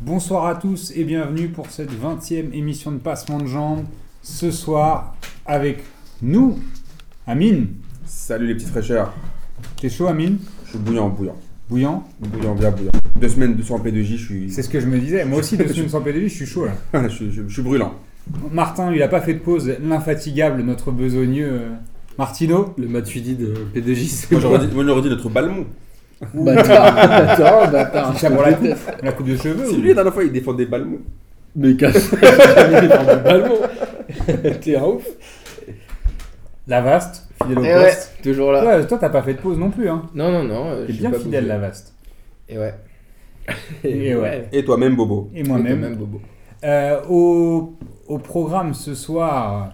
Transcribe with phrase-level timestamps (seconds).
[0.00, 3.84] Bonsoir à tous et bienvenue pour cette 20e émission de Passement de Jambes.
[4.22, 5.14] Ce soir,
[5.46, 5.82] avec
[6.22, 6.58] nous,
[7.26, 7.68] Amine.
[8.06, 9.12] Salut les petites fraîcheurs.
[9.80, 10.38] T'es chaud, Amine?
[10.64, 11.36] Je suis bouillant, bouillant.
[11.68, 12.04] Bouillant?
[12.20, 12.90] Bouillant, bien bouillant.
[13.20, 14.50] Deux semaines de en P2J, je suis.
[14.50, 15.24] C'est ce que je me disais.
[15.24, 17.02] Moi aussi, dessus sans PDG, je suis chaud là.
[17.08, 17.94] je, suis- je- je suis brûlant.
[18.52, 19.70] Martin, il a pas fait de pause.
[19.82, 21.68] L'infatigable, notre besogneux euh,
[22.18, 22.74] Martino.
[22.78, 25.66] Le Matuidi de P2J, c'est Moi j'aurais dit, moi, j'aurais dit notre Balmont.
[26.34, 28.14] Bâtard, bâtard, bâtard.
[28.16, 28.68] Tiens, pour la coupe,
[29.02, 29.64] la coupe de cheveux.
[29.66, 30.98] C'est ou- lui la dernière fois il défendait Balmont.
[31.56, 33.54] Mais casse dans le ballon.
[34.60, 35.04] T'es un ouf.
[36.68, 38.12] La vaste, fidèle au Et Eh ouais, poste.
[38.22, 38.64] toujours là.
[38.64, 39.88] Ouais, toi, t'as pas fait de pause non plus.
[39.88, 40.02] Hein.
[40.14, 40.66] Non, non, non.
[40.70, 41.52] euh, T'es je suis bien pas fidèle, bougé.
[41.54, 41.94] la vaste.
[42.48, 42.74] Et ouais.
[43.84, 44.48] Et ouais.
[44.52, 45.30] Et toi-même, Bobo.
[45.34, 45.80] Et Quand moi-même.
[45.80, 46.20] même, Bobo.
[46.62, 47.74] Euh, au,
[48.06, 49.70] au programme ce soir,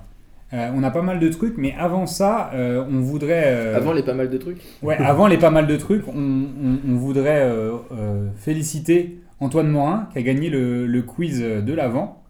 [0.53, 3.45] euh, on a pas mal de trucs, mais avant ça, euh, on voudrait.
[3.47, 4.59] euh, Avant les pas mal de trucs.
[4.83, 9.69] ouais, avant les pas mal de trucs, on, on- on voudrait euh, euh, féliciter Antoine
[9.69, 12.23] Morin qui a gagné le, le quiz de l'avant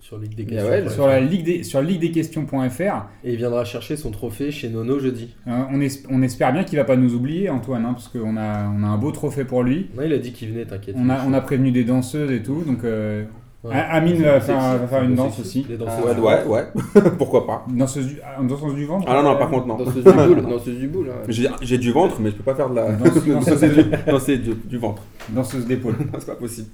[0.00, 0.68] Sur Ligue des questions.
[0.70, 0.88] ouais, ouais.
[0.88, 3.06] sur la ligue des sur ligue des questions.fr.
[3.22, 5.34] Et il viendra chercher son trophée chez Nono jeudi.
[5.46, 8.36] Euh, on, es- on espère bien qu'il va pas nous oublier, Antoine, hein, parce qu'on
[8.38, 9.90] a, on a un beau trophée pour lui.
[9.96, 10.96] Non, il a dit qu'il venait, t'inquiète.
[10.98, 13.24] On a, on a prévenu des danseuses et tout, donc euh,
[13.62, 13.74] Ouais.
[13.74, 15.66] Amine va faire, va faire une danse aussi.
[15.68, 16.18] Les Ah, danseuses.
[16.18, 17.10] ouais, ouais, ouais.
[17.18, 19.50] Pourquoi pas Une danseuse du, ah, une danseuse du ventre Ah non, non, euh, par
[19.50, 19.76] contre, non.
[19.76, 20.42] Danseuse du boule.
[20.48, 21.10] Danseuse du boule.
[21.10, 21.22] hein.
[21.28, 22.92] J'ai j'ai du ventre, mais je peux pas faire de la.
[22.92, 23.58] Danse- danseuse
[24.24, 25.02] c'est du, du ventre.
[25.28, 25.94] danseuse d'épaule.
[26.18, 26.68] C'est pas possible.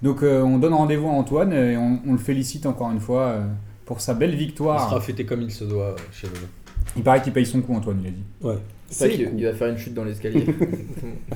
[0.00, 3.22] Donc euh, on donne rendez-vous à Antoine et on, on le félicite encore une fois
[3.24, 3.40] euh,
[3.84, 4.88] pour sa belle Il victoire.
[4.88, 6.46] sera fêté comme il se doit euh, chez Nono.
[6.96, 8.24] Il paraît qu'il paye son coup, Antoine, il a dit.
[8.40, 8.58] Ouais.
[8.88, 10.46] C'est qu'il il va faire une chute dans l'escalier.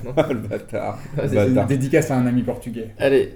[0.04, 0.98] non Ah, le bâtard.
[1.18, 1.66] Ah, c'est- Bâtard.
[1.66, 2.88] Dédicace à un ami portugais.
[2.98, 3.34] Allez.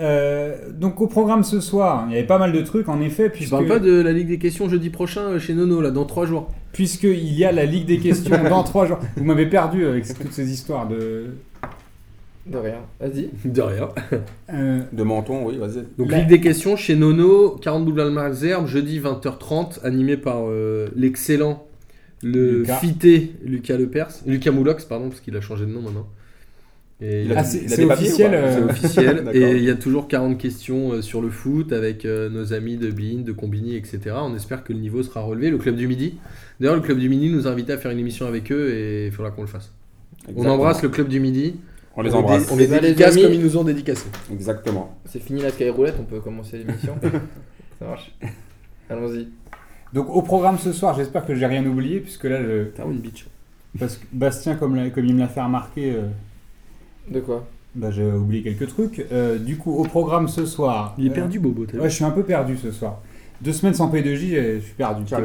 [0.00, 3.24] Euh, donc au programme ce soir, il y avait pas mal de trucs en effet,
[3.30, 5.90] Tu puisque, parles pas de la Ligue des questions jeudi prochain euh, chez Nono, là,
[5.90, 6.48] dans 3 jours.
[6.72, 8.98] puisqu'il y a la Ligue des questions dans trois jours.
[9.16, 11.26] Vous m'avez perdu avec toutes ces histoires de...
[12.46, 12.78] De rien.
[12.98, 13.28] Vas-y.
[13.44, 13.88] De rien.
[14.52, 15.84] euh, De menton, oui, vas-y.
[15.96, 20.88] Donc, La- Ligue des questions chez Nono, 40 boules Malzerbe, jeudi 20h30, animé par euh,
[20.96, 21.64] l'excellent,
[22.22, 22.76] le Lucas.
[22.78, 24.08] fité Lucas Lepers.
[24.26, 26.06] Lucas Moulox, pardon, parce qu'il a changé de nom maintenant.
[27.04, 29.16] Et Il a- Ah, c'est- il a c'est des papiers officiel, euh, C'est officiel.
[29.24, 29.34] D'accord.
[29.34, 32.76] et il y a toujours 40 questions euh, sur le foot avec euh, nos amis
[32.76, 33.98] de Bein, de Combini, etc.
[34.18, 35.50] On espère que le niveau sera relevé.
[35.50, 36.14] Le Club du Midi.
[36.60, 39.06] D'ailleurs, le Club du Midi nous a invités à faire une émission avec eux et
[39.06, 39.72] il faudra qu'on le fasse.
[40.36, 41.56] On embrasse le Club du Midi.
[41.96, 42.48] On les embrasse.
[42.52, 44.06] On les les dédicace comme ils nous ont dédicacé.
[44.32, 44.96] Exactement.
[45.04, 45.96] C'est fini la skyroulette.
[46.00, 46.94] On peut commencer l'émission.
[47.80, 48.12] Ça marche.
[48.88, 49.26] Allons-y.
[49.92, 52.98] donc au programme ce soir, j'espère que j'ai rien oublié, puisque là, je- T'as une
[52.98, 53.26] bitch.
[53.78, 56.02] parce que Bastien, comme, l'a- comme il me l'a fait remarquer, euh,
[57.10, 59.06] De quoi bah, j'ai oublié quelques trucs.
[59.12, 60.94] Euh, du coup, au programme ce soir...
[60.98, 61.62] Il est euh, perdu, Bobo.
[61.62, 63.00] Ouais, je suis un peu perdu ce soir.
[63.40, 65.04] Deux semaines sans P2J, et je suis perdu.
[65.04, 65.18] Pas.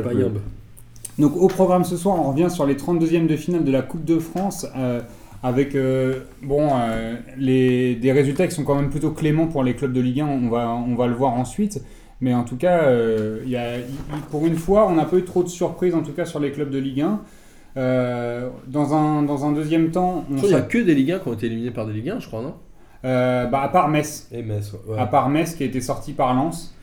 [1.19, 4.05] Donc au programme ce soir, on revient sur les 32e de finale de la Coupe
[4.05, 5.01] de France euh,
[5.41, 9.75] avec euh, bon, euh, les, des résultats qui sont quand même plutôt cléments pour les
[9.75, 11.81] clubs de Ligue 1, on va, on va le voir ensuite.
[12.19, 13.73] Mais en tout cas, euh, il y a,
[14.31, 16.51] pour une fois, on n'a pas eu trop de surprises en tout cas sur les
[16.51, 17.19] clubs de Ligue 1.
[17.77, 21.19] Euh, dans, un, dans un deuxième temps, on Il n'y a que des Ligue 1
[21.19, 22.55] qui ont été éliminés par des Ligue 1, je crois, non?
[23.05, 24.97] Euh, bah, à part Metz, Et Metz, ouais.
[24.97, 26.73] à part Metz qui a été sorti par Lens.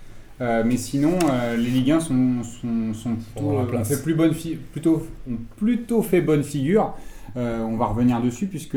[0.40, 2.42] Euh, mais sinon, euh, les Ligue 1 sont,
[2.94, 6.94] sont, plutôt, fait plus bonne fi- plutôt, ont plutôt fait bonne figure.
[7.36, 8.76] On va revenir dessus puisque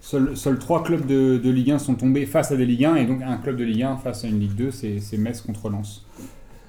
[0.00, 2.96] seuls seuls trois clubs de, de Ligue 1 sont tombés face à des Ligue 1
[2.96, 5.70] et donc un club de Ligue 1 face à une Ligue 2, c'est Metz contre
[5.70, 6.04] Lens.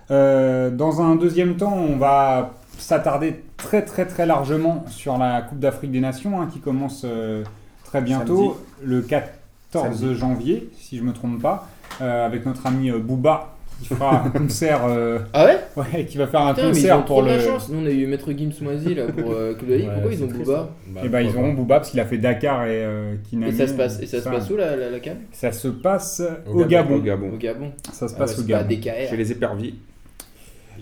[0.10, 5.92] Dans un deuxième temps, on va s'attarder très très très largement sur la Coupe d'Afrique
[5.92, 7.44] des Nations hein, qui commence euh,
[7.86, 9.30] très bientôt, le 14
[9.74, 10.16] Samedi.
[10.16, 11.68] janvier, si je me trompe pas,
[12.02, 15.58] euh, avec notre ami euh, Booba qui fera un concert, euh, Ah ouais?
[15.78, 17.28] ouais, qui va faire un Putain, mais ils concert ont pour le.
[17.30, 17.70] la chance.
[17.70, 19.70] Nous, on a eu Maître Gims Moisy là pour euh, Club.
[19.70, 20.70] Ouais, Pourquoi ils ont Booba?
[20.98, 21.02] Hein.
[21.06, 21.56] Et ben ils auront pas.
[21.56, 23.54] Booba parce qu'il a fait Dakar et euh, Kinani.
[23.54, 24.98] Et ça se passe, et ça se passe où la, la,
[25.32, 26.96] Ça se passe Au au Gabon.
[26.96, 27.32] Au Gabon.
[27.34, 27.72] Au Gabon.
[27.94, 28.76] Ça se Ah passe ouais, au pas à Gabon.
[28.82, 29.10] DKR.
[29.10, 29.76] Chez les éperviers.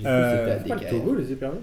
[0.05, 0.89] Euh, Pas le.
[0.89, 1.59] Togo, les éperviers?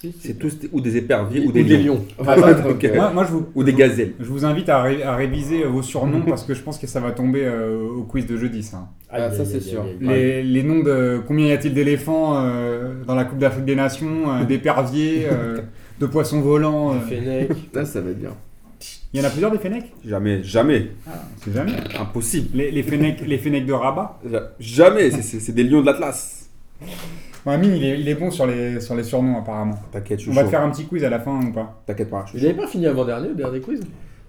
[0.00, 0.18] Si, si.
[0.20, 2.04] C'est tous ou des éperviers ou Ou des, des lions.
[2.24, 4.12] Ah, donc, euh, Moi, moi, je vous, Ou des gazelles.
[4.20, 7.00] je vous invite à, ré- à réviser vos surnoms parce que je pense que ça
[7.00, 8.88] va tomber euh, au quiz de jeudi, ça.
[9.10, 9.84] Ah, ça, c'est sûr.
[10.00, 14.30] Les, les noms de combien y a-t-il d'éléphants euh, dans la Coupe d'Afrique des Nations,
[14.32, 15.60] euh, d'éperviers, euh,
[16.00, 16.94] de poissons volants.
[16.94, 17.00] euh.
[17.08, 17.50] Fennec.
[17.74, 18.34] Ça, ça va être bien.
[19.12, 19.92] Il y en a plusieurs des Fennecs?
[20.06, 20.90] Jamais, jamais.
[21.08, 21.72] ah, C'est jamais.
[21.98, 22.48] Impossible.
[22.56, 24.20] Les, les Fennecs les Fennecs de Rabat?
[24.30, 25.10] Ja- Jamais.
[25.10, 26.50] C'est des lions de l'Atlas.
[27.48, 29.78] Bon, Amine, il est, il est bon sur les, sur les surnoms apparemment.
[29.90, 30.48] T'inquiète, je suis On va chaud.
[30.48, 32.24] te faire un petit quiz à la fin ou pas T'inquiète pas.
[32.26, 33.80] je suis Il avait pas fini avant-dernier, le dernier quiz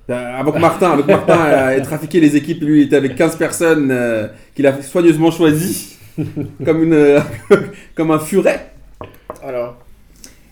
[0.09, 3.15] Euh, Avant que Martin, avec Martin euh, ait trafiqué les équipes, lui il était avec
[3.17, 5.97] 15 personnes euh, qu'il a soigneusement choisies
[6.65, 7.19] comme, une, euh,
[7.95, 8.71] comme un furet.
[9.43, 9.75] Alors,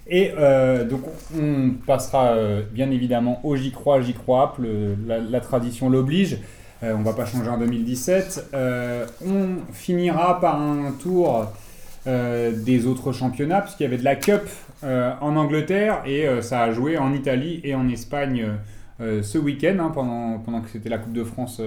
[0.05, 1.03] Et euh, donc
[1.39, 6.37] on passera euh, bien évidemment au J'y crois, J'y crois, le- la, la tradition l'oblige.
[6.83, 8.49] Euh, on va pas changer en 2017.
[8.53, 11.49] Euh, on finira par un tour
[12.07, 14.43] euh, des autres championnats, puisqu'il y avait de la Cup
[14.85, 18.45] euh, en Angleterre et euh, ça a joué en Italie et en Espagne
[18.99, 21.61] ce week-end, hein, pendant, que c'était la Coupe de France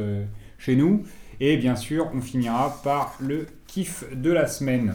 [0.59, 1.05] chez nous.
[1.39, 4.95] Et bien sûr, on finira par le kiff de la semaine.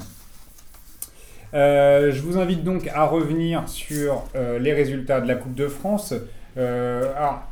[1.54, 4.26] Je vous invite donc à revenir sur
[4.60, 6.14] les résultats de la Coupe de France.
[6.58, 7.44] Alors,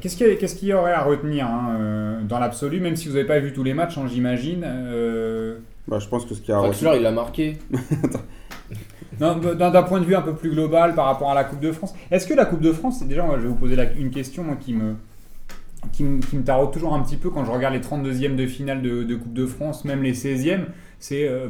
[0.00, 3.16] qu'est-ce qu'il y, qu'est-ce qu'il y aurait à retenir hein, dans l'absolu, même si vous
[3.16, 4.64] n'avez pas vu tous les matchs, hein, j'imagine
[5.90, 7.58] Bah, je pense que ce qui a Draxler, il a marqué.
[9.18, 11.92] D'un point de vue un peu plus global par rapport à la Coupe de France,
[12.12, 14.44] est-ce que la Coupe de France, déjà, moi, je vais vous poser la- une question
[14.44, 14.94] moi, qui me,
[15.92, 18.46] qui, me, qui me taraude toujours un petit peu quand je regarde les 32e de
[18.46, 20.66] finale de, de Coupe de France, même les 16e,
[21.00, 21.48] c'est euh,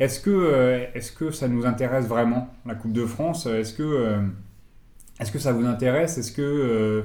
[0.00, 3.44] est-ce que, euh, est-ce que ça nous intéresse vraiment, la Coupe de France?
[3.46, 4.20] Est-ce que, euh,
[5.20, 6.16] est-ce que ça vous intéresse?
[6.16, 7.02] Est-ce que euh,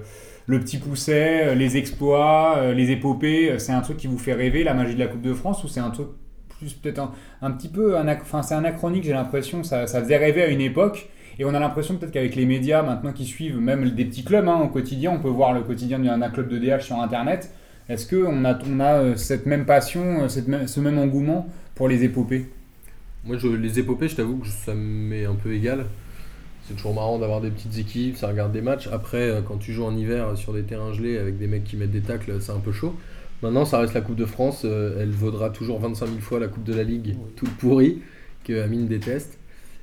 [0.47, 4.63] le petit pousset, les exploits, euh, les épopées, c'est un truc qui vous fait rêver,
[4.63, 6.07] la magie de la Coupe de France, ou c'est un truc
[6.57, 7.11] plus peut-être un,
[7.41, 11.09] un petit peu, enfin c'est anachronique, j'ai l'impression, ça, ça faisait rêver à une époque,
[11.39, 14.47] et on a l'impression peut-être qu'avec les médias maintenant qui suivent, même des petits clubs
[14.47, 17.51] hein, au quotidien, on peut voir le quotidien d'un club de DH sur Internet,
[17.89, 21.47] est-ce qu'on a, on a euh, cette même passion, euh, cette même- ce même engouement
[21.75, 22.47] pour les épopées?
[23.25, 24.79] Moi, je, les épopées, je t'avoue que ça me
[25.09, 25.85] met un peu égal.
[26.67, 28.87] C'est toujours marrant d'avoir des petites équipes, ça regarde des matchs.
[28.91, 31.77] Après, euh, quand tu joues en hiver sur des terrains gelés avec des mecs qui
[31.77, 32.95] mettent des tacles, c'est un peu chaud.
[33.43, 34.61] Maintenant, ça reste la Coupe de France.
[34.65, 38.01] euh, Elle vaudra toujours 25 000 fois la Coupe de la Ligue, toute pourrie,
[38.43, 39.37] que Amine déteste.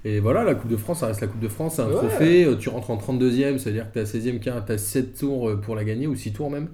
[0.04, 1.94] Et voilà, la Coupe de France, ça reste la Coupe de France, c'est un Ouais.
[1.94, 2.44] trophée.
[2.44, 5.48] euh, Tu rentres en 32e, c'est-à-dire que tu as 16e quart, tu as 7 tours
[5.50, 6.68] euh, pour la gagner, ou 6 tours même.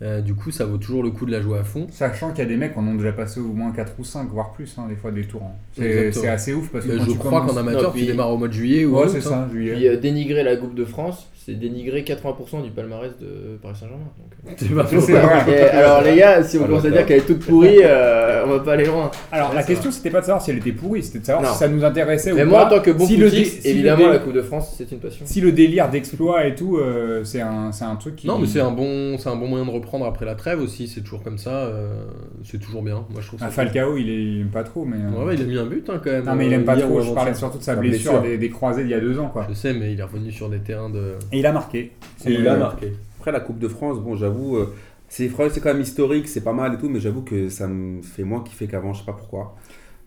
[0.00, 1.86] Euh, du coup, ça vaut toujours le coup de la jouer à fond.
[1.92, 4.04] Sachant qu'il y a des mecs qui en ont déjà passé au moins 4 ou
[4.04, 5.42] 5, voire plus, hein, des fois des tours.
[5.44, 5.52] hein.
[5.74, 6.22] C'est Exactement.
[6.22, 8.00] c'est assez ouf parce que Euh, quand je tu crois commences- qu'en amateur, Non, puis-
[8.00, 9.46] tu démarres au mois de juillet ou Ouais, août, c'est hein.
[9.46, 9.74] ça, juillet.
[9.74, 14.04] Puis euh, dénigrer la Coupe de France, c'est dénigrer 80% du palmarès de Paris Saint-Germain.
[14.18, 14.54] donc, euh.
[14.56, 15.50] C'est pas faux.
[15.50, 18.44] Et alors les gars, si on Ah, commence à dire qu'elle est toute pourrie, euh,
[18.46, 19.10] on va pas aller loin.
[19.32, 21.52] Alors la question c'était pas de savoir si elle était pourrie, c'était de savoir Non.
[21.52, 22.66] si ça nous intéressait Mais ou moi, pas.
[22.66, 25.24] en tant que bon si footix, si évidemment, la Coupe de France, c'est une passion.
[25.26, 28.26] si le délire d'exploit et tout, euh, c'est un, c'est un truc qui.
[28.26, 30.86] Non, mais c'est un bon, c'est un bon moyen de reprendre après la trêve aussi.
[30.88, 31.50] C'est toujours comme ça.
[31.50, 32.04] euh,
[32.44, 33.04] c'est toujours bien.
[33.10, 33.46] Moi, je trouve ça.
[33.48, 34.96] Ah, Falcao, il, est, il aime pas trop, mais.
[34.96, 36.24] euh, Ouais, ouais, il a mis un but hein, quand même.
[36.24, 37.00] Non, mais il aime pas trop.
[37.00, 39.46] Je parlais surtout de sa blessure, des croisés d'il y a deux ans, quoi.
[39.48, 41.14] Je sais, mais il est revenu sur des terrains de.
[41.32, 41.92] Et il a marqué.
[42.24, 42.92] Et il Euh, a marqué.
[43.18, 44.74] Après la Coupe de France, bon, j'avoue, euh,
[45.08, 48.24] c'est quand même historique, c'est pas mal et tout, mais j'avoue que ça me fait
[48.24, 49.56] moins kiffer qu'avant, je sais pas pourquoi.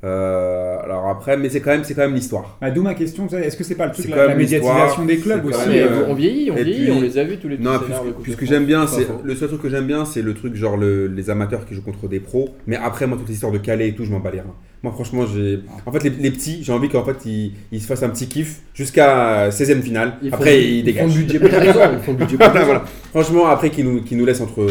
[0.05, 2.57] Euh, alors après, mais c'est quand même, c'est quand même l'histoire.
[2.61, 5.07] Bah, D'où ma question, est-ce que c'est pas le truc, la, la même médiatisation l'histoire,
[5.07, 7.23] des clubs aussi Ouais, mais euh, on vieillit, on et vieillit, puis- on les a
[7.23, 8.55] vus tous les Non, tous puis, scénarios de ce- Coupe puis de ce que France.
[8.55, 11.29] j'aime bien, c'est le seul truc que j'aime bien, c'est le truc genre le- les
[11.31, 12.49] amateurs qui jouent contre des pros.
[12.67, 14.53] Mais après, moi, toutes les histoires de Calais et tout, je m'en bats les reins.
[14.83, 15.61] Moi, franchement, j'ai.
[15.87, 18.27] En fait, les, les petits, j'ai envie qu'en fait, ils, ils se fassent un petit
[18.27, 20.13] kiff jusqu'à 16e finale.
[20.21, 21.15] Ils après, ils Ils font dégagent.
[21.17, 21.91] le budget pour deux ans.
[21.93, 22.65] Ils font le budget pour deux Voilà, ans.
[22.65, 22.83] voilà.
[23.09, 24.67] Franchement, après, qu'ils nous, nous laissent entre,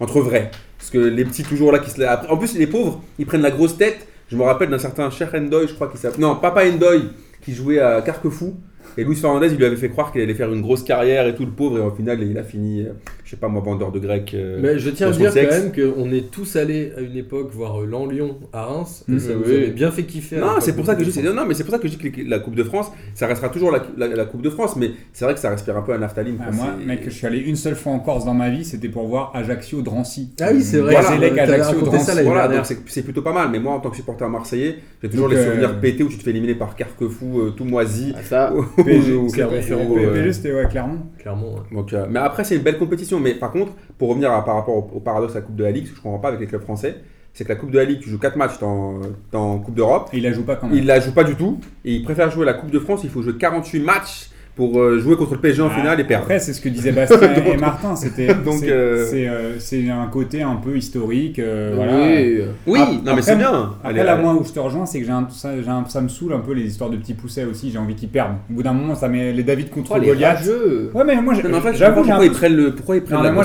[0.00, 0.50] entre vrais.
[0.78, 2.02] Parce que les petits, toujours là, qui se.
[2.02, 4.08] après- En plus, les pauvres, ils prennent la grosse tête.
[4.34, 6.20] Je me rappelle d'un certain Cher Endoy, je crois qu'il s'appelle.
[6.20, 7.04] Non, Papa Endoy,
[7.40, 8.56] qui jouait à Carquefou.
[8.98, 11.36] Et Luis Fernandez, il lui avait fait croire qu'il allait faire une grosse carrière et
[11.36, 11.78] tout, le pauvre.
[11.78, 12.94] Et au final, il a fini, euh,
[13.24, 14.32] je sais pas moi, vendeur de grec.
[14.34, 17.50] euh, Mais je tiens à dire quand même qu'on est tous allés à une époque
[17.52, 19.04] voir euh, l'An-Lyon à Reims.
[19.08, 19.18] Et Mhm.
[19.18, 20.36] ça nous avait bien fait kiffer.
[20.36, 21.78] Non, c'est pour ça que je Coupe dis, de non, non, mais c'est pour ça
[21.78, 24.42] que je dis que la Coupe de France, ça restera toujours la, la- la Coupe
[24.42, 26.36] de France, mais c'est vrai que ça respire un peu à naphtaline.
[26.40, 28.88] Ah, moi, mec, je suis allé une seule fois en Corse dans ma vie, c'était
[28.88, 30.30] pour voir Ajaccio-Drancy.
[30.40, 30.92] Ah oui, c'est vrai.
[30.94, 31.10] Voilà,
[31.42, 32.76] Ajaccio, ça Drancy.
[32.86, 33.48] c'est plutôt pas mal.
[33.50, 36.08] Mais moi, en tant que supporter marseillais, j'ai toujours Donc, les euh, souvenirs pétés où
[36.08, 38.12] tu te fais éliminer par Carquefou, euh, tout moisi.
[38.16, 38.52] Ah, ça,
[38.84, 41.10] PSG, euh, c'était ouais, clairement.
[41.18, 41.54] Clairement.
[41.54, 41.60] ouais.
[41.76, 43.13] Donc, euh, mais après, c'est une belle compétition.
[43.20, 45.64] Mais par contre, pour revenir à- par rapport au, au paradoxe de la Coupe de
[45.64, 46.96] la Ligue, ce que je comprends pas avec les clubs français,
[47.32, 49.00] c'est que la Coupe de la Ligue, tu joues 4 matchs dans,
[49.32, 50.08] dans Coupe d'Europe.
[50.12, 50.76] Et il la joue pas quand même.
[50.76, 51.58] Il la joue pas du tout.
[51.84, 53.00] Et il préfère jouer la Coupe de France.
[53.04, 56.04] Il faut jouer 48 matchs pour euh, jouer contre le PSG en Ah, finale et
[56.04, 56.24] perdre.
[56.24, 57.96] Après, c'est ce que disaient Bastien et Martin.
[57.96, 61.38] C'était Donc, c'est euh, c'est, euh, un côté un peu historique.
[61.40, 61.92] euh, voilà.
[61.96, 62.40] oui.
[62.66, 63.72] Oui, Ap- non mais c'est bien.
[63.82, 64.22] Après, Allez, là, allez.
[64.22, 66.38] moi, où je te rejoins, c'est que j'ai un, ça, un- ça me saoule un
[66.40, 67.70] peu les histoires de petits poussets aussi.
[67.72, 68.36] J'ai envie qu'ils perdent.
[68.50, 70.38] Au bout d'un moment, ça met les David contre Oh, les Goliath.
[70.38, 70.90] rageux.
[70.94, 73.18] Ouais, mais moi, mais en fait, j'avoue, un pourquoi ils prennent le, pourquoi ils prennent
[73.18, 73.44] Non, la moi,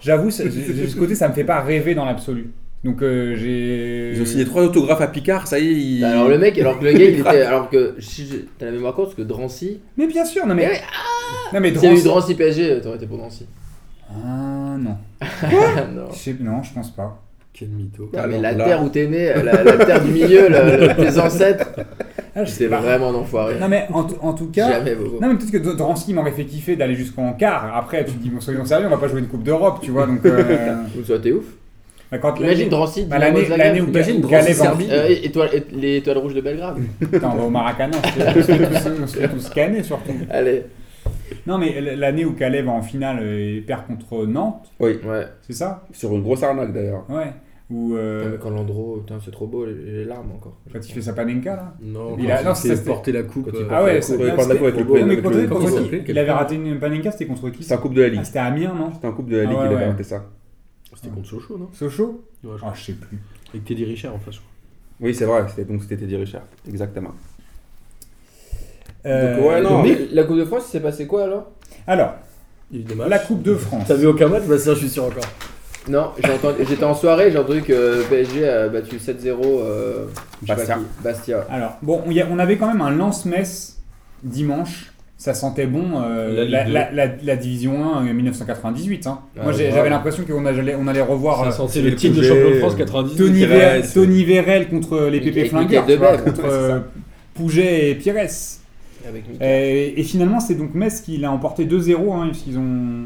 [0.00, 2.50] j'avoue, ce côté, ça me fait pas rêver dans l'absolu.
[2.84, 4.12] Donc, euh, j'ai.
[4.14, 6.00] Ils ont signé trois autographes à Picard, ça y est.
[6.02, 8.72] Bah, Alors le mec, alors que le gars, il était, alors que si t'as la
[8.72, 10.66] mémoire courte, que Drancy, Mais bien sûr, non mais.
[10.68, 10.80] Mais-
[11.54, 13.46] non mais s'il y a eu Drancy- Drancy PSG, t'aurais été pour Drancy.
[14.10, 14.96] Ah non.
[15.20, 16.08] Ah, non.
[16.12, 17.20] Je sais- non, je pense pas.
[17.54, 18.10] Quel mytho.
[18.12, 20.94] Non, mais la là- terre où t'es né, la, la terre du milieu, le- le-
[20.96, 21.68] tes ancêtres,
[22.34, 22.80] Ah, je sais c'est pas.
[22.80, 23.54] vraiment un enfoiré.
[23.60, 24.72] Non mais en, tout cas.
[24.72, 25.20] Jamais, Bobo.
[25.22, 27.74] Non mais peut-être que Drancy m'aurait fait kiffer d'aller jusqu'en quart.
[27.76, 29.92] Après tu te dis bon soyons sérieux, on va pas jouer une coupe d'Europe, tu
[29.92, 30.06] vois.
[30.06, 31.44] Donc euh, Ou soit t'es ouf.
[32.10, 33.88] Bah, quand Imagine Drancy, bah, l'année où.
[33.88, 34.86] Imagine Drancy, va- Serbie.
[34.90, 36.76] Euh, étoile- les étoiles rouges de Belgrade.
[37.00, 40.12] Putain, on va au Maracana, on se fait- tous- on se fait tous scanner surtout.
[40.30, 40.62] Allez.
[41.46, 45.26] Non, mais l'année où Calais va en finale euh, et perd contre Nantes, Oui, Ouais.
[45.42, 45.84] c'est ça?
[45.92, 47.04] Sur une grosse arnaque d'ailleurs.
[47.10, 47.32] Ouais.
[47.70, 50.58] Ou euh, Putain, mais quand Landreau, putain, c'est trop beau, les, les larmes encore.
[50.72, 51.74] quand il fait sa panenka là?
[51.82, 53.50] Non, Il quand a- non, porté la coupe.
[53.50, 56.30] Quand il euh, Ah ouais, c'est ah, la avec le mais contre- contre Il avait
[56.30, 57.62] raté une panenka, c'était contre qui?
[57.62, 58.20] C'était en Coupe de la Ligue.
[58.22, 58.90] Ah, C'était Amiens, non?
[58.94, 60.24] C'était en Coupe de la Ah Ligue, ouais, il avait raté ça.
[61.04, 61.68] C'était contre Sochaux, non?
[61.72, 62.24] Sochaux?
[62.42, 63.18] Ouais, je Ah, je sais plus.
[63.50, 64.50] Avec Teddy Richard en face, je crois.
[65.00, 66.42] Oui, c'est vrai, c'était donc c'était Teddy Richard.
[66.68, 67.12] Exactement.
[69.06, 69.82] Euh, ouais, non.
[69.82, 71.50] Mais la Coupe de France, il s'est passé quoi alors?
[71.86, 72.14] Alors,
[72.70, 73.10] Il y a eu des matchs.
[73.10, 73.84] la Coupe de France.
[73.86, 74.44] T'as vu aucun match?
[74.44, 75.24] Bah, ça, je suis sûr encore.
[75.86, 80.06] Non, j'ai entendu- j'étais en soirée, j'ai entendu que PSG a battu 7-0 euh,
[80.40, 80.78] je sais pas Bastia.
[81.02, 81.46] Bastia.
[81.50, 83.82] Alors, bon, il y a- on avait quand même un lance-messe
[84.22, 84.93] dimanche.
[85.16, 86.72] Ça sentait bon euh, La Ligue la, 2.
[86.72, 89.06] la- la- la Division 1 euh, 1998.
[89.06, 89.20] hein.
[89.38, 92.16] Ah, Moi, j'avais l'impression qu'on allait, on allait revoir euh, Ça sentait c'est le titre
[92.16, 93.16] de champion de France euh, 90.
[93.94, 95.86] Tony, Vérel contre les Pépé Flingueurs,
[96.24, 96.80] contre euh,
[97.34, 98.16] Pouget et Pires.
[98.16, 99.24] Avec.
[99.40, 103.04] Et, et finalement, c'est donc Metz qui l'a emporté 2-0, hein, puisqu'ils ont,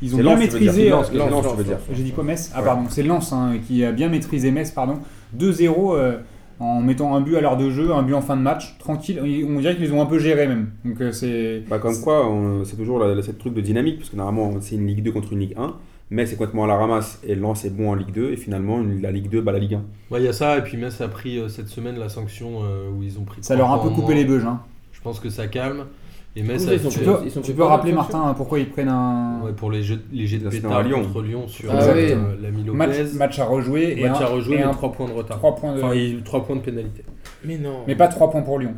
[0.00, 0.88] ils ont bien Lens, maîtrisé.
[0.88, 1.56] Lens, euh, Lens, Lens.
[1.92, 2.50] J'ai dit quoi Metz?
[2.54, 2.64] Ah Ouais.
[2.66, 4.98] pardon, c'est Lens hein, qui a bien maîtrisé Metz, pardon.
[5.38, 6.16] 2-0 euh,
[6.62, 9.18] en mettant un but à l'heure de jeu, un but en fin de match, tranquille.
[9.20, 10.70] On dirait qu'ils les ont un peu gérés même.
[10.84, 11.62] Donc euh, c'est.
[11.68, 12.26] Bah, comme quoi,
[12.64, 15.12] c'est toujours la, la- cette truc de dynamique, parce que normalement, c'est une Ligue 2
[15.12, 15.74] contre une Ligue 1,
[16.10, 18.82] mais c'est complètement à la ramasse, et Lens est bon en Ligue 2, et finalement,
[19.00, 19.82] la Ligue 2 bat la Ligue 1.
[20.10, 22.60] Ouais, il y a ça, et puis Metz a pris euh, cette semaine la sanction
[22.62, 23.42] euh, où ils ont pris.
[23.42, 24.14] Ça leur a un peu coupé moins.
[24.14, 24.44] les beuges.
[24.44, 24.60] Hein.
[24.92, 25.84] Je pense que ça calme.
[26.34, 28.68] Et Metz ils sont Tu peux, Ils sont tu peux rappeler la Martin pourquoi ils
[28.70, 31.02] prennent un Ouais, pour les jets, les jets de pétard à Lyon.
[31.02, 31.94] contre Lyon sur Ah euh,
[32.34, 32.42] oui.
[32.42, 32.78] l'ami Lopez.
[32.78, 35.36] match, match à rejouer et Match un, à rejouer, et un 3 points de retard.
[35.38, 37.04] trois points de- Enfin, il y a eu 3 points de pénalité.
[37.44, 37.80] Mais non.
[37.86, 38.74] mais pas 3 points pour Lyon.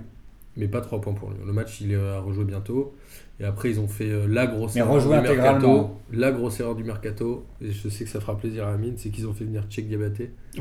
[0.56, 1.40] Mais pas 3 points pour Lyon.
[1.46, 2.92] Le match, il est à rejouer bientôt.
[3.40, 5.90] Et après, ils ont fait euh, la grosse Mais erreur rejouer du mercato.
[6.12, 7.44] La grosse erreur du mercato.
[7.60, 9.88] Et je sais que ça fera plaisir à Amine, c'est qu'ils ont fait venir Tchèque
[9.88, 10.30] Diabaté.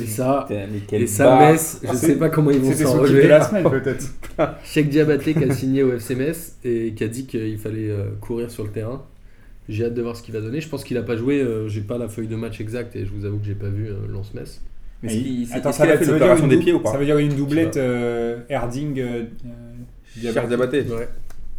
[0.00, 0.46] et ça,
[0.92, 1.38] et ça.
[1.40, 3.26] Metz, je Ah, sais pas comment ils vont s'en relever.
[3.26, 4.06] la semaine peut-être.
[4.64, 8.10] Cheikh Diabaté qui a signé au FC Metz et qui a dit qu'il fallait euh,
[8.20, 9.04] courir sur le terrain.
[9.68, 10.60] J'ai hâte de voir ce qu'il va donner.
[10.60, 11.40] Je pense qu'il a pas joué.
[11.40, 13.68] euh, j'ai pas la feuille de match exacte et je vous avoue que j'ai pas
[13.68, 14.62] vu euh, Lance Metz.
[15.02, 17.04] Mais est-ce qu'il- Attends, ça veut dire l'opération une des pieds ou pas Ça veut
[17.04, 20.82] dire une doublette Je sais euh, Erding euh, euh, Cher Diabaté.
[20.82, 21.08] Ouais.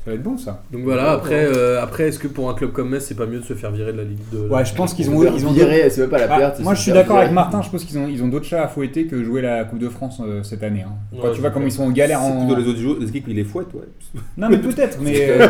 [0.05, 0.63] Ça va être bon ça.
[0.71, 1.11] Donc voilà.
[1.11, 3.53] Après, euh, après, est-ce que pour un club comme Metz, c'est pas mieux de se
[3.53, 5.89] faire virer de la Ligue de Ouais, je pense qu'ils ont, Ils ils ont viré,
[5.89, 6.55] c'est même pas la Ah, perte.
[6.59, 7.61] ils moi, je suis d'accord avec Martin.
[7.61, 9.89] Je pense qu'ils ont, ils ont d'autres chats à fouetter que jouer la Coupe de
[9.89, 10.83] France euh, cette année.
[10.87, 10.93] hein.
[11.21, 12.45] Quand Ouais, tu vois comme ils sont en galère C'est en.
[12.45, 14.21] plutôt les autres joueurs, les équipes qui les fouettent, ouais.
[14.37, 14.99] Non, mais peut-être.
[15.01, 15.47] Mais, euh,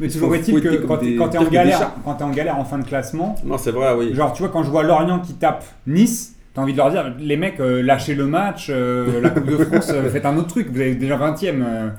[0.00, 2.78] mais ils toujours est-il que quand t'es en galère, quand t'es en galère en fin
[2.78, 4.12] de classement, Non, c'est vrai, oui.
[4.12, 6.33] genre tu vois quand je vois Lorient qui tape Nice.
[6.54, 9.56] T'as envie de leur dire, les mecs, euh, lâchez le match, euh, la Coupe de
[9.56, 11.52] France, euh, faites un autre truc, vous êtes déjà 20 e euh,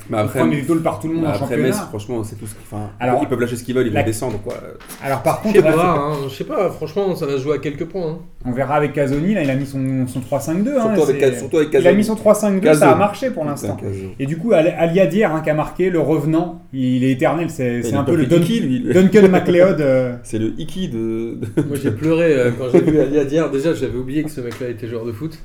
[0.10, 1.64] Mais vous après, prenez des tôles par tout le monde en après championnat.
[1.68, 4.00] Metz, franchement, c'est tout ce qu'ils Alors, Ils peuvent lâcher ce qu'ils veulent, ils la-
[4.00, 4.54] vont descendre, quoi.
[5.04, 7.56] Alors par Je contre, sais pas, hein, je sais pas, franchement, ça va se jouer
[7.56, 8.12] à quelques points.
[8.12, 8.18] hein.
[8.46, 10.70] on verra avec Casoni, là il a mis son, son 3-5-2.
[10.80, 13.76] hein, Surtout avec surtout avec il a mis son 3-5-2, ça a marché pour l'instant.
[14.20, 17.94] Et du coup, Ali Aliadier hein, qui a marqué, le revenant, il est éternel, c'est
[17.94, 18.36] un peu le pas
[18.94, 19.82] Duncan MacLeod.
[19.82, 21.40] euh, C'est le Iki de.
[21.68, 23.44] Moi j'ai pleuré quand j'ai vu Ali Adier.
[23.52, 25.38] Déjà j'avais oublié que ce mec-là était joueur de foot.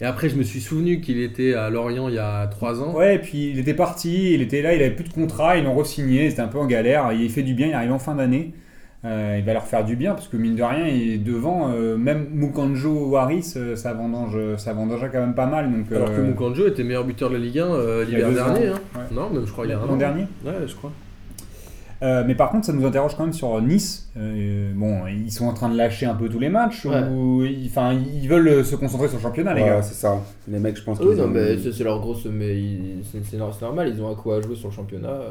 [0.00, 2.94] Et après je me suis souvenu qu'il était à Lorient il y a 3 ans.
[2.94, 5.64] Ouais, et puis il était parti, il était là, il avait plus de contrat, ils
[5.64, 8.14] l'ont re-signé, c'était un peu en galère, il fait du bien, il arrive en fin
[8.14, 8.52] d'année.
[9.04, 11.70] Euh, il va leur faire du bien parce que mine de rien, il est devant,
[11.72, 15.70] euh, même Mukanjo Waris, euh, ça vendange, ça vendange quand même pas mal.
[15.70, 18.22] Donc, Alors que euh, Mukanjo était meilleur buteur de la Ligue 1 euh, il y
[18.22, 18.66] a l'hiver dernier.
[18.68, 18.80] hein.
[18.96, 19.02] Ouais.
[19.12, 19.96] Non, même je crois il y a un l'an an.
[19.96, 20.22] dernier.
[20.44, 20.90] Ouais, je crois.
[22.02, 24.10] Euh, mais par contre, ça nous interroge quand même sur Nice.
[24.18, 27.02] Euh, bon, ils sont en train de lâcher un peu tous les matchs, Ouais.
[27.10, 29.82] ou ils, enfin, ils veulent se concentrer sur le championnat, les Ouais, gars.
[29.82, 30.20] c'est ça.
[30.48, 32.26] Les mecs, je pense Oui, qu'ils non, ont- mais c'est c'est leur grosse.
[32.26, 32.54] Mais
[33.10, 35.30] c'est c'est nor- c'est normal, ils ont à quoi jouer sur le championnat euh,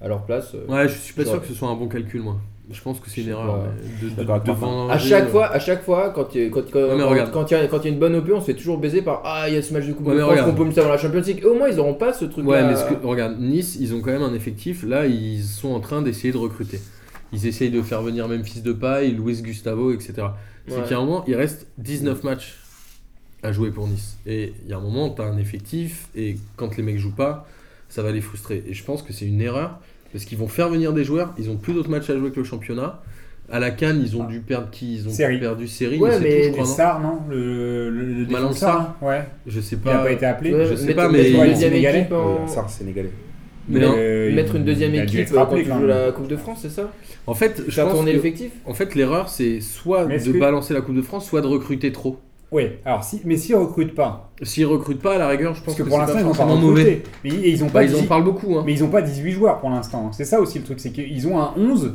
[0.00, 0.54] à leur place.
[0.68, 2.36] Ouais, je suis pas sûr que ce soit un bon calcul, moi.
[2.72, 3.64] Je pense que c'est une erreur.
[4.00, 7.16] De, À chaque euh, fois, à chaque fois, quand il y a, quand, quand, Ouais,
[7.16, 9.22] y a, quand il y a une bonne OP, on se fait toujours baiser par
[9.24, 10.94] Ah, il y a ce match de Coupe Ouais, de mais France qu'on peut savoir
[10.94, 11.40] la Champions League.
[11.42, 13.92] Et au moins, ils auront pas ce truc Ouais, mais ce que, regarde, Nice, ils
[13.94, 14.84] ont quand même un effectif.
[14.84, 16.80] Là, ils sont en train d'essayer de recruter.
[17.32, 20.12] Ils essayent de faire venir Memphis Depay, Luis Gustavo, etc.
[20.66, 20.82] C'est Ouais.
[20.88, 22.58] qu'à un moment, il reste 19 matchs
[23.42, 24.16] à jouer pour Nice.
[24.26, 27.14] Et il y a un moment, tu as un effectif, et quand les mecs jouent
[27.14, 27.46] pas,
[27.88, 28.62] ça va les frustrer.
[28.68, 29.80] Et je pense que c'est une erreur,
[30.12, 32.38] parce qu'ils vont faire venir des joueurs, ils ont plus d'autres matchs à jouer que
[32.40, 33.00] le championnat.
[33.52, 35.40] À la Cannes, ils ont dû perdre qui Ils ont Série.
[35.40, 38.26] perdu série, Ouais, c'est mais- tout, je Et crois, non Sarr, non Le, le, le
[38.26, 39.22] Malang défenseur, Sarr hein Ouais.
[39.46, 40.04] Je sais Il n'a pas.
[40.04, 40.54] pas été appelé.
[40.54, 41.98] Ouais, je sais pas, mais- une deuxième Sénégalais.
[42.02, 43.10] équipe en- c'est sénégalais.
[43.68, 43.94] Mais Mais, non.
[43.96, 46.92] euh, Mettre une deuxième équipe quand tu joues la Coupe de France, c'est ça
[47.26, 50.94] En fait, je pense l'effectif En fait, l'erreur, c'est soit Mais de balancer la Coupe
[50.96, 52.18] de France, soit de recruter trop.
[52.52, 55.66] Oui, alors si, mais s'ils recrutent pas, S'ils recrutent pas, à la rigueur, je pense
[55.66, 57.02] parce que que, pour c'est l'instant pas ils n'ont pas forcément mauvais.
[57.22, 58.56] mais ils, ils ont Bah, pas ils en parlent beaucoup.
[58.56, 58.62] Hein.
[58.66, 60.10] mais ils ont pas 18 joueurs pour l'instant.
[60.12, 61.94] C'est ça aussi le truc, c'est qu'ils ont un 11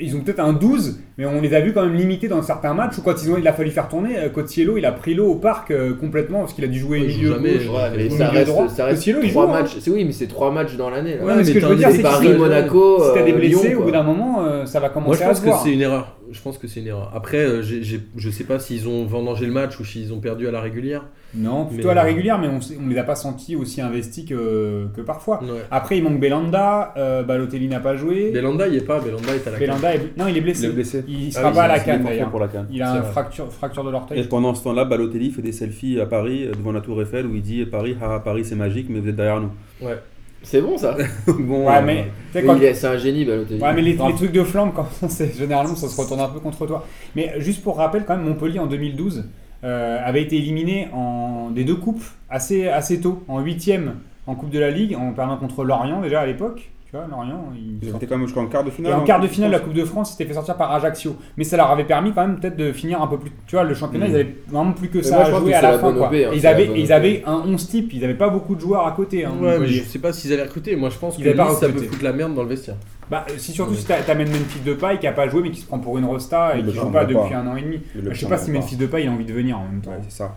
[0.00, 2.74] ils ont peut-être un 12, mais on les a vus quand même limités dans certains
[2.74, 5.14] matchs où quand ils ont, il a fallu faire tourner, euh, Cotiello, il a pris
[5.14, 7.68] l'eau au parc euh, complètement parce qu'il a dû jouer Ouais, joue milieu jamais, gauche.
[7.68, 8.68] Ouais, mais ça milieu reste, droit.
[8.68, 9.60] ça reste Cotiello, il trois joue, hein.
[9.62, 9.76] matchs.
[9.78, 11.16] C'est oui, mais c'est trois matchs dans l'année.
[11.22, 13.36] Ouais, mais ce que je veux dire, c'est que Paris, Monaco, Si t'as des euh,
[13.36, 15.42] blessés, Lyon, au bout d'un moment, euh, ça va Moi, commencer je à pense se
[15.42, 15.62] que voir.
[15.62, 16.16] c'est une erreur.
[16.34, 17.10] Je pense que c'est une erreur.
[17.14, 20.18] Après, euh, j'ai- j'ai- je sais pas s'ils ont vendangé le match ou s'ils ont
[20.18, 21.04] perdu à la régulière.
[21.34, 24.24] Non, plutôt Mais- à la régulière, mais on, on les a pas sentis aussi investis
[24.24, 25.40] que, que parfois.
[25.42, 25.62] Ouais.
[25.70, 28.30] Après, il manque Belanda, euh, Balotelli n'a pas joué.
[28.32, 29.00] Belanda, il est pas.
[29.00, 30.18] Belanda est à la Belanda est...
[30.18, 30.64] Non, il est blessé.
[30.64, 31.04] Il est blessé.
[31.08, 32.30] Il Ah sera oui, pas à la canne d'ailleurs.
[32.30, 32.66] pour la canne.
[32.70, 34.24] Il a C'est une fracture, fracture de Et l'orteil.
[34.28, 37.34] pendant ce temps-là, Balotelli fait des selfies à Paris, euh, devant la Tour Eiffel, où
[37.34, 39.50] il dit Paris, ah, Paris c'est magique, mais vous êtes derrière nous.
[39.80, 39.98] Ouais.
[40.44, 40.96] C'est bon ça.
[41.26, 43.60] bon, Ouais, mais, tu sais, Oui, quand- il est- C'est un génie, Balotelli.
[43.60, 46.66] Ouais, mais les, trucs de flamme, quand c'est généralement, ça se retourne un peu contre
[46.66, 46.86] toi.
[47.16, 49.24] Mais juste pour rappel, quand même, Montpellier en 2012
[49.64, 53.94] euh, avait été éliminé en des deux coupes assez, assez tôt, en huitième
[54.26, 56.70] en Coupe de la Ligue, en perdant contre Lorient déjà à l'époque.
[56.94, 58.92] Tu vois, Lorient, ils Ils étaient quand même, je crois, en quart de finale.
[58.92, 59.58] Et en hein, quart de finale de la.
[59.60, 61.16] Coupe de France, ils s'étaient fait sortir par Ajaccio.
[61.36, 63.32] Mais ça leur avait permis quand même peut-être de finir un peu plus.
[63.48, 64.10] Tu vois, le championnat, Mm.
[64.10, 65.92] ils avaient vraiment plus que ça moi, à jouer que à la la fin.
[65.92, 66.06] Quoi.
[66.14, 68.92] Hein, ils, avaient, ils avaient un 11 type, ils n'avaient pas beaucoup de joueurs à
[68.92, 69.24] côté.
[69.24, 70.76] hein, Ouais, mais je sais pas s'ils avaient recruté.
[70.76, 72.76] Moi, je pense que Ils pas Nice, ça peut foutre la merde dans le vestiaire.
[73.10, 75.66] Bah, si surtout si t'a- t'amènes Memphis Depay qui a pas joué mais qui se
[75.66, 77.80] prend pour une rosta et qui joue pas depuis un an et demi.
[78.08, 79.90] Je sais pas si Memphis Depay il a envie de venir en même temps.
[80.08, 80.36] C'est ça.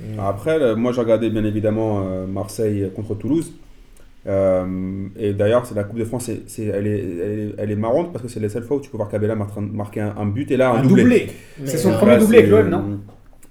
[0.00, 0.18] Mm.
[0.18, 3.52] Après, moi j'ai regardé bien évidemment euh, Marseille contre Toulouse.
[4.26, 7.70] Euh, et d'ailleurs, c'est la Coupe de France, c'est, c'est- elle, est, elle, est, elle
[7.72, 10.00] est marrante parce que c'est la seule fois où tu peux voir Cabella mar- marquer
[10.00, 11.28] un, un but et là un, Un doublé.
[11.64, 13.00] C'est son euh, premier Là, doublé avec l'OM, non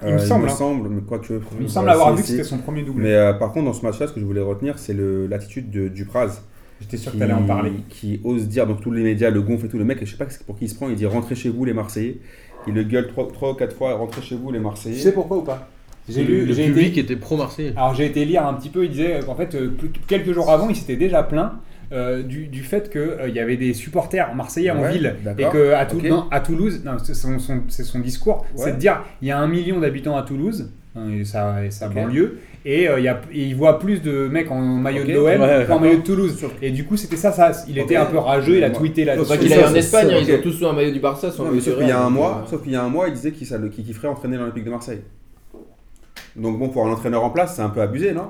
[0.03, 0.55] euh, Il me semble, Il me hein.
[0.55, 1.41] semble, mais quoi que.
[1.59, 3.03] Il me semble avoir vu que c'était son premier doublé.
[3.03, 5.69] Mais euh, par contre, dans ce match-là, ce que je voulais retenir, c'est le, l'attitude
[5.69, 6.41] de Dupraz.
[6.79, 7.73] J'étais sûr que qui, t'allais en parler.
[7.89, 10.17] qui ose dire, donc tous les médias le gonflent et tout, le mec, je sais
[10.17, 12.17] pas pour qui il se prend, il dit rentrez chez vous les Marseillais.
[12.65, 15.11] Il le gueule 3 ou 4 fois, rentrez chez vous les Marseillais.
[15.11, 15.67] pourquoi ou pas?
[16.13, 17.73] J'ai Le, lu, le public été, était pro-marseillais.
[17.75, 18.83] alors j'ai été lire un petit peu.
[18.85, 19.71] Il disait qu'en fait euh,
[20.07, 21.51] quelques jours avant, il s'était déjà plaint.
[21.93, 25.51] euh, du, du fait qu'il y avait des supporters marseillais en ville et d'accord.
[25.51, 28.63] que à, non, à Toulouse, non, c'est son, son- c'est son discours, Ouais.
[28.63, 31.69] c'est de dire il y a un million d'habitants à Toulouse hein, et sa, et
[31.69, 31.95] sa Ok.
[31.95, 35.11] banlieue et, euh, il y a, et il voit plus de mecs en maillot de
[35.11, 36.37] l'OM Ouais, qu'en maillot de Toulouse.
[36.61, 38.73] Et du coup c'était ça, ça, il était un peu rageux, il a Ouais.
[38.73, 39.17] tweeté là.
[39.17, 40.91] Faut pas C'est qu'il ça, aille en Espagne, ça, hein, ils ont tous un maillot
[40.91, 41.29] du Barça.
[41.29, 42.89] Sans Non, maillot sauf qu'il y a un mois, euh, sauf qu'il y a un
[42.89, 45.01] mois, il disait qu'il ça- qu'il kifferait entraîner l'Olympique de Marseille.
[46.35, 48.27] Donc bon, pour un entraîneur en place, c'est un peu abusé, non?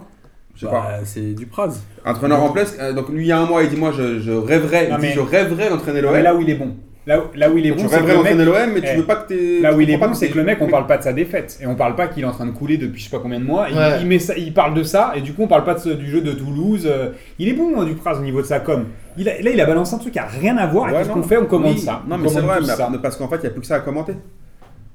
[0.56, 0.82] Je sais pas.
[0.82, 1.82] Bah, c'est du Praz.
[2.06, 4.20] Entraîneur en place, euh, donc lui il y a un mois, il dit moi je,
[4.20, 6.12] je rêverais, Non, il dit, mais- je rêverais d'entraîner l'OM.
[6.14, 6.76] Mais là où il est bon,
[7.08, 8.82] là, où- là où il est bon, c'est que rêverais le mec, d'entraîner l'OM, mais
[8.82, 9.60] tu veux pas que t'es.
[9.62, 11.58] Là où il est bon, c'est que le mec, on parle pas de sa défaite.
[11.62, 13.40] Et on parle pas qu'il est en train de couler depuis je sais pas combien
[13.40, 13.68] de mois.
[13.70, 14.02] Il, Ouais.
[14.02, 15.90] il met ça, il parle de ça, et du coup, on parle pas de ce-
[15.90, 16.86] du jeu de Toulouse.
[16.86, 18.88] Euh, Il est bon, hein, Dupraz, au niveau de sa com.
[19.18, 21.04] Il a- là, il a balancé un truc qui a rien à voir Ouais, avec
[21.06, 21.16] ce non.
[21.16, 22.02] qu'on fait, on commande Oui, ça.
[22.08, 22.92] Non, On mais c'est vrai, tous mais- ça.
[23.02, 24.14] parce qu'en fait, il n'y a plus que ça à commenter.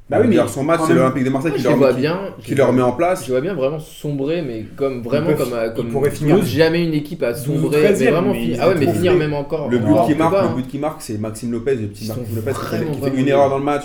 [0.08, 2.20] Bah oui, mais son match, c'est l'Olympique de Marseille qui leur, vois qui- bien.
[2.40, 3.24] qui leur met en place.
[3.26, 7.24] Je vois bien vraiment sombrer, mais comme vraiment comme, comme pourraient finir jamais une équipe
[7.24, 8.56] a 12 ou sombré, 13e, mais vraiment mais finir.
[8.56, 9.68] ils Ah ouais, mais finir même encore.
[9.68, 10.52] Le Non, but qui marque, pas, le hein.
[10.56, 13.58] but qui marque, c'est Maxime Lopez, le petit Maxime Lopez qui fait, une erreur dans
[13.58, 13.82] le match,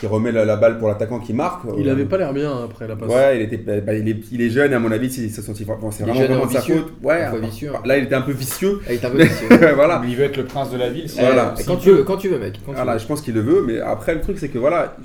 [0.00, 1.62] qui remet la, la balle pour l'attaquant qui marque.
[1.78, 3.08] Il Euh, avait pas l'air bien après la passe.
[3.08, 5.90] Ouais, il était, bah, il, est, il est jeune, à mon avis, c'est bon, vraiment,
[5.90, 6.76] vraiment de sa ambitieux.
[6.76, 6.92] faute.
[7.02, 7.72] Ouais, enfin, vicieux.
[7.84, 8.80] là il était un peu vicieux.
[8.88, 9.48] Ah, il est un peu vicieux.
[9.74, 10.02] voilà.
[10.06, 11.06] Il veut être le prince de la ville.
[11.18, 11.54] Voilà.
[11.66, 12.54] Quand tu veux, quand tu veux, mec.
[12.64, 12.98] quand tu Voilà, veux.
[12.98, 14.96] je pense qu'il le veut, mais après le truc c'est que voilà,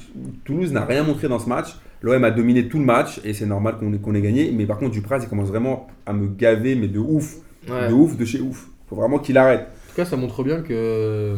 [0.45, 1.75] Toulouse n'a rien montré dans ce match.
[2.01, 4.51] L'OM a dominé tout le match et c'est normal qu'on ait, qu'on ait gagné.
[4.53, 7.35] Mais par contre, Dupraz il commence vraiment à me gaver, mais de ouf,
[7.69, 7.87] Ouais.
[7.87, 8.67] de ouf, de chez ouf.
[8.89, 9.61] Faut vraiment qu'il arrête.
[9.61, 11.35] En tout cas, ça montre bien que euh,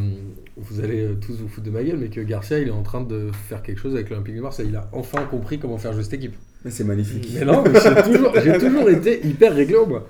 [0.57, 2.83] vous allez euh, tous vous foutre de ma gueule, mais que Garcia, il est en
[2.83, 4.67] train de faire quelque chose avec l'Olympique de Marseille.
[4.69, 6.35] Il a enfin compris comment faire jouer cette équipe.
[6.63, 7.29] Mais c'est magnifique.
[7.33, 10.07] Mais non, j'ai toujours, j'ai toujours été hyper réglo, moi.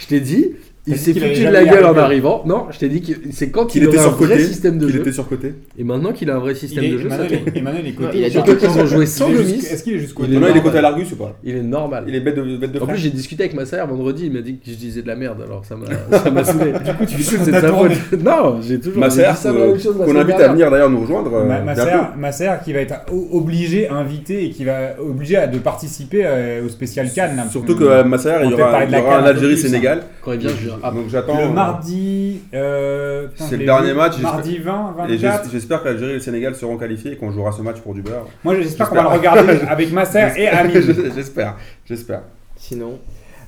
[0.00, 0.52] Je t'ai dit,
[0.86, 2.42] il s'est foutu de la gueule en arrivant.
[2.44, 4.44] Non, je t'ai dit que c'est quand Qu'il il était aurait un sur vrai côté.
[4.44, 5.00] système de Il jeu.
[5.00, 5.54] était sur côté.
[5.78, 7.86] Et maintenant qu'il a un vrai Il système est- de jeu, ça Emmanuel, est- Emmanuel
[7.86, 8.18] est Non, côté.
[8.18, 9.52] il a Surtout dit qu'ils ils ont joué sans il Gomis.
[9.70, 10.62] Est-ce qu'il est jusqu'au Il Maintenant, il est normal.
[10.64, 12.04] côté à l'Argus ou pas Il est normal.
[12.08, 14.32] Il est bête de, bête de En plus, j'ai discuté avec ma sœur vendredi, il
[14.32, 15.86] m'a dit que je disais de la merde, alors ça m'a
[16.44, 16.72] saoulé.
[16.72, 17.94] Du coup, tu c'est t'as de sa tourné.
[17.94, 18.20] faute.
[18.24, 20.70] Non, j'ai toujours Ma sœur, dit ça la même chose la qu'on invite à venir
[20.70, 21.32] d'ailleurs nous rejoindre.
[21.34, 21.82] euh, Ma, bientôt.
[21.90, 22.94] sœur, ma sœur qui va être
[23.32, 27.40] obligée, invitée et qui va obligée à- de participer euh, au spécial Cannes.
[27.50, 30.02] Surtout que euh, ma sœur, il y aura, il un Algérie-Sénégal.
[30.22, 31.38] Quand il vient, je Donc j'attends.
[31.40, 32.40] le mardi.
[32.54, 35.44] euh, C'est le dernier match, j'espère- Mardi 20, Et 24.
[35.44, 37.94] j'es- j'espère que l'Algérie et le Sénégal seront qualifiés et qu'on jouera ce match pour
[37.94, 38.26] du beurre.
[38.44, 40.80] Moi j'espère qu'on va le regarder avec ma sœur et Amine.
[41.14, 42.22] J'espère, j'espère.
[42.56, 42.98] Sinon,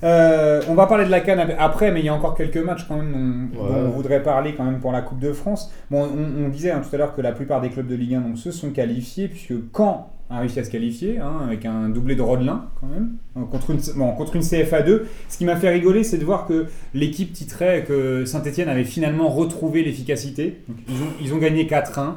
[0.02, 2.58] Euh, on va parler de la Cannes ap- après, mais il y a encore quelques
[2.58, 3.70] matchs quand même dont, Ouais.
[3.70, 5.72] dont on voudrait parler quand même pour la Coupe de France.
[5.90, 8.16] Bon, on, on disait hein, tout à l'heure que la plupart des clubs de Ligue
[8.16, 11.88] 1 donc, se sont qualifiés, puisque Caen a réussi à se qualifier, hein, avec un
[11.90, 15.02] doublé de Rodelin quand même, euh, contre une, bon, contre une CFA2.
[15.28, 19.28] Ce qui m'a fait rigoler, c'est de voir que l'équipe titrait que Saint-Etienne avait finalement
[19.28, 20.62] retrouvé l'efficacité.
[20.88, 22.14] Ils ont, ils ont gagné 4-1.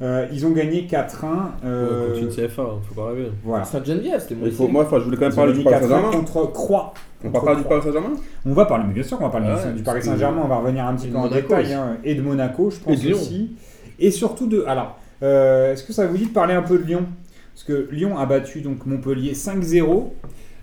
[0.00, 1.26] Euh, ils ont gagné 4-1.
[1.64, 3.30] euh, Contre une CFA, hein, faut pas rêver.
[3.44, 3.64] voilà.
[3.64, 6.10] Saint-Geneviève, c'était faut, moi, enfin, je voulais quand même parler du Paris 4-1 Saint-Germain.
[6.12, 6.94] contre Croix.
[7.24, 8.12] On va parler du Paris Saint-Germain
[8.46, 10.40] On va parler, mais bien sûr qu'on va parler Ah du- ouais, du Paris Saint-Germain,
[10.44, 12.78] on va revenir un petit Et peu en Monaco détail, hein, et de Monaco, je
[12.78, 13.56] pense aussi.
[13.98, 14.62] Et surtout de.
[14.68, 17.06] Alors, euh, est-ce que ça vous dit de parler un peu de Lyon?
[17.54, 20.04] Parce que Lyon a battu donc Montpellier 5-0.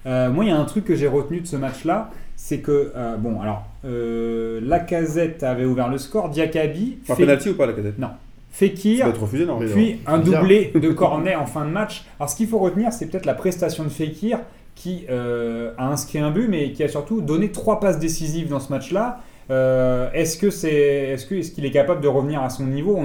[0.06, 2.92] Euh, moi, il y a un truc que j'ai retenu de ce match-là, c'est que
[2.96, 7.66] euh, bon, alors euh, Lacazette avait ouvert le score, Diakabi, Par Fe- penalty ou pas
[7.66, 8.10] la casette non,
[8.52, 12.06] Fekir, refusé, non puis un doublé de Cornet en fin de match.
[12.20, 14.40] Alors, ce qu'il faut retenir, c'est peut-être la prestation de Fekir
[14.76, 18.60] qui euh, a inscrit un but, mais qui a surtout donné trois passes décisives dans
[18.60, 19.22] ce match-là.
[19.52, 23.00] Euh, est-ce que c'est, est-ce que, est-ce qu'il est capable de revenir à son niveau?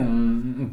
[0.59, 0.69] Il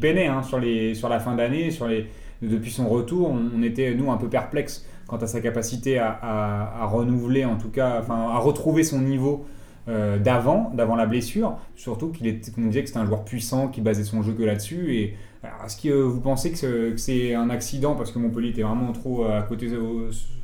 [0.00, 2.06] peinait hein, sur les, sur la fin d'année, sur les,
[2.40, 7.44] depuis son retour, on, était nous un peu perplexes quant à sa capacité à, renouveler,
[7.44, 9.44] en tout cas, à retrouver son niveau
[9.88, 11.58] euh, d'avant, d'avant la blessure.
[11.76, 14.94] Surtout qu'il qu'on disait que c'était un joueur puissant qui basait son jeu que là-dessus.
[14.94, 15.16] Et
[15.64, 19.42] est-ce que vous pensez que c'est, un accident parce que Montpellier était vraiment trop à
[19.42, 19.68] côté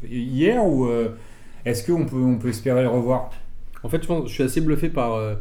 [0.05, 1.17] hier ou euh,
[1.65, 3.31] est-ce qu'on peut, on peut espérer le revoir?
[3.83, 5.35] En fait, je, pense, je suis assez bluffé par euh,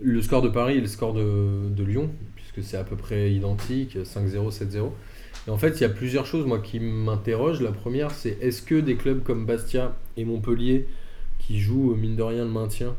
[0.00, 3.32] le score de Paris et le score de, de Lyon, puisque c'est à peu près
[3.32, 4.90] identique, 5-0, 7-0.
[5.46, 7.62] Et en fait, il y a plusieurs choses moi qui m'interrogent.
[7.62, 10.86] La première, c'est est-ce que des clubs comme Bastia et Montpellier,
[11.38, 12.94] qui jouent mine de rien le maintien,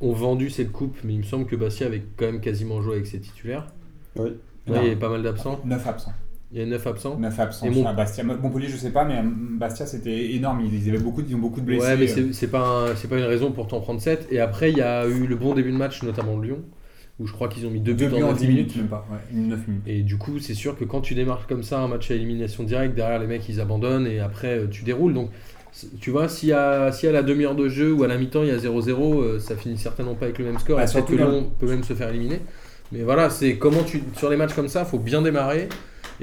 [0.00, 0.96] ont vendu cette coupe?
[1.04, 3.66] Mais il me semble que Bastia avait quand même quasiment joué avec ses titulaires.
[4.16, 4.30] Oui.
[4.66, 5.60] Là, il y avait pas mal d'absents.
[5.64, 6.14] 9 absents.
[6.52, 7.18] Il y a 9 absents.
[7.18, 8.22] 9 absents Mont- la Bastia.
[8.24, 10.60] Montpellier, je sais pas, mais euh, Bastia, c'était énorme.
[10.70, 11.86] Ils, avaient beaucoup, ils ont beaucoup de blessés.
[11.86, 12.14] Ouais, mais euh.
[12.14, 12.60] c'est c'est pas,
[12.90, 14.28] un- pas une raison pour t'en prendre 7.
[14.30, 16.58] Et après, il y a eu le bon début de match, notamment de Lyon,
[17.18, 18.76] où je crois qu'ils ont mis deux buts, Deux buts en en 9 10 minutes,
[18.76, 19.06] même pas.
[19.10, 19.82] Ouais, 9 minutes.
[19.86, 22.64] Et du coup, c'est sûr que quand tu démarres comme ça un match à élimination
[22.64, 25.14] directe, derrière les mecs ils abandonnent et après euh, tu déroules.
[25.14, 25.30] Donc
[26.00, 28.58] tu vois, si à la demi-heure de jeu ou à la mi-temps il y a
[28.58, 30.76] 0-0, euh, ça finit certainement pas avec le même score.
[30.76, 32.40] Bah, et peut-être que Lyon peut même se faire éliminer.
[32.92, 34.02] Mais voilà, c'est comment tu.
[34.18, 35.70] Sur les matchs comme ça, faut bien démarrer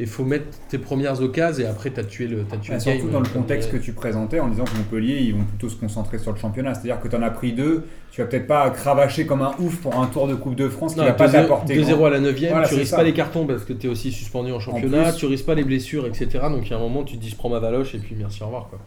[0.02, 2.80] et faut mettre tes premières occasions et après t'as tué le, t'as tué Bah, le
[2.82, 3.12] surtout game.
[3.12, 6.18] dans le contexte que tu présentais en disant que Montpellier, ils vont plutôt se concentrer
[6.20, 6.74] sur le championnat.
[6.74, 9.78] C'est-à-dire que tu en as pris deux, tu vas peut-être pas cravacher comme un ouf
[9.82, 11.76] pour un tour de Coupe de France qui Non, va pas 2-0 t'apporter.
[11.76, 12.98] 2-0 grand- à la 9 Voilà, tu risques ça.
[12.98, 15.56] pas les cartons parce que tu es aussi suspendu en championnat, plus- tu risques pas
[15.56, 16.28] les blessures, etc.
[16.50, 18.16] Donc il y a un moment, tu te dis je prends ma valoche et puis
[18.18, 18.68] merci, au revoir.
[18.70, 18.80] quoi.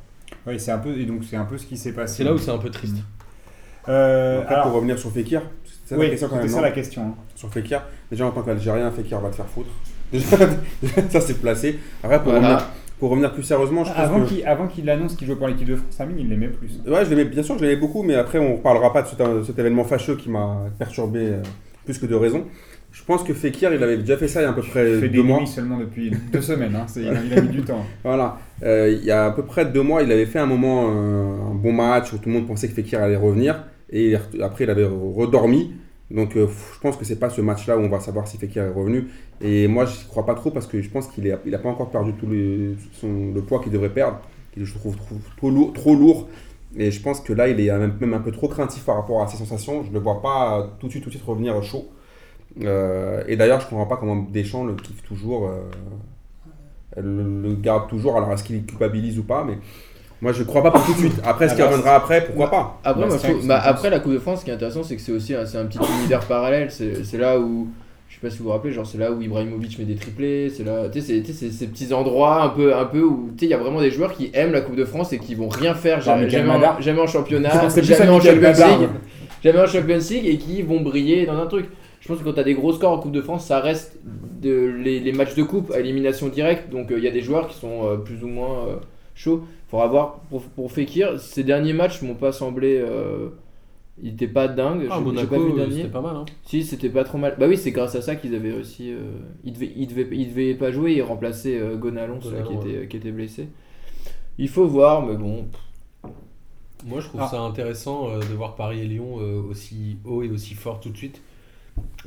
[0.47, 2.17] Oui, c'est un peu, et donc c'est un peu ce qui s'est passé.
[2.19, 2.97] C'est là où c'est un peu triste.
[3.89, 6.11] Euh, Après, alors, pour revenir sur Fekir, c'est ça oui,
[6.63, 7.03] la question.
[7.03, 7.15] hein.
[7.35, 9.71] Sur Fekir, déjà en tant qu'Algérien, Fekir va te faire foutre.
[11.11, 11.79] Ça c'est placé.
[12.03, 12.49] Après, pour, Voilà.
[12.49, 12.67] revenir,
[12.99, 14.29] pour revenir plus sérieusement, je pense Avant que.
[14.29, 16.81] qu'il avant qu'il annonce qu'il jouait pour l'équipe de France, Amine, il l'aimait plus.
[16.87, 19.09] Ouais, je l'aimais, bien sûr, je l'aimais beaucoup, mais après, on ne reparlera pas de
[19.09, 21.43] cet, de cet événement fâcheux qui m'a perturbé euh,
[21.85, 22.45] plus que de raison.
[22.93, 24.93] Je pense que Fekir, il avait déjà fait ça il y a à peu près
[24.93, 25.47] Il fait deux des mois.
[25.47, 26.77] seulement depuis deux semaines.
[26.77, 26.85] Hein.
[26.95, 27.83] Il, a, il a mis du temps.
[28.05, 28.37] Voilà.
[28.63, 31.53] Euh, il y a à peu près deux mois, il avait fait un moment, euh,
[31.53, 33.65] un bon match où tout le monde pensait que Fekir allait revenir.
[33.91, 35.73] Et après, il avait redormi.
[36.13, 38.65] Donc, euh, je pense que c'est pas ce match-là où on va savoir si Fekir
[38.65, 39.09] est revenu.
[39.41, 42.13] Et moi, je crois pas trop parce que je pense qu'il n'a pas encore perdu
[42.13, 42.77] tout le,
[43.41, 44.21] poids qu'il devrait perdre.
[44.53, 44.97] Qu'il je trouve
[45.37, 46.29] trop, lourd, trop lourd.
[46.77, 49.29] Et je pense que là, il est même, un peu trop craintif par rapport à
[49.29, 49.83] ses sensations.
[49.83, 51.89] Je ne le vois pas tout de suite, tout de suite revenir chaud.
[52.63, 55.49] Euh, et d'ailleurs, je ne comprends pas comment Deschamps le kiffe toujours.
[55.49, 55.63] euh,
[57.01, 58.19] le, le garde toujours.
[58.19, 59.59] Alors, est-ce qu'il culpabilise ou pas Mais
[60.23, 61.21] moi, je crois pas pour tout de suite.
[61.25, 63.91] Après, ce qui Alors, reviendra après, pourquoi pas Après, Bah, moi, je trouve- bah, après
[63.91, 65.67] la Coupe de France, ce qui est intéressant, c'est que c'est aussi un, c'est un
[65.67, 66.71] petit univers parallèle.
[66.71, 67.69] C'est c'est là où,
[68.09, 70.49] je sais pas si vous vous rappelez, genre c'est là où Ibrahimovic met des triplés.
[70.49, 73.03] C'est là, tu sais, c'est- tu sais, c'est ces petits endroits un peu, un peu
[73.03, 75.13] où, tu sais, il y a vraiment des joueurs qui aiment la Coupe de France
[75.13, 76.81] et qui vont rien faire jamais, Michael jamais, en, Madar.
[76.83, 78.79] jamais en championnat, plus jamais en Michael Champions Madar.
[78.79, 78.89] League,
[79.43, 81.67] jamais en Champions League et qui vont briller dans un truc.
[82.01, 83.97] Je pense que quand tu as des gros scores en Coupe de France, ça reste
[84.41, 86.69] de, les, les matchs de coupe à élimination directe.
[86.71, 88.75] Donc euh, il y a des joueurs qui sont euh, plus ou moins euh,
[89.15, 89.45] chauds.
[89.73, 92.77] Faudra voir pour, pour Fekir, ces derniers matchs m'ont pas semblé.
[92.79, 93.31] euh,
[94.03, 94.87] il était pas dingue.
[94.91, 95.77] Ah, Monaco, pas vu le euh, dernier.
[95.77, 96.15] c'était pas mal.
[96.17, 96.25] Hein.
[96.45, 97.37] Si, c'était pas trop mal.
[97.39, 98.91] Bah oui, c'est grâce à ça qu'ils avaient réussi.
[98.93, 99.01] euh,
[99.45, 102.97] il, devait, il, devait, il devait pas jouer, il remplaçait euh, Gonalons, qui, était, qui
[102.99, 103.49] était blessé.
[104.39, 105.47] Il faut voir, mais bon.
[106.87, 107.29] Moi, je trouve Ah.
[107.31, 110.91] ça intéressant euh, de voir Paris et Lyon euh, aussi haut et aussi fort tout
[110.91, 111.21] de suite.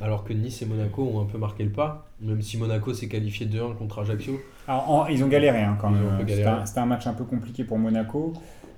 [0.02, 3.08] Alors que Nice et Monaco ont un peu marqué le pas, même si Monaco s'est
[3.08, 4.38] qualifié 2-1 contre Ajaccio.
[4.68, 6.02] Alors, en- ils ont galéré hein, quand même.
[6.66, 8.32] C'était un, match un peu compliqué pour Monaco.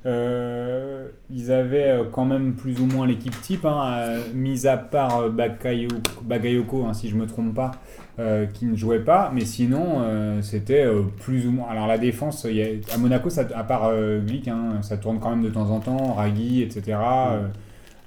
[0.06, 4.76] Euh, ils avaient euh, quand même plus ou moins l'équipe type, hein, euh, mis à
[4.76, 7.72] part Bakayoko, Bagayoko, hein, si je me trompe pas,
[8.20, 9.32] euh, qui ne jouait pas.
[9.34, 10.86] Mais sinon, euh, c'était
[11.18, 11.68] plus ou moins.
[11.68, 13.90] Alors la défense, il y a- à Monaco, ça, à part
[14.24, 16.96] Glick, hein, ça tourne quand même de temps en temps, Ragui, etc.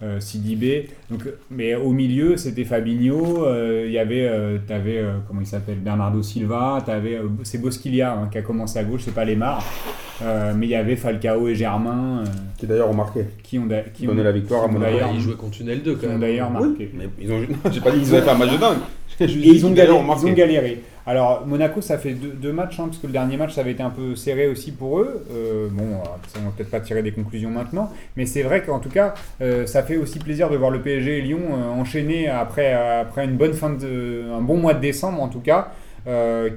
[0.04, 0.90] euh, Sidibé.
[1.10, 3.46] Donc, mais au milieu, c'était Fabinho.
[3.46, 6.80] euh, Il y avait, euh, t'avais, euh, comment il s'appelle, Bernardo Silva.
[6.86, 9.64] T'avais, euh, c'est Bosquilia hein, qui a commencé à gauche, c'est pas Lemar.
[10.24, 13.26] Euh, mais il y avait Falcao et Germain euh, Qui d'ailleurs ont marqué.
[13.42, 14.94] qui ont, da- qui ont, Donné la victoire à qui ont Monaco.
[14.94, 16.20] d'ailleurs, ils jouaient contre une L2 qui quand ont même.
[16.20, 16.92] d'ailleurs Oui, marqué.
[16.96, 17.40] mais ils ont,
[17.72, 18.78] j'ai pas dit qu'ils avaient fait un match de dingue.
[19.20, 20.82] Et ils ont, galéré, ont ils ont galéré.
[21.08, 23.82] Alors, Monaco, ça fait deux, matchs, hein, parce que le dernier match, ça avait été
[23.82, 25.26] un peu serré aussi pour eux.
[25.32, 28.64] Euh, bon, euh, ça, on va peut-être pas tirer des conclusions maintenant, mais c'est vrai
[28.64, 31.70] qu'en tout cas, euh, ça fait aussi plaisir de voir le PSG et Lyon euh,
[31.70, 35.72] enchaîner après, après une bonne fin de, un bon mois de décembre en tout cas,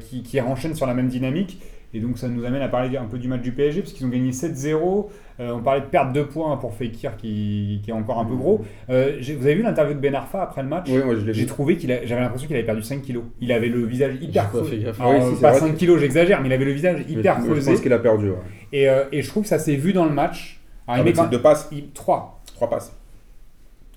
[0.01, 1.61] qui, qui enchaînent sur la même dynamique.
[1.93, 4.07] Et donc, ça nous amène à parler un peu du match du PSG, parce qu'ils
[4.07, 5.07] ont gagné 7-0.
[5.41, 8.37] Euh, on parlait de perte de points pour Fekir, qui, qui est encore un peu
[8.37, 8.65] gros.
[8.89, 11.35] Euh, vous avez vu l'interview de Ben Arfa après le match Oui, moi je l'ai
[11.35, 11.47] J'ai vu.
[11.47, 13.25] trouvé qu'il a- j'avais l'impression qu'il avait perdu 5 kilos.
[13.41, 14.77] Il avait le visage hyper pas creusé.
[14.79, 15.01] fait gaffe.
[15.01, 17.37] Alors, Oui, si, c'est pas vrai 5 kilos, j'exagère, mais il avait le visage hyper
[17.39, 17.71] je, je creusé.
[17.73, 18.31] pense qu'il a perdu.
[18.31, 18.37] ouais.
[18.73, 20.61] Et, euh, et je trouve que ça s'est vu dans le match.
[20.87, 22.41] Alors, il met ses deux passes, il- trois.
[22.55, 22.97] trois passes.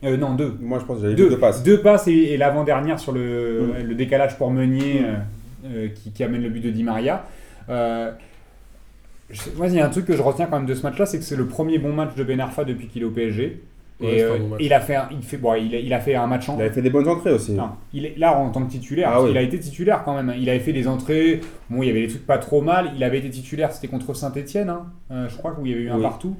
[0.03, 0.55] Euh, non, deux.
[0.61, 1.63] Moi je pense que j'avais Deux, deux passes.
[1.63, 3.87] Deux passes et, et l'avant-dernière sur le, Mm.
[3.87, 5.05] le décalage pour Meunier Mm.
[5.05, 5.15] euh,
[5.65, 7.25] euh, qui, qui amène le but de Di Maria.
[7.69, 8.11] Euh,
[9.29, 10.83] je sais- moi, il y a un truc que je retiens quand même de ce
[10.83, 13.11] match-là, c'est que c'est le premier bon match de Ben Arfa depuis qu'il est au
[13.11, 13.61] PSG.
[13.99, 15.99] Ouais, et euh, bon il, a fait un, il, fait, bon, il, a, il a
[15.99, 17.53] fait un match en, Il avait fait des bonnes entrées aussi.
[17.53, 19.07] Non, il est là en tant que titulaire.
[19.09, 19.29] Ah parce oui.
[19.29, 20.33] qu'il a été titulaire quand même.
[20.39, 21.41] Il avait fait des entrées.
[21.71, 22.91] Bon, il y avait des trucs pas trop mal.
[22.95, 23.71] Il avait été titulaire.
[23.71, 24.71] C'était contre Saint-Etienne,
[25.09, 26.03] je crois, où il y avait eu un Oui.
[26.03, 26.35] partout.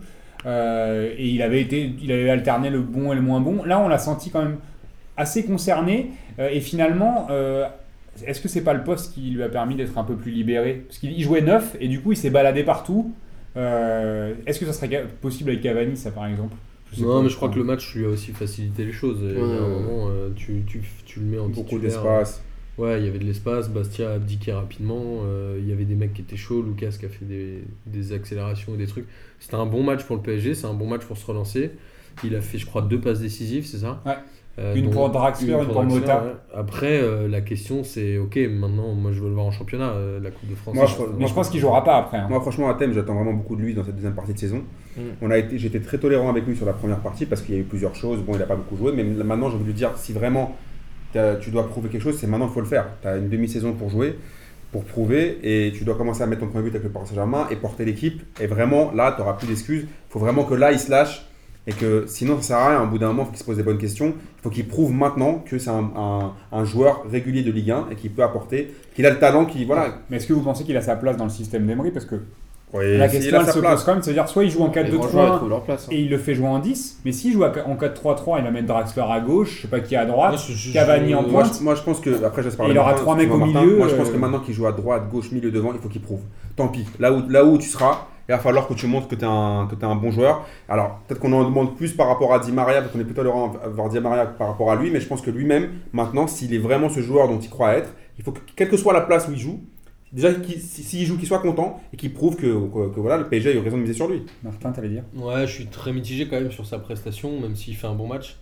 [0.45, 3.63] Euh, et il avait été, il avait alterné le bon et le moins bon.
[3.63, 4.58] Là, on l'a senti quand même
[5.17, 6.12] assez concerné.
[6.39, 7.65] Euh, et finalement, euh,
[8.25, 10.84] est-ce que c'est pas le poste qui lui a permis d'être un peu plus libéré?
[10.88, 13.13] Parce qu'il il jouait neuf et du coup, il s'est baladé partout.
[13.56, 16.56] Euh, est-ce que ça serait possible avec Cavani, ça par exemple?
[16.91, 19.19] Je sais Non, mais je crois que le match lui a aussi facilité les choses.
[19.23, 19.69] Et il y a un Ouais.
[19.69, 22.41] moment, euh, tu, tu, tu le mets en Beaucoup d'espace.
[22.77, 25.95] Ouais, il y avait de l'espace, Bastia a abdiqué rapidement, euh, il y avait des
[25.95, 29.08] mecs qui étaient chauds, Lucas qui a fait des, des accélérations et des trucs.
[29.39, 31.71] C'était un bon match pour le PSG, c'est un bon match pour se relancer.
[32.23, 34.03] Il a fait, je crois, deux passes décisives, c'est ça?
[34.06, 34.13] Ouais.
[34.60, 36.24] Euh, Une pour Draxler, une pour Draxler, Mota.
[36.24, 36.32] ouais.
[36.56, 40.20] Après, euh, la question c'est, ok, maintenant, moi je veux le voir en championnat, euh,
[40.20, 40.74] la Coupe de France.
[40.74, 42.17] Moi, je- Mais je pense qu'il jouera pas après.
[42.17, 42.26] hein.
[42.28, 44.63] Moi, franchement, à thème, j'attends vraiment beaucoup de lui dans cette deuxième partie de saison.
[44.98, 45.02] Mm.
[45.22, 47.58] On a été, j'étais très tolérant avec lui sur la première partie parce qu'il y
[47.60, 48.20] a eu plusieurs choses.
[48.24, 50.56] Bon, il n'a pas beaucoup joué, mais maintenant, j'ai envie de lui dire si vraiment
[51.41, 52.88] tu dois prouver quelque chose, c'est maintenant qu'il faut le faire.
[53.02, 54.17] Tu as une demi-saison pour jouer,
[54.72, 57.48] pour prouver, et tu dois commencer à mettre ton premier but avec le Paris Saint-Germain
[57.52, 58.22] et porter l'équipe.
[58.41, 59.84] Et vraiment, là, tu n'auras plus d'excuses.
[59.84, 61.28] Il faut vraiment que là, il se lâche.
[61.69, 62.84] Et que sinon, ça sert à rien.
[62.84, 64.13] Au bout d'un moment, il faut qu'il se pose des bonnes questions.
[64.39, 67.88] Il faut qu'il prouve maintenant que c'est un, un- un joueur régulier de Ligue 1
[67.91, 69.95] et qu'il peut apporter, qu'il a le talent, qui voilà.
[70.10, 71.91] Mais est-ce que vous pensez qu'il a sa place dans le système d'Emery?
[71.91, 72.15] Parce que
[72.73, 73.75] la question elle se place.
[73.75, 75.63] pose quand même, c'est-à-dire soit il joue en Les grands joueurs ils 4-2-3-1 trouvent leur
[75.63, 75.86] place.
[75.86, 75.93] hein.
[75.93, 78.67] et il le fait jouer en 10, mais s'il joue en 4-3-3, il va mettre
[78.67, 81.30] Draxler à gauche, je sais pas qui à droite, Moi, je- je- Cavani en je-
[81.30, 81.53] pointe.
[81.58, 83.38] je, moi, je pense que, après, je laisse parler Et il aura trois mecs au
[83.38, 85.80] milieu, Moi, je pense euh, que maintenant qu'il joue à droite, gauche, milieu, devant, il
[85.80, 86.19] faut qu'il prouve.
[86.58, 86.86] Tant pis.
[86.99, 89.28] Là où, là où tu seras, il va falloir que tu montres que tu es,
[89.28, 90.46] un que t'es un bon joueur.
[90.68, 93.22] Alors, peut-être qu'on en demande plus par rapport à Di Maria, parce qu'on est plutôt
[93.22, 96.28] tolérant à voir Di Maria par rapport à lui, mais je pense que lui-même, maintenant,
[96.28, 98.94] s'il est vraiment ce joueur dont il croit être, il faut que, quelle que soit
[98.94, 99.62] la place où il joue,
[100.12, 103.28] déjà, si- s'il joue, qu'il soit content et qu'il prouve que, que, que voilà, le
[103.30, 104.24] PSG a eu raison de miser sur lui.
[104.44, 105.04] Martin, t'allais dire?
[105.16, 108.08] Ouais, je suis très mitigé quand même sur sa prestation, même s'il fait un bon
[108.08, 108.38] match.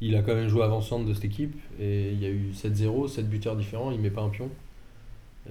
[0.00, 3.08] Il a quand même joué avant-centre de cette équipe et il y a eu 7-0,
[3.08, 4.48] 7 buteurs différents, il met pas un pion.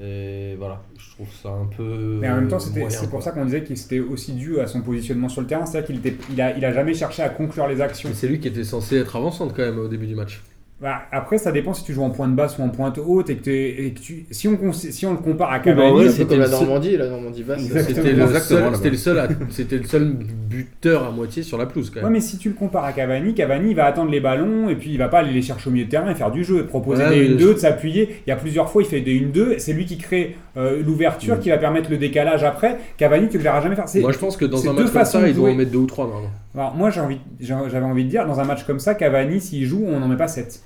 [0.01, 2.19] Et voilà, je trouve ça un peu.
[2.21, 4.81] Mais en même temps, c'est pour ça qu'on disait qu'il c'était aussi dû à son
[4.81, 7.67] positionnement sur le terrain, c'est-à-dire qu'il était, il a, il a jamais cherché à conclure
[7.67, 8.09] les actions.
[8.09, 10.41] Mais c'est lui qui était censé être avant-centre quand même au début du match.
[10.79, 13.35] Bah, après, ça dépend si tu joues en pointe basse ou en pointe haute et
[13.37, 15.91] que, t'es- et que tu, si on, cons- si on le compare à bah Cavani,
[15.91, 17.61] ouais, C'est un c'était comme la le seul- Normandie, la Normandie basse.
[17.63, 17.73] C'était
[18.13, 20.13] le, seul, le seul, à- c'était le seul
[20.49, 22.13] buteur à moitié sur la pelouse quand Ouais, même.
[22.13, 24.91] mais si tu le compares à Cavani, Cavani il va attendre les ballons et puis
[24.91, 27.03] il va pas aller les chercher au milieu de terrain et faire du jeu, proposer
[27.03, 28.21] Ouais, des mais 1-2, de s'appuyer.
[28.27, 31.35] Il y a plusieurs fois, il fait des 1-2, c'est lui qui crée euh, l'ouverture
[31.35, 31.39] Mm.
[31.39, 32.77] qui va permettre le décalage après.
[32.97, 33.87] Cavani, tu le verras jamais faire.
[33.89, 35.71] C'est- Moi je pense que dans un match comme ça, de il doit en mettre
[35.71, 36.29] deux ou trois normalement.
[36.57, 39.65] Alors, moi, j'ai envie, j'avais envie de dire, dans un match comme ça, Cavani, s'il
[39.65, 40.61] joue, on n'en met pas 7.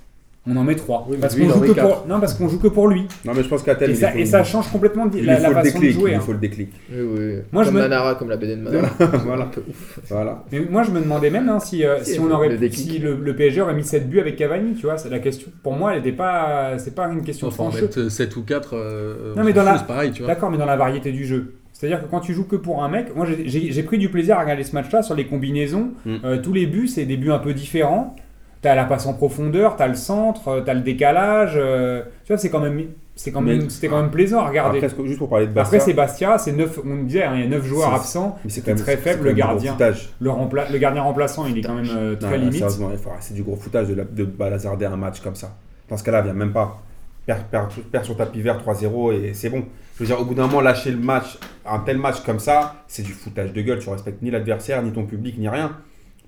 [0.47, 1.05] On en met 3.
[1.07, 2.05] Oui, parce lui, qu'on joue que pour...
[2.07, 3.07] Non, parce qu'on joue que pour lui.
[3.25, 5.49] Non, mais je pense qu'à tel, Et ça, et ça change complètement il la, la
[5.49, 5.91] le façon de déclic.
[5.99, 6.11] jouer.
[6.11, 6.19] Il hein.
[6.19, 6.69] faut le déclic.
[6.91, 7.33] Oui, oui.
[7.51, 8.87] Moi, je comme me- Manara, comme la BD de Manara.
[9.23, 9.43] Voilà.
[9.43, 9.99] Un peu ouf.
[10.09, 10.43] Voilà.
[10.51, 12.73] Mais moi, je me demandais même hein, si, euh, Si, si, on le aurait, déclic.
[12.73, 14.97] si le, le PSG aurait mis 7 buts avec Cavani, tu vois.
[14.97, 15.51] C'est la question.
[15.61, 16.79] Pour moi, elle n'était pas.
[16.79, 17.81] C'est pas une question Enfin, en franche.
[17.83, 20.33] mettre 7 ou 4, Non, mais dans la- c'est pareil, tu vois.
[20.33, 21.53] D'accord, mais dans la variété du jeu.
[21.81, 24.41] C'est-à-dire que quand tu joues que pour un mec, moi j'ai- pris du plaisir à
[24.41, 25.89] regarder ce match-là sur les combinaisons.
[26.05, 26.15] Mm.
[26.23, 28.15] Euh, tous les buts, c'est des buts un peu différents.
[28.61, 31.53] T'as la passe en profondeur, t'as le centre, euh, t'as le décalage.
[31.55, 32.83] euh, tu vois, c'est quand même,
[33.15, 34.77] c'est quand même, c'était quand même plaisant à regarder.
[34.83, 37.41] Après, juste pour parler de Après, Bastia, c'est Bastia, c'est neuf, on disait, hein, il
[37.41, 38.37] y a 9 joueurs C'est- absents.
[38.45, 39.75] mais c'est C'était quand même très c'est faible, le gardien.
[40.19, 42.63] Le, rempla- le gardien remplaçant, il est quand même euh, très Non, limite.
[42.63, 45.55] il c'est du gros foutage de, la- de bazarder un match comme ça.
[45.89, 46.79] Dans ce cas-là, viens même pas.
[47.25, 49.63] Perds perd, perd sur tapis vert 3-0 et c'est bon.
[49.95, 52.83] Je veux dire, au bout d'un moment, lâcher le match, un tel match comme ça,
[52.87, 53.79] c'est du foutage de gueule.
[53.79, 55.77] Tu respectes ni l'adversaire, ni ton public, ni rien.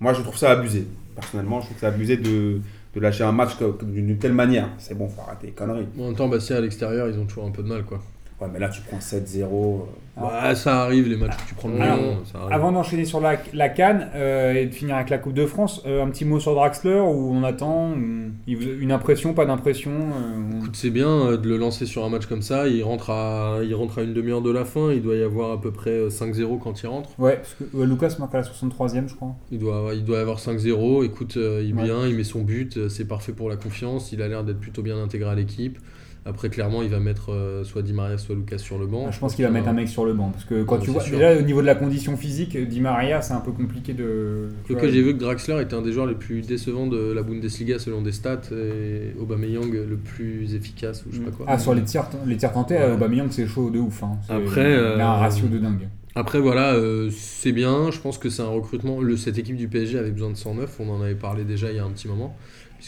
[0.00, 0.86] Moi, je trouve ça abusé.
[1.14, 2.60] Personnellement, je trouve c'est abusé de,
[2.96, 3.52] lâcher un match
[3.82, 4.68] d'une telle manière.
[4.78, 5.88] C'est bon, faut arrêter les conneries.
[5.98, 8.00] En même temps, Bastia à l'extérieur, ils ont toujours un peu de mal quoi.
[8.40, 9.80] Ouais, mais là, tu prends 7-0.
[10.16, 11.98] Ouais, ça arrive, les matchs où tu prends le Alors,
[12.30, 12.38] ça.
[12.50, 15.82] Avant d'enchaîner sur la, la Cannes euh, et de finir avec la Coupe de France,
[15.86, 17.92] euh, un petit mot sur Draxler où on attend
[18.46, 22.26] une impression, pas d'impression euh, Écoute, c'est bien euh, de le lancer sur un match
[22.26, 22.68] comme ça.
[22.68, 24.92] Il rentre à, il rentre à une demi-heure de la fin.
[24.92, 27.10] Il doit y avoir à peu près euh, 5-0 quand il rentre.
[27.18, 29.34] Ouais, parce que Lucas marque à la 63e, je crois.
[29.50, 31.04] Il doit, il doit y avoir 5-0.
[31.04, 31.84] Écoute, euh, il Ouais.
[31.84, 32.76] vient, il met son but.
[32.76, 34.12] euh, C'est parfait pour la confiance.
[34.12, 35.78] Il a l'air d'être plutôt bien intégré à l'équipe.
[36.26, 39.04] Après, clairement, il va mettre euh, soit Di Maria, soit Lucas sur le banc.
[39.06, 40.90] Ah, je pense qu'il va mettre un mec sur le banc parce que quand tu
[40.90, 41.18] vois sûr.
[41.18, 44.48] déjà au niveau de la condition physique, Di Maria, c'est un peu compliqué de.
[44.70, 47.78] Donc j'ai vu que Draxler était un des joueurs les plus décevants de la Bundesliga
[47.78, 51.46] selon des stats et Aubameyang le plus efficace ou je sais pas quoi.
[51.48, 52.92] Ah, sur les tirs, les tirs tentés, Ouais.
[52.92, 54.02] Aubameyang, c'est chaud de ouf.
[54.02, 54.16] hein.
[54.28, 55.88] Après, il a un euh, ratio de dingue.
[56.16, 59.66] Après voilà, euh, c'est bien, je pense que c'est un recrutement, le, cette équipe du
[59.66, 62.06] PSG avait besoin de 109, on en avait parlé déjà il y a un petit
[62.06, 62.36] moment,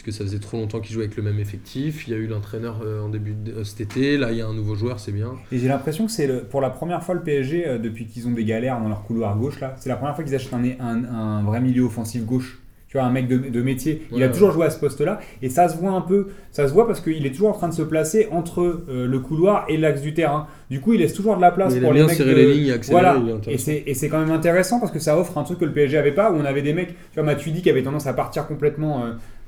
[0.03, 2.27] puisque ça faisait trop longtemps qu'ils jouaient avec le même effectif, il y a eu
[2.27, 4.99] l'entraîneur euh, en début de euh, cet été, là il y a un nouveau joueur,
[4.99, 5.33] c'est bien.
[5.51, 8.31] Et j'ai l'impression que c'est pour la première fois le PSG, euh, depuis qu'ils ont
[8.31, 11.03] des galères dans leur couloir gauche, là, c'est la première fois qu'ils achètent un, un,
[11.05, 12.59] un vrai milieu offensif gauche.
[12.89, 14.03] Tu vois, un mec de, de métier.
[14.13, 14.31] Il a ouais.
[14.31, 15.19] toujours joué à ce poste-là.
[15.41, 16.27] Et ça se voit un peu.
[16.53, 19.65] Ça se voit parce qu'il est toujours en train de se placer entre le couloir
[19.67, 20.47] et l'axe du terrain.
[20.69, 22.15] Du coup, il laisse toujours de la place il pour aime les mecs.
[22.15, 23.17] serrer de- les lignes Voilà.
[23.45, 25.97] il et c'est quand même intéressant parce que ça offre un truc que le PSG
[25.97, 28.47] avait pas, où on avait des mecs, tu vois, Matuidi qui avait tendance à partir
[28.47, 29.03] complètement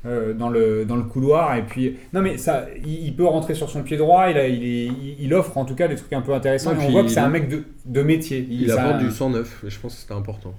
[0.06, 1.56] euh, dans, le, dans le couloir.
[1.56, 4.48] Et puis, non, mais ça, il, il peut rentrer sur son pied droit, il, a-
[4.48, 6.72] il, est- il, offre en tout cas des trucs un peu intéressants.
[6.72, 8.48] Ouais, et on voit que c'est un mec de, de métier.
[8.50, 10.54] Il, apporte du 109, et je pense que c'était important.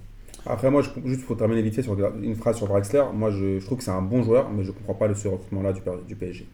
[0.47, 3.59] Après, moi, je, juste pour terminer vite fait sur une phrase sur Draxler, moi, je,
[3.59, 5.81] je trouve que c'est un bon joueur, mais je comprends pas le, ce recrutement-là du,
[6.09, 6.47] du PSG.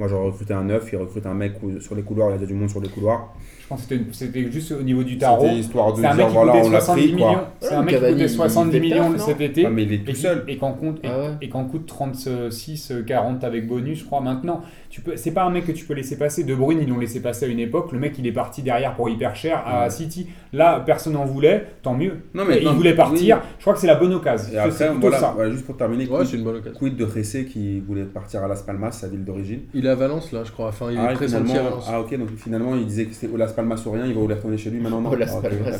[0.00, 2.46] Moi, j'aurais recruté un neuf, il recrute un mec sur les couloirs, il y a
[2.46, 3.34] du monde sur les couloirs.
[3.60, 5.44] Je pense que c'était, une- c'était juste au niveau du tarot.
[5.44, 7.22] C'était histoire de dire, voilà, coûtait on l'a 70 pris.
[7.60, 9.66] C'est Ouais, un mec qui coûtait il 70 fait le millions cet été.
[9.66, 10.44] Ah, mais il est tout seul.
[10.48, 11.26] Et qu'en compte, et, Ah ouais.
[11.42, 14.22] et qu'en coûte 36, euh, 40 avec bonus, je crois.
[14.22, 16.42] Maintenant, tu peux, c'est pas un mec que tu peux laisser passer.
[16.44, 17.92] De Bruyne, ils l'ont laissé passer à une époque.
[17.92, 19.90] Le mec, il est parti derrière pour hyper cher à Ouais.
[19.90, 20.26] City.
[20.52, 22.16] Là, personne n'en voulait, tant mieux.
[22.34, 23.36] Non, mais il voulait partir.
[23.36, 23.42] oui.
[23.58, 24.52] Je crois que c'est la bonne occasion.
[24.52, 25.32] Et après, voilà, ça.
[25.34, 26.78] voilà, juste pour terminer, Ouais, quid, c'est une bonne occasion.
[26.78, 29.60] quid de Ressé qui voulait partir à Las Palmas, sa ville d'origine?
[29.74, 31.86] Il est à Valence là, je crois, enfin il ah, est à Valence.
[31.88, 34.20] ah, ok, donc finalement, il disait que c'était au Las Palmas ou rien, il va
[34.20, 35.00] voulait retourner chez lui maintenant.
[35.00, 35.10] non?
[35.10, 35.78] Au Las Ah, Palmas,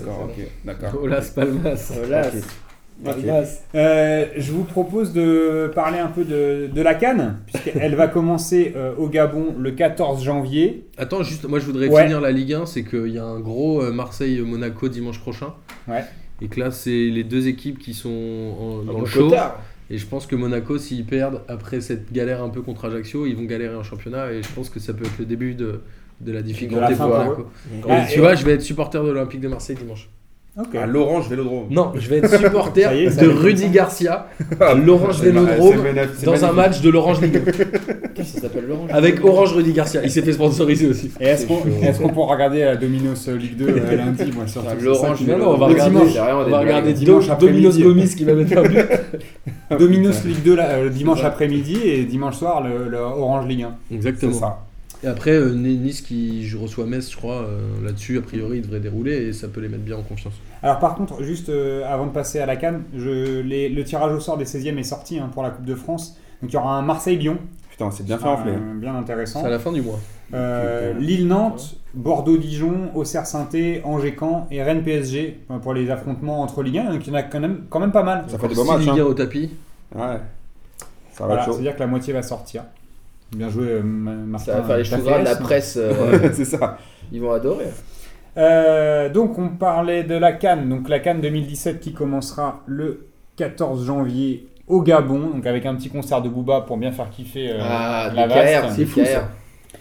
[0.65, 1.93] D'accord, Las Palmas.
[3.75, 8.73] Euh, je vous propose de parler un peu de, de la Cannes, puisqu'elle va commencer
[8.77, 10.87] euh, au Gabon le 14 janvier.
[10.99, 12.03] Attends, juste, moi je voudrais Ouais.
[12.03, 15.55] finir la Ligue 1, c'est qu'il y a un gros euh, Marseille-Monaco dimanche prochain.
[15.89, 16.05] Ouais.
[16.43, 19.31] Et que là, c'est les deux équipes qui sont en- dans le show.
[19.93, 23.35] Et je pense que Monaco, s'ils perdent après cette galère un peu contre Ajaccio, ils
[23.37, 24.33] vont galérer en championnat.
[24.33, 25.81] Et je pense que ça peut être le début de,
[26.21, 27.47] de la difficulté De la fin pour Monaco.
[27.89, 30.09] Ah, et- tu vois, je vais être supporter de l'Olympique de Marseille dimanche.
[30.59, 30.75] Ok.
[30.75, 31.67] À l'Orange Vélodrome.
[31.71, 33.69] Non, je vais être supporter est, de Rudy.
[33.69, 34.27] Garcia
[34.61, 37.41] à l'Orange C'est ma- Vélodrome c'est magnifique, c'est dans un match de l'Orange Ligue 1.
[38.15, 40.01] Qu'est-ce que ça s'appelle l'orange avec Orange Rudy Garcia.
[40.03, 41.13] Il s'est fait sponsoriser aussi.
[41.21, 44.69] Et est-ce qu'on C'est qu'on pourra regarder la Dominos Ligue 2 euh, lundi moi, surtout,
[44.71, 45.93] Ah, c'est L'orange, qui non, non, on va Le regarder.
[45.95, 46.13] dimanche.
[46.13, 47.35] C'est On va regarder Dimanche Do-.
[47.47, 48.79] Dominos Gomis qui va mettre un but.
[49.79, 53.75] Dominos Ligue 2 là, euh, dimanche après-midi et dimanche soir le, le Orange Ligue 1.
[53.89, 54.33] C'est Exactement.
[54.33, 54.59] ça.
[55.03, 58.63] Et après, euh, Nice qui je reçoit Metz, je crois, euh, là-dessus, a priori, il
[58.63, 60.35] devrait dérouler et ça peut les mettre bien en confiance.
[60.63, 64.13] Alors par contre, juste euh, avant de passer à la Cannes, je, les- le tirage
[64.13, 66.19] au sort des 16e est sorti hein, pour la Coupe de France.
[66.43, 67.39] Donc il y aura un Marseille-Lyon,
[67.71, 68.53] Putain, c'est bien fait enfler.
[68.75, 69.41] bien intéressant.
[69.41, 69.99] C'est à la fin du mois.
[70.35, 76.93] Euh, Lille-Nantes, Bordeaux-Dijon, Auxerre-Sainté, Angers-Caen et Rennes-PSG pour les affrontements entre Ligue 1.
[76.93, 78.25] Donc il y en a quand même, quand même pas mal.
[78.29, 78.81] Ça fait des six matchs.
[78.81, 79.03] Ligue 1 hein.
[79.07, 79.51] au tapis.
[79.95, 80.01] Ouais.
[81.13, 81.45] Ça va Voilà.
[81.45, 82.65] C'est-à-dire que la moitié va sortir.
[83.37, 84.53] Bien joué, euh, Ma- Martin.
[84.53, 85.77] Ça va faire les choux gras de la presse.
[85.81, 85.93] euh,
[86.33, 86.79] c'est ça.
[87.13, 87.67] Ils vont adorer.
[88.37, 93.85] Euh, donc on parlait de la Cannes, donc la Cannes 2017 qui commencera le 14
[93.87, 97.59] janvier au Gabon, donc avec un petit concert de Booba pour bien faire kiffer euh,
[97.61, 99.29] Ah, la DKR, vaste, c'est fou, ça.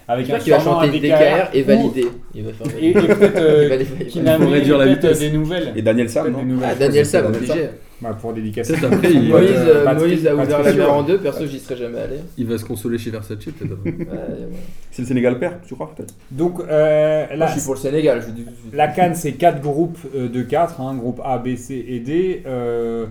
[0.08, 2.08] avec un qu'il va chanter DKR et ou- valider.
[2.34, 3.14] Il va faire et, et valider.
[3.14, 3.36] peut-être
[4.16, 5.20] Il euh, va va vitesse.
[5.20, 5.74] des nouvelles.
[5.76, 6.40] Et Daniel Sam, non.
[6.64, 7.70] Ah, Daniel Sam, Daniel obligé.
[8.02, 8.74] Bah, pour dédicacer.
[8.74, 11.60] Peut-être après, il, Moïse, euh, Patrick- Moïse a ouvert la mer en deux, perso j'y
[11.60, 12.16] serais jamais allé.
[12.38, 13.74] il va se consoler chez Versace, peut-être.
[13.74, 13.90] après.
[13.92, 14.48] Ouais, ouais.
[14.92, 16.14] Si le Sénégal perd, tu crois peut-être?
[16.32, 20.30] Donc euh, Moi je suis pour le Sénégal, je la Cannes c'est quatre groupes euh,
[20.30, 22.44] de 4, hein, groupe A, B, C et D.
[22.46, 23.06] Euh,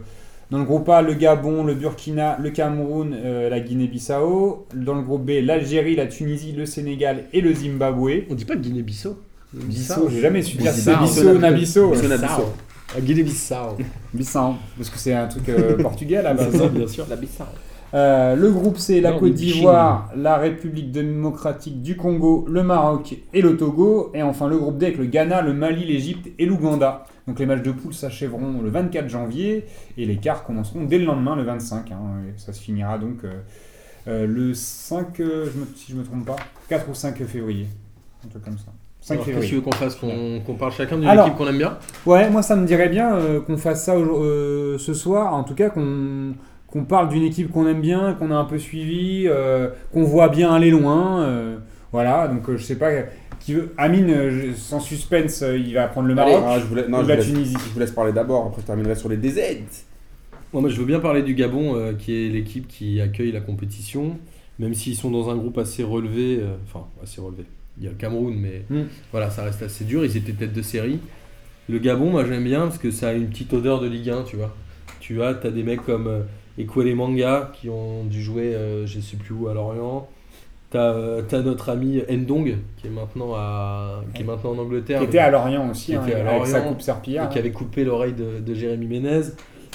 [0.51, 4.66] dans le groupe A, le Gabon, le Burkina, le Cameroun, euh, la Guinée-Bissau.
[4.74, 8.22] Dans le groupe B, l'Algérie, la Tunisie, le Sénégal et le Zimbabwe.
[8.31, 9.18] On dit pas Guinée-Bissau
[9.53, 10.90] Bissau, j'ai jamais su dire Bissau.
[10.90, 11.90] c'est Bissau ou Nabisso.
[11.90, 12.53] Bissau, Nabisso.
[12.96, 13.77] Ah, Guinée-Bissau.
[14.14, 16.57] Bissau, parce que c'est un truc euh, portugais à la base.
[16.57, 17.07] Ça, bien sûr.
[17.09, 17.44] La Bissau.
[17.94, 23.40] Euh, le groupe C, la Côte d'Ivoire, la République démocratique du Congo, le Maroc et
[23.40, 24.11] le Togo.
[24.14, 27.05] Et enfin le groupe D avec le Ghana, le Mali, l'Égypte et l'Ouganda.
[27.27, 31.05] Donc les matchs de poule s'achèveront le 24 janvier et les quarts commenceront dès le
[31.07, 31.90] lendemain, le 25.
[31.92, 31.96] hein.
[32.28, 33.41] Et ça se finira donc euh,
[34.07, 36.36] euh, le 5, euh, je me- si je me trompe pas,
[36.68, 37.66] 4 ou 5 février.
[38.24, 38.72] Un truc comme ça.
[39.09, 39.55] 5 Alors, Qu'est-ce que tu février.
[39.57, 39.95] veux qu'on fasse
[40.47, 43.41] Qu'on parle chacun d'une équipe qu'on aime bien Ouais, moi ça me dirait bien euh,
[43.41, 46.35] qu'on fasse ça euh, ce soir, en tout cas qu'on
[46.67, 50.29] qu'on parle d'une équipe qu'on aime bien, qu'on a un peu suivi, euh, qu'on voit
[50.29, 51.23] bien aller loin.
[51.23, 51.57] euh,
[51.93, 52.91] voilà, donc euh, je sais pas.
[53.41, 53.73] Qui veut...
[53.79, 57.09] Amine, je- sans suspense, euh, il va prendre le Maroc Ah, je non, ou je
[57.09, 57.55] la laisse, Tunisie.
[57.67, 59.39] je vous laisse parler d'abord, après je terminerai sur les DZ.
[60.53, 63.41] Moi, moi, je veux bien parler du Gabon, euh, qui est l'équipe qui accueille la
[63.41, 64.19] compétition,
[64.59, 67.45] même s'ils sont dans un groupe assez relevé, euh, enfin assez relevé.
[67.79, 68.87] Il y a le Cameroun, mais Mm.
[69.12, 70.05] voilà, ça reste assez dur.
[70.05, 70.99] Ils étaient tête de série.
[71.68, 74.22] Le Gabon, moi j'aime bien parce que ça a une petite odeur de Ligue 1,
[74.24, 74.55] tu vois.
[75.01, 76.20] Tu as, as des mecs comme euh,
[76.59, 80.09] Ekwele Manga qui ont dû jouer, euh, je sais plus où, à Lorient.
[80.70, 80.93] T'as
[81.33, 84.99] as notre ami Ndong qui est maintenant à qui est maintenant en Angleterre.
[85.01, 87.24] Qui était à Lorient aussi, Qui hein, était à avec sa coupe serpillière.
[87.26, 89.22] et qui avait coupé l'oreille de, de Jérémy Ménez.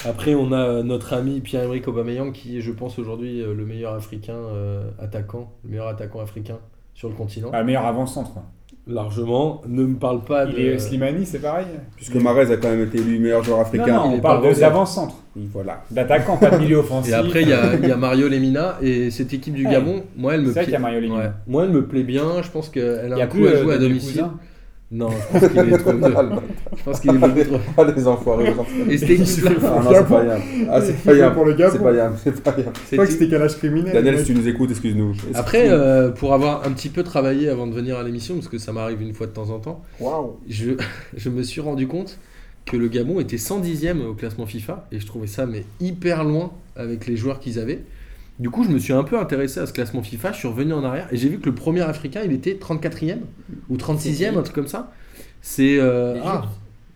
[0.04, 3.64] Après, on a euh, notre ami Pierre-Emerick Aubameyang qui est, je pense, aujourd'hui euh, le
[3.64, 6.58] meilleur africain euh, attaquant, le meilleur attaquant africain
[6.94, 7.50] sur le continent.
[7.52, 8.30] Ah, meilleur avant-centre.
[8.86, 9.62] Largement.
[9.66, 10.58] Ne me parle pas Il de.
[10.60, 11.64] est Slimani, c'est pareil
[11.96, 13.86] Puisque Marez a quand même été élu meilleur joueur africain.
[13.86, 14.60] non, on parle pas de- avant-centre.
[14.60, 15.14] d'avant-centre.
[15.36, 15.82] Oui, voilà.
[15.90, 17.10] D'attaquant, pas de milieu offensif.
[17.10, 19.72] Et après, il y a, il y a Mario Lemina et cette équipe du Ouais.
[19.72, 20.64] Gabon, moi, elle me plaît.
[20.64, 21.18] qu'il y a Mario Lemina.
[21.18, 21.30] Ouais.
[21.46, 22.42] Moi, elle me plaît bien.
[22.42, 24.24] Je pense qu'elle Il a un coup plus à euh, jouer à domicile.
[24.94, 26.14] Non, je pense qu'il est trop vieux.
[26.76, 27.58] Je pense qu'il est beaucoup trop.
[27.76, 28.44] Ah, les enfoirés.
[28.44, 28.92] les enfoirés.
[28.92, 30.24] Et cette équipe-là, Ah non, c'est pas.
[30.70, 31.34] Ah, c'est pas Yann.
[31.34, 32.14] Pour le C'est pas.
[32.22, 33.92] C'est pas crois que c'était calage criminel.
[33.92, 35.16] Daniel, si tu nous écoutes, excuse-nous.
[35.34, 38.58] Après, euh, pour avoir un petit peu travaillé avant de venir à l'émission, parce que
[38.58, 39.82] ça m'arrive une fois de temps en temps,
[40.48, 40.70] je,
[41.16, 42.18] je me suis rendu compte
[42.64, 46.52] que le Gabon était 110e au classement FIFA et je trouvais ça mais hyper loin
[46.76, 47.80] avec les joueurs qu'ils avaient.
[48.38, 50.72] Du coup, je me suis un peu intéressé à ce classement FIFA, je suis revenu
[50.72, 53.18] en arrière et j'ai vu que le premier africain, il était 34e
[53.68, 54.92] ou 36e, un truc comme ça.
[55.40, 56.46] C'est euh, ah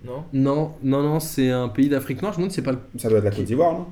[0.06, 2.78] Non non, non non, c'est un pays d'Afrique noire, je me demande c'est pas le
[2.96, 3.86] Ça doit être la Côte d'Ivoire, non?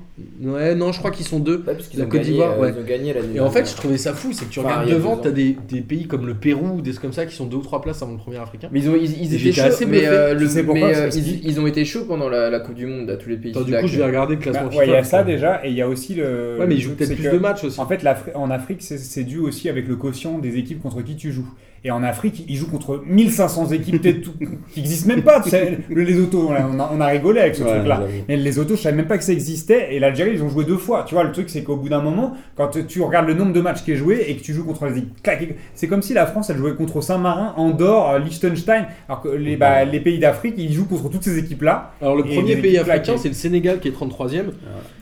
[0.53, 1.57] Ouais, non, je crois qu'ils sont deux.
[1.57, 2.73] Ouais, parce qu'ils La ont, Côte d'Ivoire, euh, ouais.
[2.75, 4.81] ils ont gagné la Et en fait, je trouvais ça fou, c'est que tu Enfin,
[4.81, 7.45] regardes devant, t'as des, des pays comme le Pérou, des trucs comme ça qui sont
[7.45, 8.69] deux ou trois places avant le premier africain.
[8.71, 11.59] Mais ils, ont, ils, ils étaient chauds, assez mais, euh, le- pourquoi euh, ils, ils
[11.59, 13.51] ont été chauds pendant la, la Coupe du Monde à tous les pays.
[13.51, 15.65] Attends, du coup, je vais regarder le classement Bah, ouais, il y a ça déjà,
[15.65, 16.57] et il y a aussi le.
[16.59, 17.79] Ouais, mais ils jouent peut-être plus de matchs aussi.
[17.81, 18.01] En fait,
[18.33, 21.49] en Afrique, c'est dû aussi avec le quotient des équipes contre qui tu joues.
[21.83, 24.01] Et en Afrique, ils jouent contre 1500 équipes
[24.73, 25.41] qui n'existent même pas.
[25.41, 25.77] tu sais.
[25.89, 28.01] Le- les autos, on a, on rigolé avec ce Ouais, truc-là.
[28.27, 29.95] Mais les autos, je savais même pas que ça existait.
[29.95, 31.05] Et l'Algérie, ils ont joué deux fois.
[31.07, 33.61] Tu vois, le truc, c'est qu'au bout d'un moment, quand tu regardes le nombre de
[33.61, 36.25] matchs qui est joué et que tu joues contre les équipes, c'est comme si la
[36.25, 38.87] France, elle jouait contre Saint-Marin, Andorre, euh, Liechtenstein.
[39.07, 41.91] Alors que les, bah, les pays d'Afrique, ils jouent contre toutes ces équipes-là.
[42.01, 44.45] Alors, le premier pays africain, c'est le Sénégal qui est 33e.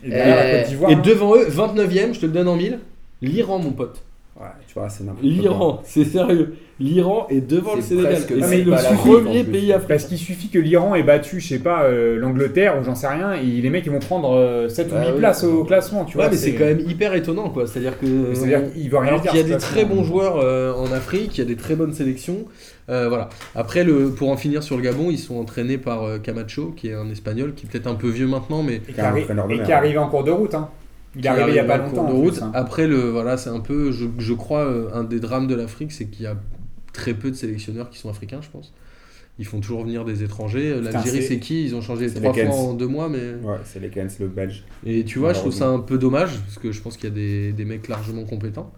[0.04, 0.90] Et derrière, Euh, la Côte d'Ivoire.
[0.90, 1.02] Et hein.
[1.04, 2.78] devant eux, 29e, je te le donne en mille,
[3.22, 4.02] l'Iran, mon pote.
[4.38, 5.30] Ouais, tu vois, c'est n'importe quoi.
[5.30, 6.56] L'Iran, c'est sérieux.
[6.78, 8.12] L'Iran est devant le Sénégal.
[8.36, 9.88] Et c'est le premier pays africain.
[9.94, 13.06] Parce qu'il suffit que l'Iran ait battu, je sais pas, euh, l'Angleterre ou j'en sais
[13.08, 15.18] rien, et les mecs ils vont prendre euh, 7 Bah ou 8 oui.
[15.20, 16.30] places au classement, tu Ouais, vois.
[16.30, 17.66] mais c'est quand même hyper étonnant, quoi.
[17.66, 18.34] C'est-à-dire que.
[18.34, 19.30] C'est-à-dire qu'il veut rien Alors dire.
[19.30, 21.74] qu'il y a des très bons joueurs euh, en Afrique, il y a des très
[21.74, 22.44] bonnes sélections.
[22.90, 23.30] Euh, voilà.
[23.54, 26.88] Après, le, pour en finir sur le Gabon, ils sont entraînés par euh, Camacho, qui
[26.88, 29.62] est un espagnol, qui est peut-être un peu vieux maintenant, mais Et qui, arri- et
[29.62, 30.54] qui est arrivé en cours de route.
[30.54, 30.68] Hein.
[31.16, 32.06] Il est qui arrivé il y a pas longtemps.
[32.08, 32.34] de route.
[32.34, 32.52] plus, hein.
[32.54, 35.92] Après, le, voilà, c'est un peu, je, je crois, euh, un des drames de l'Afrique,
[35.92, 36.36] c'est qu'il y a
[36.92, 38.72] très peu de sélectionneurs qui sont africains, je pense.
[39.38, 40.80] Ils font toujours venir des étrangers.
[40.80, 41.64] L'Algérie, c'est- qui?
[41.64, 43.34] Ils ont changé trois fois en deux mois, mais.
[43.42, 44.64] Ouais, c'est les Kens, le belge.
[44.86, 47.12] Et tu vois, je trouve ça un peu dommage, parce que je pense qu'il y
[47.12, 48.72] a des, des mecs largement compétents.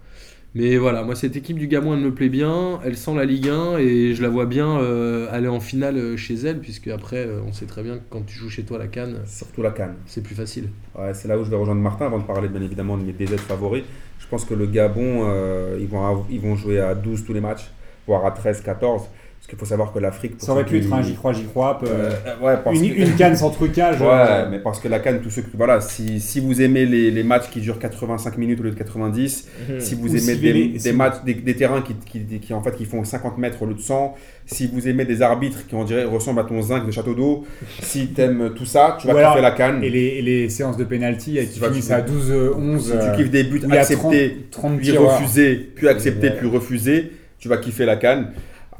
[0.55, 2.79] Mais voilà, moi, cette équipe du Gabon, elle me plaît bien.
[2.83, 6.17] Elle sent la Ligue 1 et je la vois bien euh, aller en finale euh,
[6.17, 8.79] chez elle, puisque après, euh, on sait très bien que quand tu joues chez toi
[8.79, 9.95] la Cannes, Surtout la Cannes.
[10.07, 10.69] c'est plus facile.
[10.97, 13.13] Ouais, c'est là où je vais rejoindre Martin avant de parler bien évidemment de mes
[13.13, 13.83] DZ favoris.
[14.17, 17.41] Je pense que le Gabon, euh, ils, vont ils vont jouer à 12 tous les
[17.41, 17.69] matchs,
[18.07, 19.03] voire à 13, 14.
[19.49, 20.33] Parce qu'il faut savoir que l'Afrique.
[20.37, 21.79] Ça aurait pu être un j'y crois, j'y crois.
[21.83, 23.99] Euh, euh, ouais, parce une, que- une canne sans trucage.
[23.99, 25.57] Ouais, euh, mais parce que la Cannes, tous ceux qui.
[25.57, 28.75] Voilà, si, si vous aimez les, les matchs qui durent 85 minutes au lieu de
[28.75, 29.79] 90, Mhm.
[29.79, 32.53] si vous Ou aimez si des, les- des matchs, des, des terrains qui, qui, qui,
[32.53, 34.13] en fait, qui font 50 mètres au lieu de 100,
[34.45, 37.45] si vous aimez des arbitres qui, on dirait, ressemblent à ton zinc de château d'eau,
[37.81, 39.83] si t'aimes tout ça, tu vas kiffer la Cannes.
[39.83, 42.29] Et les, et les séances de penalty euh, qui Tu vas- finissent tu- à 12,
[42.29, 42.85] euh, 11.
[42.85, 47.13] Si euh, tu kiffes des buts acceptés, 30, 30 puis refusés, puis acceptés, puis refusés,
[47.39, 48.27] tu vas kiffer la canne.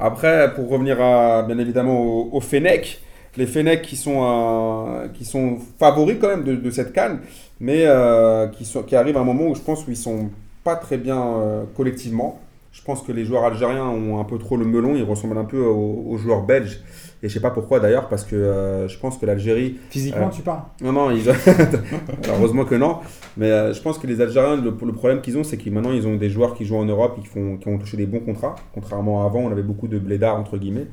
[0.00, 3.00] Après, pour revenir à, bien évidemment au, au Fennec,
[3.36, 7.20] les Fennec qui sont, euh, qui sont favoris quand même de, cette canne,
[7.60, 10.30] mais euh, qui, sont, qui arrivent à un moment où je pense qu'ils sont
[10.64, 12.40] pas très bien euh, collectivement.
[12.72, 15.44] Je pense que les joueurs algériens ont un peu trop le melon, ils ressemblent un
[15.44, 16.80] peu aux, aux joueurs belges.
[17.22, 20.30] Et je sais pas pourquoi d'ailleurs, parce que euh, je pense que l'Algérie Physiquement, Euh,
[20.30, 20.62] tu parles.
[20.82, 21.28] non, non, ils...
[22.28, 22.98] heureusement que non.
[23.36, 25.92] Mais euh, je pense que les Algériens, le, le problème qu'ils ont, c'est que maintenant,
[25.92, 28.06] ils ont des joueurs qui jouent en Europe et qui, font, qui ont touché des
[28.06, 28.54] bons contrats.
[28.72, 30.86] Contrairement à avant, on avait beaucoup de blédards, entre guillemets.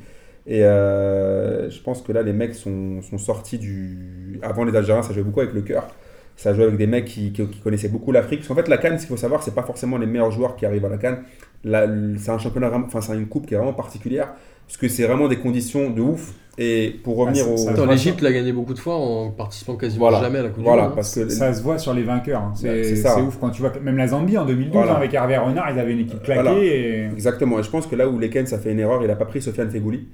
[0.46, 4.38] Et je pense que là, les mecs sont, sont sortis du.
[4.42, 5.86] Avant, les Algériens, ça jouait beaucoup avec le cœur.
[6.36, 8.40] Ça a joué avec des mecs qui, qui- qui connaissaient beaucoup l'Afrique.
[8.40, 10.54] Parce qu'en fait, la Cannes, ce qu'il faut savoir, c'est pas forcément les meilleurs joueurs
[10.56, 11.18] qui arrivent à la Cannes.
[11.64, 14.28] C'est un championnat, enfin, c'est une coupe qui est vraiment particulière.
[14.68, 16.34] Parce que c'est vraiment des conditions de ouf.
[16.60, 17.56] Et pour revenir Ah, au.
[17.56, 20.20] ça- voit l'Égypte l'a gagné beaucoup de fois en participant quasiment Voilà.
[20.20, 20.96] jamais à la Coupe Voilà, du Monde.
[20.96, 21.28] parce que.
[21.28, 22.40] Ça se voit sur les vainqueurs.
[22.42, 22.52] hein.
[22.62, 23.14] Ouais, C'est c'est ça.
[23.14, 24.92] c'est ouf quand tu vois même la Zambie en 2012 Voilà.
[24.92, 26.42] hein, avec Hervé Renard, ils avaient une équipe claquée.
[26.42, 26.58] Voilà.
[26.60, 27.08] Et...
[27.12, 27.60] Exactement.
[27.60, 29.40] Et je pense que là où Lekens a fait une erreur, il a pas pris
[29.40, 30.08] Sofiane Fegouli.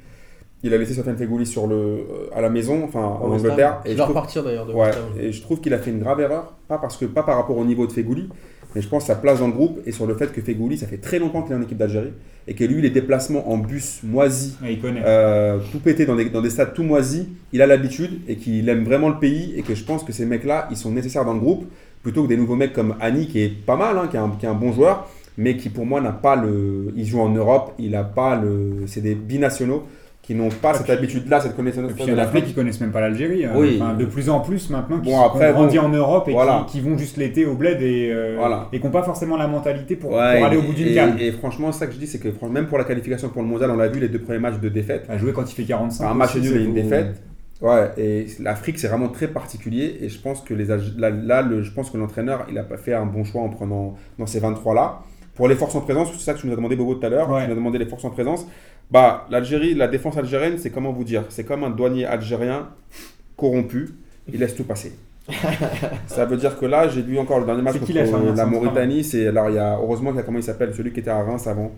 [0.62, 3.30] Il a laissé Sofiane Fegouli sur le, euh, à la maison, enfin en.
[3.32, 3.80] Angleterre.
[3.86, 6.54] Il va repartir d'ailleurs de Ouais, et je trouve qu'il a fait une grave erreur,
[6.68, 8.28] pas parce que pas par rapport au niveau de Fegouli,
[8.74, 10.86] mais je pense sa place dans le groupe et sur le fait que Fegouli, ça
[10.86, 12.12] fait très longtemps qu'il est en équipe d'Algérie
[12.46, 16.42] et que lui, les déplacements en bus moisis, Ouais, euh, tout pété dans des, dans
[16.42, 19.74] des stades tout moisis, il a l'habitude et qu'il aime vraiment le pays et que
[19.74, 21.66] je pense que ces mecs-là, ils sont nécessaires dans le groupe
[22.02, 24.28] plutôt que des nouveaux mecs comme Annie qui est pas mal, hein, qui, est un,
[24.38, 25.08] qui est un bon joueur,
[25.38, 28.84] mais qui pour moi n'a pas le, il joue en Europe, il a pas le,
[28.86, 29.84] c'est des binationaux
[30.26, 32.40] qui n'ont pas Et cette habitude-là, cette connaissance Et puis il y en a plein
[32.40, 33.44] qui connaissent même pas l'Algérie.
[33.44, 33.52] hein.
[33.54, 33.78] Oui.
[33.78, 35.84] Enfin, de plus en plus maintenant, qui Bon, après, grandis bon.
[35.84, 36.64] en Europe et Voilà.
[36.66, 38.68] qui, qui vont juste l'été au bled et, euh, Voilà.
[38.72, 41.16] et qui n'ont pas forcément la mentalité pour, Ouais, pour aller au bout d'une canne.
[41.20, 43.70] Et franchement, ça que je dis, c'est que même pour la qualification pour le mondial,
[43.70, 45.04] on l'a vu les deux premiers matchs de défaite.
[45.10, 46.06] À jouer quand il fait 45.
[46.10, 47.22] un match nul et une défaite.
[47.60, 49.98] Ouais, et l'Afrique, c'est vraiment très particulier.
[50.00, 52.62] Et je pense que les, Alg- là, là, le, je pense que l'entraîneur, il a
[52.64, 55.00] pas fait un bon choix en prenant dans ces 23 là.
[55.34, 57.08] Pour les forces en présence, c'est ça que tu nous as demandé Bobo tout à
[57.08, 57.28] l'heure.
[57.30, 57.40] Ouais.
[57.42, 58.46] Tu nous as demandé les forces en présence.
[58.90, 62.68] Bah, l'Algérie, la défense algérienne, c'est comment vous dire C'est comme un douanier algérien
[63.36, 63.88] corrompu.
[64.32, 64.92] Il laisse tout passer.
[66.06, 67.92] ça veut dire que là, j'ai vu encore le dernier match contre
[68.36, 69.04] la Mauritanie.
[69.04, 71.10] C'est alors il y a heureusement qu'il y a comment il s'appelle celui qui était
[71.10, 71.72] à Reims avant.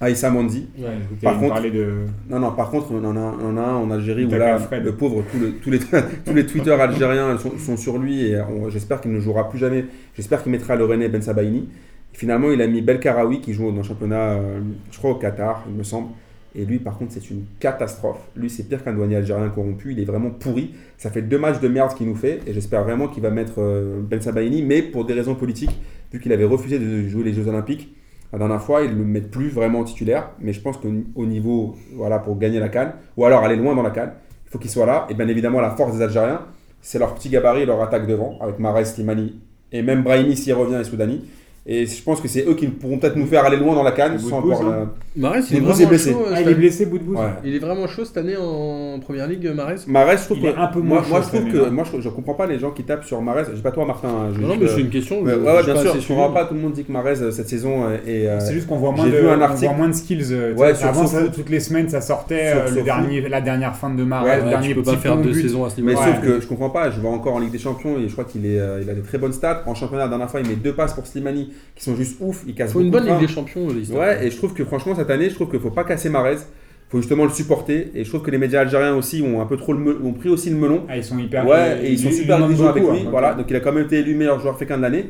[0.00, 0.66] Aïssa Mandi.
[0.78, 0.84] Ouais,
[1.22, 2.06] Par contre- de.
[2.30, 4.58] Non, non, par contre, on en a, on en a un en Algérie où là,
[4.82, 8.40] le pauvre, tout le- tous, les, tous les tweeters algériens sont, sont sur lui et
[8.40, 9.84] on- j'espère qu'il ne jouera plus jamais.
[10.14, 11.68] J'espère qu'il mettra le René Ben Sabaini.
[12.14, 14.60] Finalement, il a mis Belkaraoui qui joue dans le championnat, euh,
[14.90, 16.08] je crois au Qatar, il me semble.
[16.54, 18.18] Et lui, par contre, c'est une catastrophe.
[18.36, 19.92] Lui, c'est pire qu'un douanier algérien corrompu.
[19.92, 20.74] Il est vraiment pourri.
[20.98, 22.40] Ça fait deux matchs de merde qu'il nous fait.
[22.46, 24.62] Et j'espère vraiment qu'il va mettre euh, Ben Sabaini.
[24.62, 25.78] Mais pour des raisons politiques,
[26.12, 27.94] vu qu'il avait refusé de jouer les Jeux Olympiques,
[28.32, 30.30] la dernière fois, ils ne le mettent plus vraiment titulaire.
[30.40, 33.82] Mais je pense qu'au niveau, voilà, pour gagner la canne, ou alors aller loin dans
[33.82, 34.12] la canne,
[34.46, 35.06] il faut qu'il soit là.
[35.10, 36.42] Et bien évidemment, la force des Algériens,
[36.80, 39.40] c'est leur petit gabarit et leur attaque devant, avec Mares, Slimani
[39.72, 41.24] et même Brahimi s'il revient et Soudani.
[41.66, 43.92] Et je pense que c'est eux qui pourront peut-être nous faire aller loin dans la
[43.92, 44.90] canne sans avoir hein.
[45.14, 46.12] Il est Boudbouz vraiment est blessé.
[46.12, 46.24] chaud.
[46.26, 47.14] euh, Ah, il est blessé, bout de bout.
[47.16, 47.26] Ouais.
[47.44, 49.74] Il est vraiment chaud cette année en première ligue, Mahrez.
[49.86, 51.66] Mares, je trouve Il que est un peu moi, moins moi, chaud je trouve que
[51.66, 51.70] hein.
[51.70, 53.44] moi je, je comprends pas les gens qui tapent sur Mares.
[53.50, 54.08] Je sais pas toi Martin.
[54.08, 55.20] hein, je- Non, mais c'est une question.
[55.22, 56.00] Ouais, je- ouais, bien pas sûr.
[56.00, 56.46] Je comprends pas.
[56.46, 58.26] Tout le monde dit que Mares euh, cette saison euh, est.
[58.26, 60.28] euh, C'est juste qu'on voit moins j'ai de, vu un on voit moins de skills.
[60.32, 63.76] euh, Ouais, sur avant, ça, toutes les semaines, ça sortait euh, le dernier, la dernière
[63.76, 65.42] fin de Marais, Ouais, le Ouais, dernier tu peux petit pas faire deux but.
[65.42, 66.00] saisons à ce Mais niveau.
[66.00, 66.06] Ouais.
[66.14, 68.24] sauf que je comprends pas, je vois encore en Ligue des Champions et je crois
[68.24, 69.62] qu'il est, euh, il a des très bonnes stats.
[69.66, 72.42] En championnat, la dernière fois, il met deux passes pour Slimani qui sont juste ouf.
[72.46, 74.00] Il casse Il faut une bonne de Ligue des Champions, l'histoire.
[74.00, 76.34] Ouais, et je trouve que franchement, cette année, je trouve qu'il faut pas casser Marez.
[76.34, 77.90] Il faut justement le supporter.
[77.94, 80.12] Et je trouve que les médias algériens aussi ont un peu trop le me- ont
[80.12, 80.82] pris aussi le melon.
[80.88, 81.46] Ah, ils sont hyper.
[81.46, 83.02] Ouais, et ils sont lui super exigeants avec beaucoup, lui.
[83.02, 85.06] hein, voilà, donc, donc il a quand même été élu meilleur joueur africain de l'année.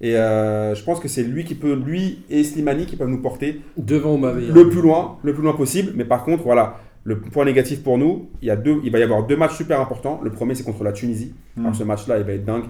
[0.00, 3.22] Et euh, je pense que c'est lui qui peut, lui et Slimani qui peuvent nous
[3.22, 4.52] porter Devant Aubameyang.
[4.54, 5.92] le plus loin, le plus loin possible.
[5.96, 8.98] Mais par contre, voilà, le point négatif pour nous, il, y a deux, il va
[8.98, 10.20] y avoir deux matchs super importants.
[10.22, 11.32] Le premier, c'est contre la Tunisie.
[11.56, 11.60] Mm.
[11.62, 12.64] Alors ce match-là, il va être dingue.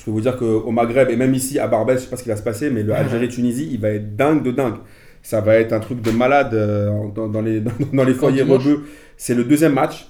[0.00, 2.22] Je peux vous dire qu'au Maghreb et même ici à Barbès, je sais pas ce
[2.22, 4.76] qui va se passer, mais le Algérie-Tunisie, il va être dingue de dingue.
[5.22, 8.40] Ça va être un truc de malade euh, dans, dans les, dans, dans les foyers
[8.42, 8.84] rebeux.
[9.18, 10.06] C'est le deuxième match.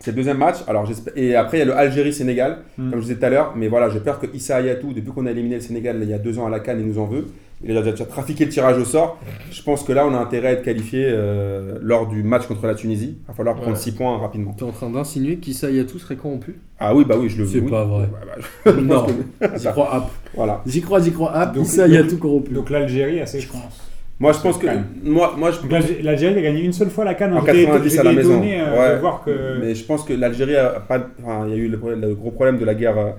[0.00, 0.56] C'est le deuxième match.
[0.66, 2.90] Alors, et après, il y a le Algérie-Sénégal, Mm.
[2.90, 3.52] comme je disais tout à l'heure.
[3.54, 6.14] Mais voilà, j'ai peur que Issa Hayatou, depuis qu'on a éliminé le Sénégal il y
[6.14, 7.26] a deux ans à la Cannes, il nous en veut.
[7.64, 9.18] Il a déjà trafiqué le tirage au sort.
[9.50, 12.66] Je pense que là, on a intérêt à être qualifié euh, lors du match contre
[12.66, 13.18] la Tunisie.
[13.22, 13.76] Il va falloir prendre Ouais.
[13.82, 14.52] 6 points rapidement.
[14.52, 17.60] T'es en train d'insinuer qu'Issa Yatou serait corrompu Ah oui, bah oui, je le C'est
[17.60, 17.70] oui.
[17.70, 18.08] pas vrai.
[18.10, 18.42] Bah,
[18.72, 19.06] pense Non.
[19.06, 20.10] que- J'y crois, app.
[20.34, 20.62] Voilà.
[20.66, 21.54] J'y crois, j'y crois, app.
[21.54, 22.52] Donc- Issa Yatou corrompu.
[22.52, 23.88] Donc l'Algérie a ses chances.
[24.18, 24.66] Moi, je pense que.
[25.04, 27.32] Moi, moi, je l'Algérie a gagné une seule fois la canne.
[27.34, 28.40] En J'étais- 90 à la maison.
[28.44, 28.94] euh, Ouais.
[28.96, 29.58] de voir que.
[29.60, 30.98] Mais je pense que l'Algérie a pas.
[31.22, 33.10] Enfin, il y a eu le, problème- le gros problème de la guerre, euh,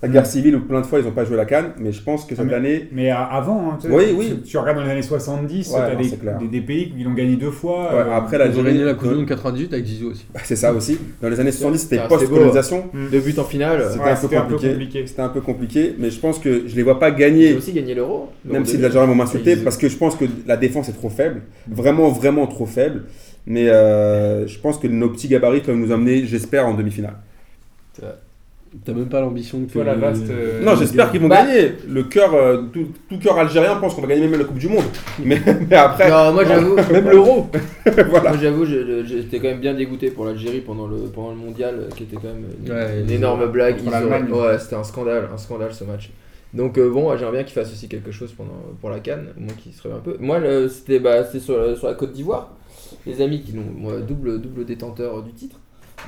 [0.00, 1.72] la guerre civile où plein de fois ils n'ont pas joué la canne.
[1.80, 2.88] Mais je pense que cette Ah, mais- année.
[2.92, 4.42] Mais avant, hein, tu, sais, Oui, tu- oui.
[4.44, 7.14] tu regardes dans les années 70, Ouais, t'as non, des, des, des pays qui l'ont
[7.14, 7.92] gagné deux fois.
[7.92, 8.66] Ouais, euh, après Ils ont l'Algérie.
[8.72, 10.26] gagné la Coupe du Monde 98 avec Zizou aussi.
[10.32, 10.98] Bah, C'est ça aussi.
[11.20, 12.84] Dans les années 70, c'était c'était post-colonisation.
[12.92, 13.08] mm.
[13.10, 13.84] Deux buts en finale.
[13.90, 15.06] C'était Ouais, un peu c'était un peu compliqué.
[15.06, 15.94] C'était un peu compliqué.
[15.98, 17.54] Mais je pense que je les vois pas Ils gagner.
[17.54, 18.28] ont aussi gagné l'euro.
[18.44, 18.80] Même si 2000.
[18.80, 21.42] les Algériens vont m'insulter, Ils- parce que je pense que la défense est trop faible.
[21.68, 23.04] Vraiment, vraiment trop faible.
[23.46, 27.14] Mais euh, je pense que nos petits gabarits peuvent nous amener, j'espère, en demi-finale.
[28.84, 29.72] T'as même pas l'ambition que.
[29.72, 31.72] Toi, la vaste, euh, Non, j'espère qu'ils vont Bah- gagner.
[31.88, 34.68] Le cœur, euh, tout, tout cœur algérien pense qu'on va gagner même la Coupe du
[34.68, 34.84] Monde.
[35.24, 36.76] Mais, mais après, Non, moi j'avoue.
[36.92, 37.46] Même l'euro
[38.10, 38.30] voilà.
[38.30, 41.88] Moi j'avoue, j'étais quand même bien dégoûté pour l'Algérie pendant le, pendant le mondial, euh,
[41.94, 43.76] qui était quand même une, Ouais, une ils énorme ont- blague.
[43.86, 46.10] auraient- Ouais, c'était un scandale, un scandale ce match.
[46.54, 49.40] Donc euh, bon, j'aimerais bien qu'ils fassent aussi quelque chose pendant, pour la Cannes, au
[49.40, 50.16] moins qu'ils se réveillent un peu.
[50.20, 52.54] Moi, c'était bah, c'était sur, la- sur la Côte d'Ivoire,
[53.06, 55.56] les amis qui l'ont moi, double, double détenteur du titre.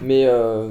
[0.03, 0.69] Mais euh,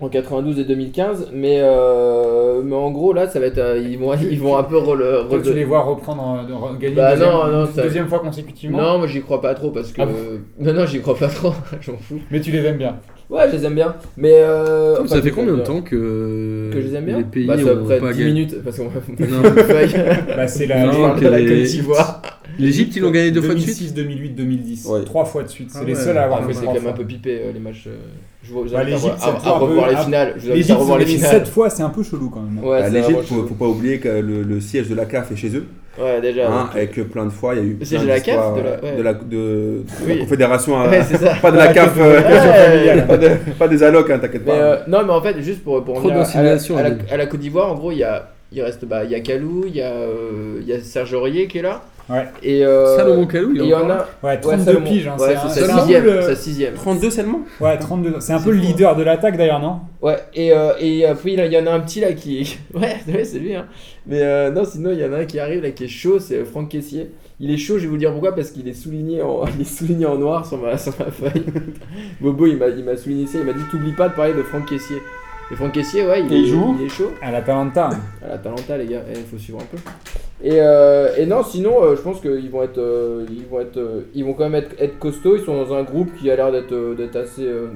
[0.00, 1.30] en 92 et 2015.
[1.32, 3.58] Mais, euh, mais en gros, là, ça va être.
[3.58, 6.52] euh, ils, vont, ils vont un peu re- Toi, re- tu les vois reprendre, euh,
[6.54, 8.78] re- gagner Bah une deuxième, non, non, ça- deuxième fois consécutivement.
[8.80, 10.02] Non, moi j'y crois pas trop parce que.
[10.02, 10.06] Ah
[10.60, 12.20] non, non, j'y crois pas trop, j'en fous.
[12.30, 12.96] Mais tu les aimes bien.
[13.28, 13.94] Ouais, je les aime bien.
[14.16, 14.34] Mais.
[14.34, 17.46] Euh, ça enfin, fait combien de temps que, Que je les aime bien les pays
[17.46, 19.94] Bah, ça ont près pas 10 gagné minutes parce qu'on une feuille.
[20.36, 22.22] Bah, c'est la Non, de la Côte d'Ivoire.
[22.58, 24.86] L'Égypte, ils l'ont gagné deux fois de suite 2006, 2008, 2010.
[24.86, 25.04] Ouais.
[25.04, 25.70] Trois fois de suite.
[25.72, 27.04] C'est Ah les seuls à avoir Ah, fait mais c'est trois quand même un peu
[27.04, 27.88] pipé les matchs.
[28.46, 28.96] Je vous Bah, invite
[29.44, 30.34] à, revoir les finales.
[30.36, 31.30] Je vous invite à revoir les finales.
[31.30, 32.62] sept fois, c'est un peu chelou quand même.
[32.64, 35.36] Ouais, Bah, L'Égypte, faut, faut pas oublier que le, le siège de la CAF est
[35.36, 35.64] chez eux,
[36.00, 36.46] Ouais, déjà.
[36.48, 38.54] hein, donc, avec plein de fois, il y a eu Le siège de la CAF,
[38.56, 38.96] de la- ouais.
[38.98, 40.14] de la, de- de Oui.
[40.14, 41.00] la confédération, Ouais,
[41.42, 42.20] pas de la CAF, euh,
[43.08, 44.58] pas, de- pas des allocs, hein, t'inquiète Mais, pas.
[44.58, 47.90] euh, non, mais en fait, juste pour, revenir à à la Côte d'Ivoire, en gros,
[47.92, 50.66] il y a, il reste, bah, il y a Kalou, il y a, euh, il
[50.68, 51.82] y a Serge Aurier qui est là.
[52.08, 52.24] Ouais.
[52.40, 54.08] Et euh, Salomon Kalou, il y encore en a.
[54.22, 54.86] Ouais, 32 Salomon.
[54.88, 55.08] piges.
[55.08, 56.04] hein, Ouais, c'est c'est sa un peu sixième.
[56.04, 56.74] le- Sa sixième.
[56.74, 58.14] 32 seulement Ouais, 32.
[58.20, 58.60] C'est un peu le hein.
[58.60, 59.80] leader de l'attaque d'ailleurs, non?
[60.00, 62.56] Ouais, et, euh, et euh, puis là, il y en a un petit là qui.
[62.74, 63.56] Ouais, ouais c'est lui.
[63.56, 63.66] Hein.
[64.06, 66.20] Mais euh, non, sinon, il y en a un qui arrive là qui est chaud,
[66.20, 67.10] c'est Franck Caissier.
[67.40, 69.64] Il est chaud, je vais vous dire pourquoi, parce qu'il est souligné en, il est
[69.64, 71.44] souligné en noir sur ma, sur ma feuille.
[72.20, 74.42] Bobo, il m'a il m'a souligné ça, il m'a dit T'oublies pas de parler de
[74.44, 74.98] Franck Caissier.
[75.50, 77.12] Et Franck Caissier, ouais, il, Et est, il joue il est chaud.
[77.22, 77.90] À l'Atalanta.
[78.24, 79.76] À la Talenta, les gars, il faut suivre un peu.
[80.42, 83.76] Et, euh, et non, sinon, euh, je pense qu'ils vont être, euh, ils vont être,
[83.76, 85.36] euh, ils vont quand même être, être costauds.
[85.36, 87.68] Ils sont dans un groupe qui a l'air d'être, euh, d'être assez euh,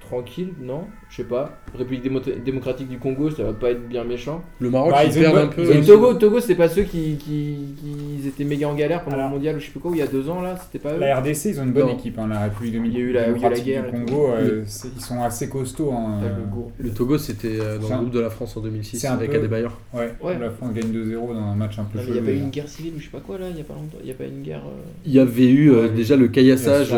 [0.00, 0.84] tranquille, non?
[1.10, 1.50] Je sais pas.
[1.76, 4.42] République démo- démocratique du Congo, ça va pas être bien méchant.
[4.60, 5.62] Le Maroc, Bah, ils perdent un peu.
[5.74, 9.28] Et Togo, Togo, c'est pas ceux qui, qui, qui étaient méga en galère pendant Alors.
[9.30, 10.78] le mondial ou je sais plus quoi, où il y a deux ans là, c'était
[10.86, 11.94] pas eux La RDC, ils ont une bonne Non.
[11.94, 13.64] équipe, hein, la République Il y a eu la- il y a eu la démocratique
[13.64, 14.04] guerre du.
[14.04, 14.28] Congo.
[14.28, 14.64] euh,
[14.96, 15.92] ils sont assez costauds.
[15.92, 16.72] hein, Avec euh, le goût.
[16.78, 19.14] Le Togo, c'était euh, dans le un- groupe de la France en 2006 c'est un
[19.14, 19.78] avec peu- Adebayor.
[19.94, 20.38] Ouais, Ouais.
[20.38, 22.50] la France gagne 2-0 dans un match un peu il y a pas eu une
[22.50, 24.12] guerre civile ou je sais pas quoi là, il y a pas longtemps, il y
[24.12, 24.62] a pas eu une guerre.
[25.06, 26.94] Il y avait eu déjà le caillassage,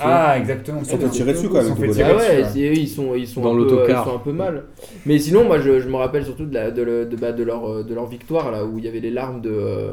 [0.00, 0.80] Ah, exactement.
[0.82, 3.14] Ils sont fait tirer dessus, quand même, Ils sont fait tirer Ah dessus, ils sont,
[3.54, 4.04] Dans un peu, l'autocar.
[4.06, 4.64] ils sont un peu mal.
[5.06, 7.42] Mais sinon, moi, je, je me rappelle surtout de, la, de, le- de, bah, de,
[7.42, 9.92] leur, euh, de leur victoire, là, où il y avait les larmes de, euh,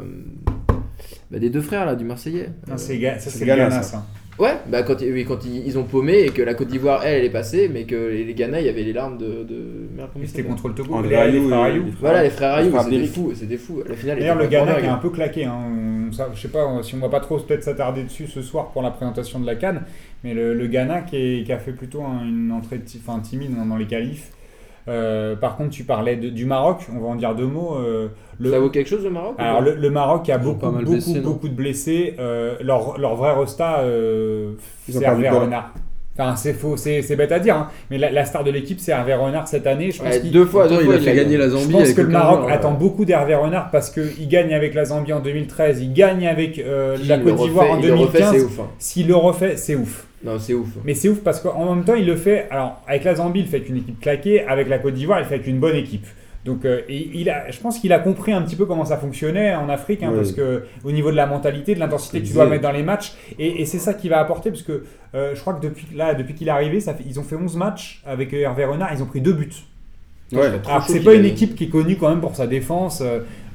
[1.31, 2.49] bah, des deux frères, là, du Marseillais.
[2.67, 3.45] Ah, Euh, c'est Ga- ça, c'est c'est
[3.83, 4.05] ça.
[4.39, 7.01] Ouais, bah, quand, ils- oui, quand ils, ils ont paumé et que la Côte d'Ivoire,
[7.05, 9.43] elle, elle est passée, mais que les Ghana, il y avait les larmes de.
[9.43, 9.87] de...
[9.95, 11.01] Merde, comment C'était contre le Togo.
[11.01, 11.85] Les- les frères Ayou.
[11.85, 13.81] les Voilà, les frères Ayou, c'était fou, c'était fou.
[13.87, 14.97] La finale, D'ailleurs, le Ghana qui est incroyable.
[14.97, 15.45] un peu claqué.
[15.45, 15.57] Hein.
[16.09, 18.71] On- ça- je sais pas si on va pas trop peut-être s'attarder dessus ce soir
[18.71, 19.83] pour la présentation de la Cannes,
[20.23, 23.19] mais le, le Ghana qui, est- qui a fait plutôt un- une entrée ti- enfin,
[23.19, 24.31] timide dans, dans les qualifs.
[24.89, 27.75] Euh, par contre, tu parlais de- du Maroc, on va en dire deux mots.
[27.77, 28.07] euh,
[28.39, 30.91] le, Ça vaut quelque chose le Maroc alors, le, le Maroc qui a beaucoup, beaucoup,
[30.91, 32.15] blessé, beaucoup de blessés.
[32.19, 34.51] euh, leur, leur vrai resta, euh,
[34.87, 35.73] c'est Hervé Renard.
[36.17, 38.79] Enfin, c'est faux, c'est c'est bête à dire, hein, mais la, la star de l'équipe,
[38.81, 39.89] c'est Hervé Renard cette année.
[39.91, 41.81] Je pense Ouais, deux fois, deux il fois, a fait gagné la je Zambie pense
[41.83, 44.83] avec que le Maroc joueur, attend euh, beaucoup d'Hervé Renard parce qu'il gagne avec la
[44.85, 48.31] Zambie en 2013, il gagne avec euh, la Côte d'Ivoire en il le refait, 2015.
[48.37, 48.59] c'est ouf.
[48.59, 48.67] hein.
[48.79, 50.07] S'il le refait, c'est ouf.
[50.23, 50.69] Non, c'est ouf.
[50.83, 52.47] Mais c'est ouf parce qu'en même temps, il le fait.
[52.51, 54.45] Alors, avec la Zambie, il fait avec une équipe claquée.
[54.45, 56.05] Avec la Côte d'Ivoire, il fait avec une bonne équipe.
[56.45, 58.97] Donc, euh, et il a, je pense qu'il a compris un petit peu comment ça
[58.97, 62.33] fonctionnait en Afrique, hein, parce que au niveau de la mentalité, de l'intensité que tu
[62.33, 65.35] dois mettre dans les matchs, et, et c'est ça qui va apporter, parce que euh,
[65.35, 67.57] je crois que depuis là, depuis qu'il est arrivé, ça fait, ils ont fait 11
[67.57, 69.51] matchs avec euh, Hervé Renard, ils ont pris deux buts.
[70.31, 70.49] Ouais.
[70.87, 73.03] C'est pas une équipe qui est connue quand même pour sa défense,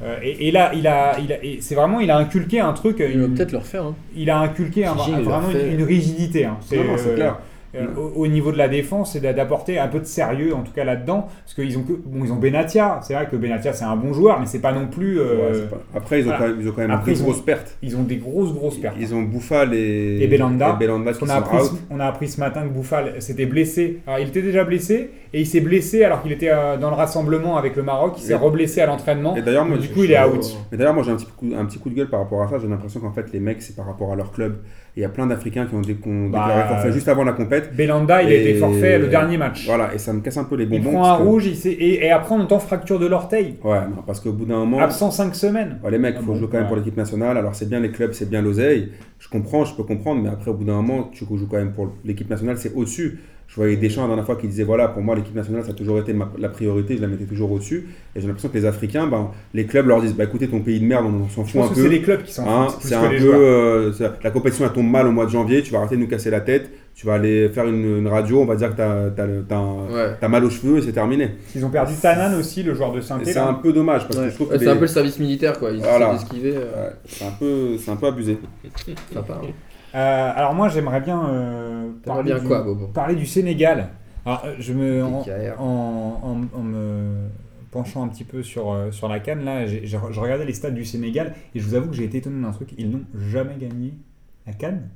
[0.05, 2.97] euh, et, et là, il a, il a, c'est vraiment, il a inculqué un truc,
[3.01, 3.85] Il va peut-être le refaire.
[3.85, 3.95] hein.
[4.17, 6.45] il a inculqué un- vraiment une, une rigidité.
[6.45, 6.59] hein.
[6.61, 7.39] C'est euh, clair.
[7.77, 10.63] euh, au, au niveau de la défense, c'est d'a- d'apporter un peu de sérieux, en
[10.63, 13.01] tout cas là-dedans, parce qu'ils ont que, bon, ils ont Benatia.
[13.03, 15.19] C'est vrai que Benatia c'est un bon joueur, mais c'est pas non plus.
[15.19, 16.39] euh, Ouais, c'est pas- Après, ils ont, voilà.
[16.39, 17.77] quand même, ils ont quand même Après, de ils ont- grosses pertes.
[17.83, 18.97] Ils ont des grosses grosses pertes.
[19.01, 20.79] Ils ont Bouffal et, Et Belanda.
[20.81, 21.59] et sont a, appris,
[21.91, 23.99] on a appris ce matin que Bouffal s'était blessé.
[24.07, 26.97] Alors, il était déjà blessé et il s'est blessé alors qu'il était euh, dans le
[26.97, 28.15] rassemblement avec le Maroc.
[28.19, 29.35] Il s'est reblessé à l'entraînement.
[29.37, 30.57] Et d'ailleurs, Du je- coup, il est out.
[30.71, 32.49] Mais d'ailleurs, moi j'ai un petit, coup, un petit coup de gueule par rapport à
[32.49, 32.59] ça.
[32.59, 34.59] J'ai l'impression qu'en fait, les mecs, c'est par rapport à leur club.
[34.97, 37.25] Il y a plein d'Africains qui ont, dé- qui ont Bah, déclaré forfait juste avant
[37.25, 37.75] la compète.
[37.75, 39.67] Belanda, il a été forfait le dernier match.
[39.67, 40.93] Voilà, et ça me casse un peu les Il bonbons.
[40.93, 43.57] prend un que- rouge il et, et après on entend fracture de l'orteil.
[43.65, 44.79] Ouais, non, parce qu'au bout d'un moment.
[44.79, 45.81] Absent 5 semaines.
[45.83, 47.37] Ouais, les mecs, Ah il faut bon, jouer quand même pour l'équipe nationale.
[47.37, 48.91] Alors, c'est bien les clubs, c'est bien l'oseille.
[49.19, 51.73] Je comprends, je peux comprendre, mais après, au bout d'un moment, tu joues quand même
[51.73, 53.19] pour l'équipe nationale, c'est au-dessus.
[53.55, 55.75] Je voyais Deschamps la dernière fois qui disait voilà, pour moi, l'équipe nationale, ça a
[55.75, 57.87] toujours été ma- la priorité, je la mettais toujours au-dessus.
[58.17, 60.81] Et j'ai l'impression que les Africains, ben, les clubs leur disent bah écoutez, ton pays
[60.81, 61.89] de merde, on, on s'en Je fout pense un que c'est peu.
[61.95, 63.17] les clubs qui s'en Hein, foutent c'est un peu.
[63.33, 63.93] euh,
[64.25, 66.31] la compétition, elle tombe mal au mois de janvier, tu vas arrêter de nous casser
[66.31, 70.19] la tête, tu vas aller faire une, une radio, on va dire que t'as as,
[70.21, 70.29] Ouais.
[70.29, 71.31] mal aux cheveux et c'est terminé.
[71.55, 73.35] Ils ont perdu Tanan aussi, le joueur de Saint-Étienne.
[73.35, 74.25] C'est un peu dommage parce Ouais.
[74.25, 75.71] que je trouve que c'est les- un peu le service militaire quoi.
[75.71, 76.11] Ils Voilà.
[76.11, 78.37] euh, Ouais, c'est un, peu- c'est un peu abusé.
[79.13, 79.47] sympa, hein.
[79.95, 83.89] Euh, alors moi j'aimerais bien, euh, parler, bien du, quoi, Bobo parler du Sénégal.
[84.27, 85.61] Alors euh, je me, en, PKR.
[85.61, 86.21] en-
[86.55, 87.29] en- en me
[87.71, 91.35] penchant un petit peu sur, sur la canne, là, je regardais les stades du Sénégal
[91.55, 93.95] et je vous avoue que j'ai été étonné d'un truc, ils n'ont jamais gagné
[94.47, 94.89] la canne.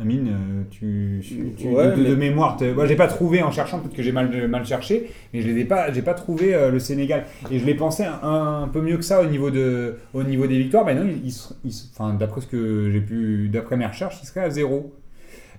[0.00, 3.96] Amine, euh, tu, tu- tu- Ouais, de, mémoire, moi j'ai pas trouvé en cherchant, peut-être
[3.96, 6.78] que j'ai mal, mal cherché, mais je les ai pas, j'ai pas trouvé euh, le
[6.78, 7.24] Sénégal.
[7.50, 10.46] Et je l'ai pensé un, un peu mieux que ça au niveau, de, au niveau
[10.46, 10.86] des victoires.
[11.24, 11.54] Ils ser-
[11.92, 14.94] enfin, d'après ce que j'ai pu, d'après mes recherches, ils seraient à zéro.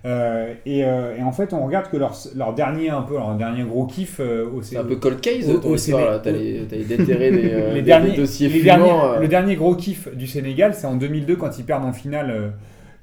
[0.06, 3.34] Euh, et, euh, et en fait, on regarde que leur, leur dernier un peu, leur
[3.34, 6.18] dernier gros kiff euh, au C'est un peu cold case au- ton histoire là.
[6.18, 7.42] T'as les- t'as les déterré les
[7.74, 9.20] des- derniers, des dossiers les fumants, derniers- euh.
[9.20, 12.48] le dernier gros kiff du Sénégal, c'est en 2002 quand ils perdent en finale euh,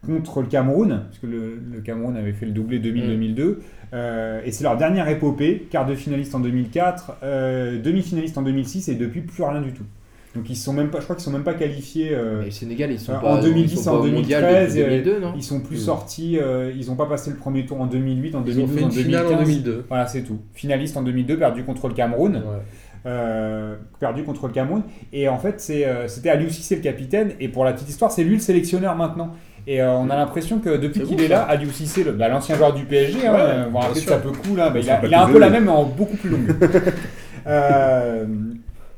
[0.06, 3.56] contre le Cameroun, parce que le, le Cameroun avait fait le doublé 2000-2002.
[3.94, 8.90] euh, et c'est leur dernière épopée, quart de finaliste en 2004, euh, demi-finaliste en 2006
[8.90, 9.84] et depuis plus rien du tout.
[10.36, 12.10] Donc ils sont même pas, je crois qu'ils sont même pas qualifiés.
[12.12, 13.42] euh, le Sénégal, ils sont en pas.
[13.42, 15.80] 2010, ils sont en pas au mondial 2013, depuis 2002, non ils sont plus Mm.
[15.80, 18.78] sortis, euh, ils n'ont pas passé le premier tour en 2008, en Ils 2012, ont
[18.78, 19.34] fait en une finale 2015.
[19.34, 19.86] en 2002.
[19.90, 20.40] Voilà, c'est tout.
[20.54, 22.36] Finaliste en 2002, perdu contre le Cameroun.
[22.36, 22.42] Ouais.
[23.06, 24.84] Euh, perdu contre le Cameroun.
[25.14, 27.32] Et en fait, c'est, euh, c'était Aliou Cissé le capitaine.
[27.40, 29.32] Et pour la petite histoire, c'est lui le sélectionneur maintenant.
[29.70, 32.74] Et euh, on a l'impression que depuis qu'il est là, Aliou Cissé, bah, l'ancien joueur
[32.74, 35.28] du PSG, hein, Ouais, euh, de sa peu cool, là, bah, il a, il un
[35.28, 36.48] peu la même, mais en beaucoup plus longue.
[37.50, 38.26] Euh,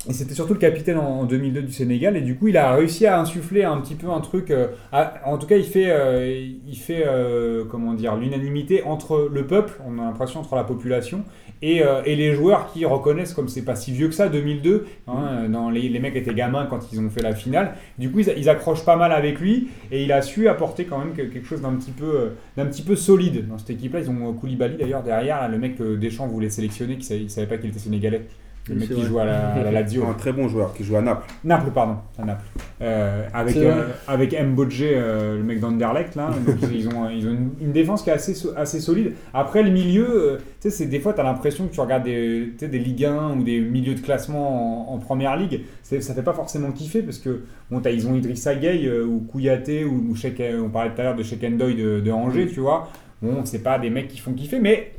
[0.09, 2.17] et c'était surtout le capitaine en en 2002 du Sénégal.
[2.17, 4.49] Et du coup, il a réussi à insuffler un petit peu un truc.
[4.49, 6.25] euh, à- en tout cas, il fait, euh,
[6.67, 11.23] il fait euh, comment dire, l'unanimité entre le peuple, on a l'impression, entre la population,
[11.61, 14.87] et, euh, et les joueurs qui reconnaissent, comme c'est pas si vieux que ça, 2002,
[15.07, 17.73] hein, dans les, les mecs étaient gamins quand ils ont fait la finale.
[17.97, 21.13] Du coup, ils, accrochent pas mal avec lui et il a su apporter quand même
[21.13, 23.99] que- quelque chose d'un petit peu, euh, d'un petit peu solide dans cette équipe-là.
[23.99, 27.29] Ils ont euh, Koulibaly d'ailleurs derrière, le mec que Deschamps voulait sélectionner, qui savait, il
[27.29, 28.21] savait pas qu'il était sénégalais.
[28.69, 30.05] Le mec qui joue à la, à la Lazio.
[30.07, 31.25] Un très bon joueur qui joue à Naples.
[31.43, 32.45] Naples, pardon, à Naples.
[32.81, 36.29] Euh, avec, euh, avec Mbodje, euh, le mec d'Anderlecht, là.
[36.47, 39.13] Donc, ils ont, ils ont une, une défense qui est assez, assez solide.
[39.33, 42.03] Après, le milieu, euh, tu sais, c'est- des fois, tu as l'impression que tu regardes
[42.03, 45.61] des, des Ligue 1 ou des milieux de classement en, en première ligue.
[45.83, 47.41] C'est- Ça fait pas forcément kiffer parce que,
[47.71, 51.03] bon, ils ont Idrissa Gueye euh, ou Kouyaté ou, ou Sheik- on parlait tout à
[51.03, 52.87] l'heure de Sheik Ndoye de, de Angers, tu vois.
[53.21, 54.91] Bon, c'est pas des mecs qui font kiffer, mais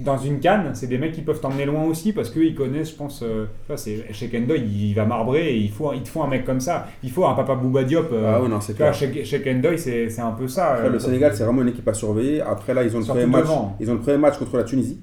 [0.00, 2.96] dans une canne, c'est des mecs qui peuvent t'emmener loin aussi parce qu'ils connaissent, je
[2.96, 3.46] pense, euh,
[4.40, 6.88] Ndoye, il va marbrer et il, faut, il te faut un mec comme ça.
[7.02, 8.10] Il faut un papa Bouba Diop.
[8.12, 8.92] euh, Ah ouais, non, c'est clair.
[9.54, 10.72] Ndoye, c'est c'est un peu ça.
[10.74, 12.40] Après, euh, le Sénégal, c'est vraiment une équipe à surveiller.
[12.40, 13.42] Après, là, ils ont le premier match.
[13.42, 13.76] devant.
[13.80, 15.00] Ils ont le premier match contre la Tunisie,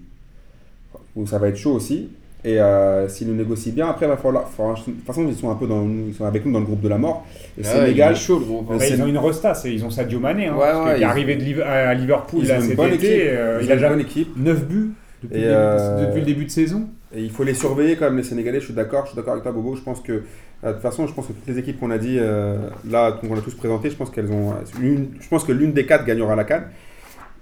[1.16, 2.10] où ça va être chaud aussi.
[2.46, 4.46] Et euh, s'ils nous négocient bien, après, il va falloir.
[4.46, 6.66] enfin, de toute façon, ils sont un peu dans, ils sont avec nous dans le
[6.66, 7.26] groupe de la mort.
[7.58, 8.72] Et Ah Sénégal, il chaud le groupe.
[8.72, 10.96] Après, c'est- ils ont une resta, ils ont Sadio Mané, hein, Ouais, parce que- ouais,
[10.96, 13.08] qui est arrivé de Liv- à Liverpool ils là, ont une cet bonne été.
[13.16, 13.28] équipe.
[13.30, 14.30] euh, ils il ont a une déjà bonne équipe.
[14.38, 16.88] 9 buts depuis, Et le, début, euh, depuis le début de saison.
[17.14, 18.60] Et il faut les surveiller quand même, les Sénégalais.
[18.62, 19.02] Je suis d'accord.
[19.04, 19.76] Je suis d'accord avec toi, Bobo.
[19.76, 20.22] Je pense que, euh,
[20.68, 22.56] de toute façon, je pense que toutes les équipes qu'on a dit euh,
[22.90, 24.54] là, qu'on a tous présenté, je pense qu'elles ont.
[24.82, 26.64] une- je pense que l'une des quatre gagnera la canne.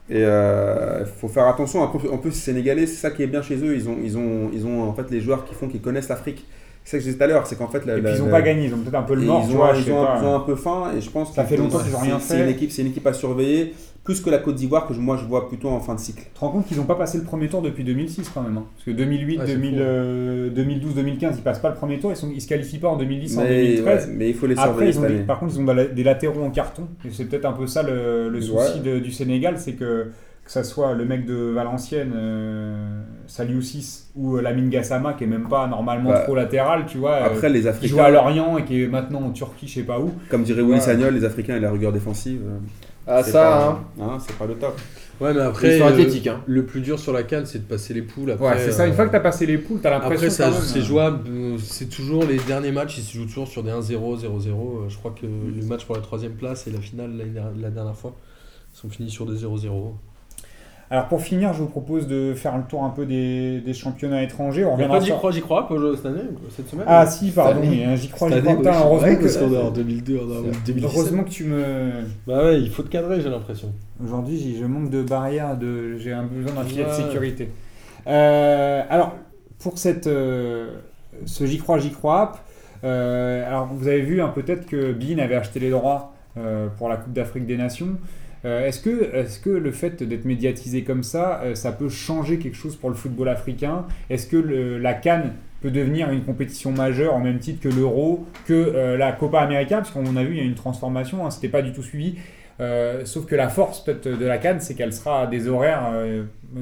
[0.09, 1.81] Et il faut faire attention.
[1.81, 3.75] En plus, Sénégalais, c'est ça qui est bien chez eux.
[3.75, 6.45] Ils ont, ils ont, ils ont en fait les joueurs qui font, qui connaissent l'Afrique.
[6.83, 8.17] C'est ça que je disais tout à l'heure, c'est qu'en fait, la- Et la- puis
[8.19, 9.73] ils ont la- pas gagné, ils ont peut-être un peu le mort, ils ont, vois,
[9.75, 11.99] ils ont- ils un peu faim et je pense Ça que fait longtemps qu'ils ont
[11.99, 12.43] rien c'est fait.
[12.43, 13.73] une équipe, c'est une équipe à surveiller
[14.07, 16.21] plus que la Côte d'Ivoire que moi je vois plutôt en fin de cycle.
[16.23, 18.57] Tu te rends compte qu'ils n'ont pas passé le premier tour depuis 2006 quand même.
[18.57, 18.63] hein.
[18.73, 19.83] Parce que 2008, Ah, c'est 2000, fou, hein.
[19.83, 22.95] euh, 2012, 2015, ils passent pas le premier tour, ils, ils se qualifient pas en
[22.95, 24.07] 2010, en Mais, 2013.
[24.07, 26.03] ouais, mais il faut les Après, surveiller ils ont des- par contre, ils ont des-
[26.05, 26.87] latéraux en carton.
[27.05, 28.79] Et c'est peut-être un peu ça le, le souci Ouais.
[28.93, 30.05] de- du Sénégal, c'est que
[30.45, 35.25] que ça soit le mec de Valenciennes, euh, Saliou 6, ou euh, Lamine Gassama, qui
[35.25, 37.15] est même pas normalement Bah, trop latéral, tu vois.
[37.15, 39.73] euh, Après les qui joue à Africains, Lorient et qui est maintenant en Turquie, je
[39.73, 40.13] sais pas où.
[40.29, 40.79] comme dirait Willy.
[40.79, 42.39] Sagnol, les Africains et la rigueur défensive.
[43.07, 44.03] Euh, Ah, ça, pas, hein.
[44.03, 44.75] hein, c'est pas le top.
[45.19, 46.41] Ouais, mais après, euh, athlétiques, hein.
[46.45, 48.29] le plus dur sur la canne, c'est de passer les poules.
[48.31, 48.85] Après, Ouais, c'est ça.
[48.85, 50.83] Une euh, fois que tu as passé les poules, tu as l'impression Après, c'est euh,
[50.83, 51.27] jouable.
[51.27, 54.25] euh, C'est toujours les derniers matchs, ils se jouent toujours sur des 1-0, 0-0.
[54.27, 57.11] Euh, Je crois que le match pour la troisième place et la finale
[57.59, 58.13] la dernière fois
[58.73, 59.93] sont finis sur des 0-0.
[60.89, 64.23] Alors pour finir, je vous propose de faire le tour un peu des, des championnats
[64.23, 64.63] étrangers.
[64.63, 65.17] On reviendra j'y sur...
[65.17, 66.21] crois, j'y crois pas cette année,
[66.55, 66.85] cette semaine.
[66.87, 68.55] Ah si, pardon, j'y crois, j'y crois.
[68.55, 70.83] Putain, heureusement, que, parce qu'on est en 2002, on est en 2017.
[70.83, 71.91] heureusement que tu me...
[72.25, 73.73] Bah ouais, il faut te cadrer, j'ai l'impression.
[74.03, 75.97] Aujourd'hui, je manque de barrières, de...
[75.97, 77.51] j'ai un besoin d'un filet de sécurité.
[78.07, 79.15] Euh, alors,
[79.59, 80.69] pour cette, euh,
[81.25, 82.33] ce J'y crois, J'y crois
[82.83, 86.89] euh, alors vous avez vu hein, peut-être que Bean avait acheté les droits euh, pour
[86.89, 87.97] la Coupe d'Afrique des Nations.
[88.47, 92.39] Euh, est-ce, que, est-ce que le fait d'être médiatisé comme ça, euh, ça peut changer
[92.39, 93.85] quelque chose pour le football africain?
[94.09, 98.53] Est-ce que la Cannes peut devenir une compétition majeure au même titre que l'Euro, que
[98.53, 99.77] euh, la Copa América?
[99.77, 102.15] Parce qu'on a vu, il y a une transformation, hein, c'était pas du tout suivi.
[103.03, 105.93] Sauf que la force peut-être de la Cannes, c'est qu'elle sera à des horaires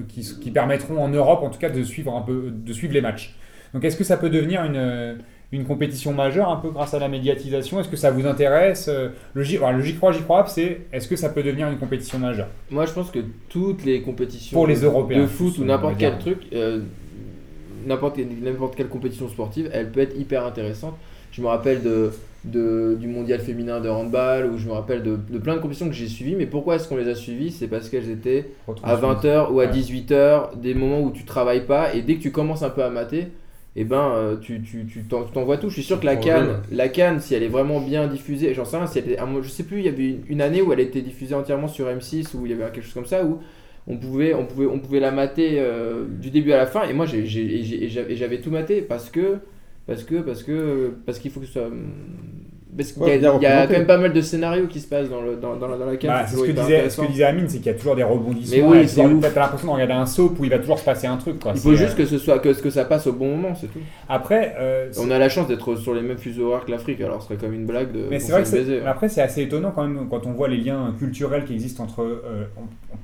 [0.09, 2.99] qui, qui permettront en Europe, en tout cas, de suivre un peu, de suivre les
[2.99, 3.33] matchs.
[3.73, 5.19] Donc, est-ce que ça peut devenir une,
[5.51, 9.09] une compétition majeure un peu grâce à la médiatisation Est-ce que ça vous intéresse Euh,
[9.33, 12.17] Le J, le J'y crois, J'y crois, c'est est-ce que ça peut devenir une compétition
[12.19, 12.47] majeure?
[12.71, 13.19] Moi, je pense que
[13.49, 16.81] toutes les compétitions Pour les de- Européens, de foot ou n'importe quel truc, euh,
[17.85, 18.17] n'importe
[18.75, 20.95] quelle compétition sportive, elle peut être hyper intéressante.
[21.31, 22.11] Je me rappelle de,
[22.45, 25.87] de, du mondial féminin de handball, ou je me rappelle de, de plein de compétitions
[25.89, 26.35] que j'ai suivies.
[26.35, 27.51] Mais pourquoi est-ce qu'on les a suivies?
[27.51, 28.51] C'est parce qu'elles étaient
[28.83, 29.67] à 20h ou à Ouais.
[29.71, 32.89] 18h, des moments où tu travailles pas, et dès que tu commences un peu à
[32.89, 33.27] mater,
[33.75, 35.69] et ben euh, tu, tu, tu t'en- tu t'envoies tout.
[35.69, 38.65] Je suis sûr que la canne, la canne, si elle est vraiment bien diffusée, j'en
[38.65, 40.61] sais rien, si elle était- moi, je sais plus, il y avait une, une année
[40.61, 43.25] où elle était diffusée entièrement sur M6, où il y avait quelque chose comme ça,
[43.25, 43.39] où
[43.87, 46.93] on pouvait, on pouvait, on pouvait la mater euh, du début à la fin, et
[46.93, 49.39] moi j'ai, j'avais tout maté parce que,
[49.87, 51.69] parce que, parce que, parce qu'il faut que ce soit.
[52.77, 53.21] Parce qu'il y a, y
[53.67, 55.85] quand même pas mal de scénarios qui se passent dans, le, dans, dans, la, dans
[55.85, 56.11] la canne.
[56.11, 57.03] Bah, c'est c'est ce que, disait, ce intéressant.
[57.03, 58.69] que disait Amine, c'est qu'il y a toujours des rebondissements.
[58.69, 59.01] Mais oui, c'est.
[59.01, 61.39] T'as l'impression de regarder un soap où il va toujours se passer un truc.
[61.39, 61.53] Quoi.
[61.55, 63.67] Il faut juste euh, que ce soit que, que ça passe au bon moment, c'est
[63.67, 63.79] tout.
[64.09, 67.21] Après, euh, On a la chance d'être sur les mêmes fuseaux horaires que l'Afrique, alors
[67.21, 68.07] ce serait comme une blague de.
[68.09, 68.87] Mais on c'est vrai que baiser, hein.
[68.87, 72.01] après c'est assez étonnant quand même quand on voit les liens culturels qui existent entre
[72.01, 72.45] euh,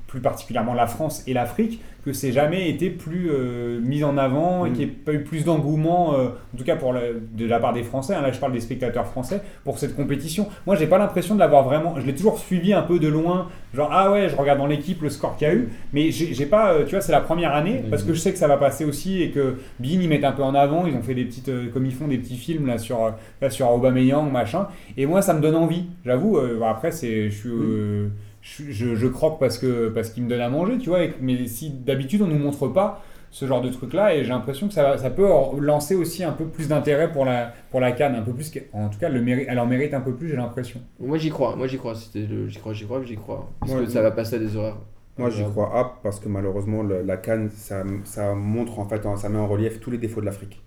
[0.08, 4.66] plus particulièrement la France et l'Afrique que c'est jamais été plus euh, mis en avant
[4.66, 4.74] et Mm.
[4.74, 7.02] qu'il n'y ait pas eu plus d'engouement euh, en tout cas pour la-
[7.34, 10.48] de la part des Français hein, là je parle des spectateurs français pour cette compétition
[10.66, 13.48] moi j'ai pas l'impression de l'avoir vraiment je l'ai toujours suivi un peu de loin
[13.74, 16.46] genre ah ouais je regarde dans l'équipe le score qu'il y a eu mais j'ai
[16.46, 17.90] pas euh, tu vois c'est la première année Mm.
[17.90, 20.32] parce que je sais que ça va passer aussi et que Bein ils mettent un
[20.32, 22.66] peu en avant ils ont fait des petites euh, comme ils font des petits films
[22.68, 25.86] là sur là, sur Aubameyang machin et moi, ça me donne envie.
[26.06, 28.08] J'avoue, après, c'est, je, suis, euh,
[28.42, 31.04] je, je- je croque parce, que, parce qu'il me donne à manger, tu vois.
[31.04, 34.68] et mais si d'habitude, on nous montre pas ce genre de truc-là, et j'ai l'impression
[34.68, 35.26] que ça, va- ça peut
[35.60, 38.16] lancer aussi un peu plus d'intérêt pour la, pour la canne.
[38.16, 40.36] Un peu plus, en tout cas, le mérite, elle en mérite un peu plus, j'ai
[40.36, 40.82] l'impression.
[41.00, 43.50] Moi j'y crois, moi j'y crois, j'y crois, j'y crois, j'y crois.
[43.62, 44.78] Parce Ouais, que ça va passer à des horaires.
[45.18, 48.86] Moi, j'y Euh, crois ap parce que malheureusement, le- la Cannes, ça, ça montre en
[48.86, 50.62] fait, ça met en relief tous les défauts de l'Afrique.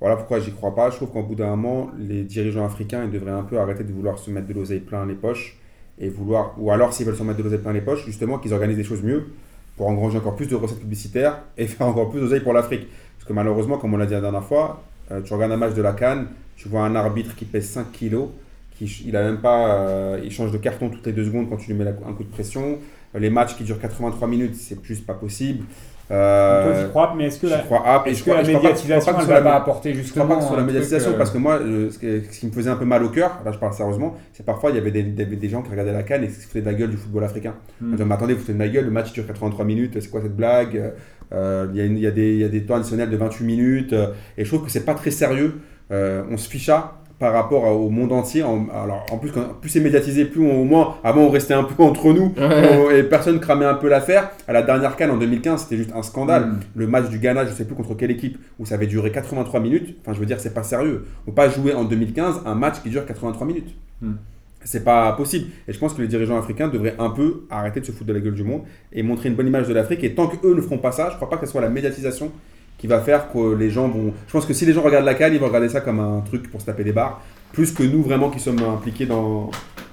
[0.00, 0.90] Voilà pourquoi j'y crois pas.
[0.90, 3.92] Je trouve qu'au bout d'un moment, les dirigeants africains, ils devraient un peu arrêter de
[3.92, 5.58] vouloir se mettre de l'oseille plein les poches
[5.98, 8.52] et vouloir, ou alors s'ils veulent se mettre de l'oseille plein les poches, justement qu'ils
[8.52, 9.26] organisent des choses mieux
[9.76, 12.88] pour engranger encore plus de recettes publicitaires et faire encore plus d'oseille pour l'Afrique.
[13.18, 15.74] Parce que malheureusement, comme on l'a dit la dernière fois, euh, tu regardes un match
[15.74, 18.28] de la Cannes, tu vois un arbitre qui pèse 5 kilos,
[18.76, 21.56] qui, il a même pas, euh, il change de carton toutes les deux secondes quand
[21.56, 22.78] tu lui mets un coup de pression.
[23.14, 25.64] Les matchs qui durent 83 minutes, c'est juste pas possible.
[26.10, 29.20] Euh, Toi, j'y crois, mais est-ce que la, crois est-ce que crois- la médiatisation, pas
[29.22, 31.38] elle va pas apporter je justement crois pas que soit la médiatisation euh, parce que
[31.38, 33.58] moi, euh, ce, que- ce qui me faisait un peu mal au cœur, là je
[33.58, 36.22] parle sérieusement, c'est parfois il y avait des, des, des gens qui regardaient la canne
[36.24, 37.54] et qui se foutaient de la gueule du football africain.
[37.80, 37.86] Hmm.
[37.88, 40.10] Ils disaient, mais attendez, vous foutez de ma gueule, le match dure 83 minutes, c'est
[40.10, 40.92] quoi cette blague?
[41.32, 43.94] Euh, Il y, a y, des- il y a des temps additionnels de 28 minutes
[44.36, 45.54] et je trouve que c'est pas très sérieux.
[45.90, 46.94] On se ficha
[47.24, 48.42] par rapport au monde entier.
[48.42, 51.54] En, alors, en plus, quand, plus c'est médiatisé, plus on- au moins, avant on restait
[51.54, 54.30] un peu entre nous on- et personne cramait un peu l'affaire.
[54.46, 56.44] À la dernière canne en 2015, c'était juste un scandale.
[56.48, 56.58] Mm.
[56.74, 59.58] Le match du Ghana, je sais plus contre quelle équipe, où ça avait duré 83
[59.60, 59.96] minutes.
[60.02, 61.06] Enfin, je veux dire, c'est pas sérieux.
[61.26, 63.74] On peut pas jouer en 2015 un match qui dure 83 minutes.
[64.02, 64.12] Mm.
[64.66, 65.46] C'est pas possible.
[65.66, 68.12] Et je pense que les dirigeants africains devraient un peu arrêter de se foutre de
[68.12, 68.62] la gueule du monde
[68.92, 70.04] et montrer une bonne image de l'Afrique.
[70.04, 72.30] Et tant qu'eux ne feront pas ça, je crois pas que ce soit la médiatisation
[72.84, 74.12] qui va faire que les gens vont.
[74.26, 76.20] Je pense que si les gens regardent la canne, ils vont regarder ça comme un
[76.20, 79.50] truc pour se taper des barres, plus que nous vraiment qui sommes impliqués dans.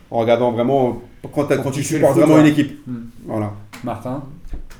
[0.10, 1.02] En regardant vraiment.
[1.34, 2.86] Quand, quand tu supportes foot, vraiment une équipe.
[2.86, 2.98] Mm.
[3.28, 3.54] Voilà.
[3.86, 4.26] Martin?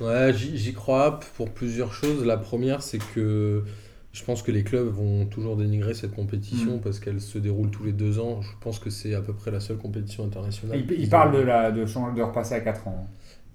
[0.02, 2.26] Ouais, j'y crois pour plusieurs choses.
[2.26, 3.64] La première, c'est que
[4.12, 6.80] je pense que les clubs vont toujours dénigrer cette compétition Mm.
[6.80, 8.42] parce qu'elle se déroule tous les deux ans.
[8.42, 10.78] Je pense que c'est à peu près la seule compétition internationale.
[10.80, 11.38] il, il qu'ils parle ont.
[11.38, 13.06] de, la, de, changer- de repasser à 4 ans.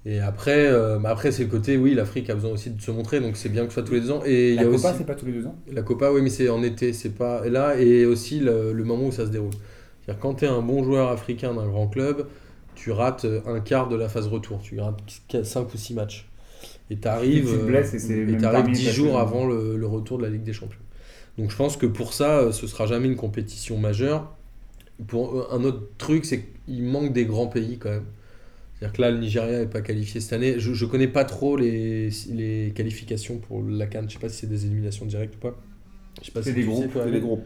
[0.08, 2.92] Et après, euh, bah après c'est le côté, oui, l'Afrique a besoin aussi de se
[2.92, 4.22] montrer, donc c'est bien que ce soit tous les deux ans.
[4.26, 5.56] Et La y a Copa, c'est pas tous les deux ans?
[5.70, 8.84] La Copa, oui, mais c'est en été, c'est pas et là et aussi le, le
[8.86, 9.52] moment où ça se déroule.
[10.06, 12.28] C'est-à-dire quand tu es un bon joueur africain d'un grand club,
[12.76, 14.98] tu rates un quart de la phase retour, tu rates
[15.44, 16.30] 5 ou 6 matchs.
[16.90, 17.50] Et tu arrives
[18.28, 20.54] Et même t'arrives terminé 10 ta jours avant le, le retour de la Ligue des
[20.54, 20.80] Champions.
[21.38, 24.34] Donc je pense que pour ça, euh, ce sera jamais une compétition majeure.
[25.08, 28.06] Pour euh, un autre truc, c'est qu'il manque des grands pays quand même.
[28.80, 30.60] C'est-à-dire que là, le Nigeria n'est pas qualifié cette année.
[30.60, 34.06] Je ne connais pas trop les, les qualifications pour la Cannes.
[34.08, 35.56] Je sais pas si c'est des éliminations directes ou pas.
[36.22, 37.46] Je sais pas C'est si des groupes, sais, C'est les groupes.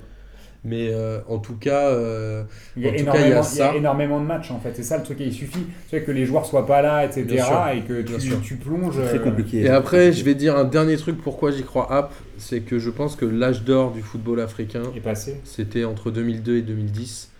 [0.63, 2.43] Mais euh, en tout cas, euh,
[2.77, 3.75] Il y, a En tout cas, énormément, il y a il y a ça.
[3.75, 5.19] énormément de matchs en fait, c'est ça le truc.
[5.19, 7.23] Et il suffit sais, que les joueurs soient pas là, etc.
[7.23, 7.67] Bien sûr.
[7.75, 8.41] Et que Bien tu, sûr.
[8.43, 8.95] tu plonges.
[8.95, 9.61] C'est très euh, compliqué.
[9.61, 12.91] Et après, je vais dire un dernier truc pourquoi j'y crois app, c'est que je
[12.91, 15.39] pense que l'âge d'or du football africain, est passé.
[15.45, 17.30] c'était entre 2002 et 2010,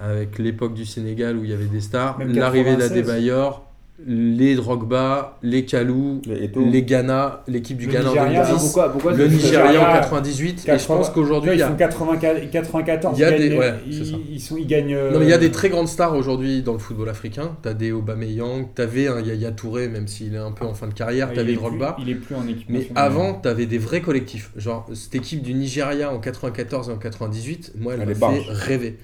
[0.00, 2.90] avec l'époque du Sénégal où il y avait des stars, l'arrivée 96.
[3.06, 3.66] d'Adebayor,
[4.06, 8.88] les Drogba, les Kalou, Les les Ghana, l'équipe du Le Ghana en Nigeria, 2010, pourquoi,
[8.92, 11.68] pourquoi le Nigeria en Nigeria, 98, et je 80, pense qu'aujourd'hui, ils a...
[11.68, 13.18] 84, 94.
[13.18, 14.16] Il y a ils des- gagnent- ouais, ils, c'est ça.
[14.32, 14.94] ils sont, ils gagnent.
[14.94, 17.54] euh, Non, mais il y a des très grandes stars aujourd'hui dans le football africain.
[17.60, 20.94] T'as des Aubameyang, t'avais un Yaya Touré, même s'il est un peu en fin de
[20.94, 21.92] carrière, il t'avais Drogba.
[21.92, 24.50] plus- Il est plus en équipe Mais avant, t'avais des vrais collectifs.
[24.56, 28.18] Genre, cette équipe du Nigeria en 94 et en 98, moi, elle Elle m'a fait
[28.20, 28.46] barge.
[28.48, 28.96] rêver.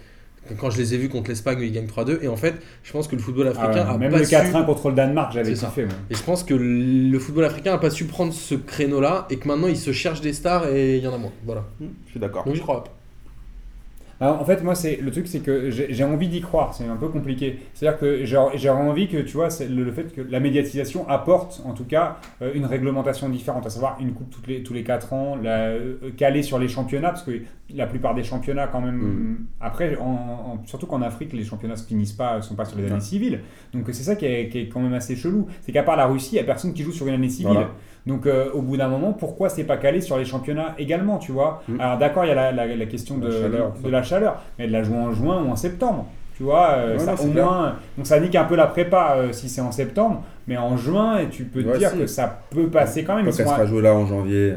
[0.59, 2.93] Quand je les ai vus contre l'Espagne où ils gagnent 3-2, et en fait, je
[2.93, 4.35] pense que le football Ah africain ouais, a même pas le su.
[4.35, 5.85] 4-1 contre le Danemark, j'avais kiffé.
[5.85, 5.95] moi.
[6.11, 9.49] Et je pense que le football africain a pas su prendre ce créneau-là, et que
[9.49, 11.33] maintenant, il se cherche des stars et il y en a moins.
[11.45, 11.65] Voilà.
[11.81, 12.45] Je suis d'accord.
[12.45, 12.85] Donc, je crois.
[14.21, 16.73] Alors, en fait, moi, c'est le truc, c'est que j'ai envie d'y croire.
[16.73, 17.59] C'est un peu compliqué.
[17.75, 21.61] C'est-à-dire que j'ai j'ai envie que, tu vois, le, le fait que la médiatisation apporte,
[21.67, 24.85] en tout cas, euh, une réglementation différente, à savoir une coupe toutes les, tous les
[24.85, 27.33] 4 ans, la, euh, calée sur les championnats, parce que
[27.75, 29.37] la plupart des championnats, quand même, Mm.
[29.61, 32.91] après, en, en- surtout qu'en Afrique, les championnats se finissent pas, sont pas sur les
[32.91, 33.41] années civiles.
[33.75, 35.47] Donc, c'est ça qui est, qui est quand même assez chelou.
[35.61, 37.53] C'est qu'à part la Russie, il n'y a personne qui joue sur une année civile.
[37.53, 37.71] Voilà.
[38.07, 41.33] Donc euh, au bout d'un moment, pourquoi c'est pas calé sur les championnats également, tu
[41.33, 41.81] vois Mm.
[41.81, 44.43] Alors d'accord, il y a la, la- la question de, La chaleur, de la chaleur,
[44.59, 47.29] mais de la jouer en juin ou en septembre, tu vois euh, Ouais, ça, non,
[47.29, 47.45] au clair.
[47.45, 50.77] moins, donc ça nique un peu la prépa euh, si c'est en septembre, mais en
[50.77, 51.99] juin, et tu peux te Ouais, dire si.
[51.99, 53.25] que ça peut passer quand même.
[53.27, 54.55] Quand elle à- sera jouée là en janvier.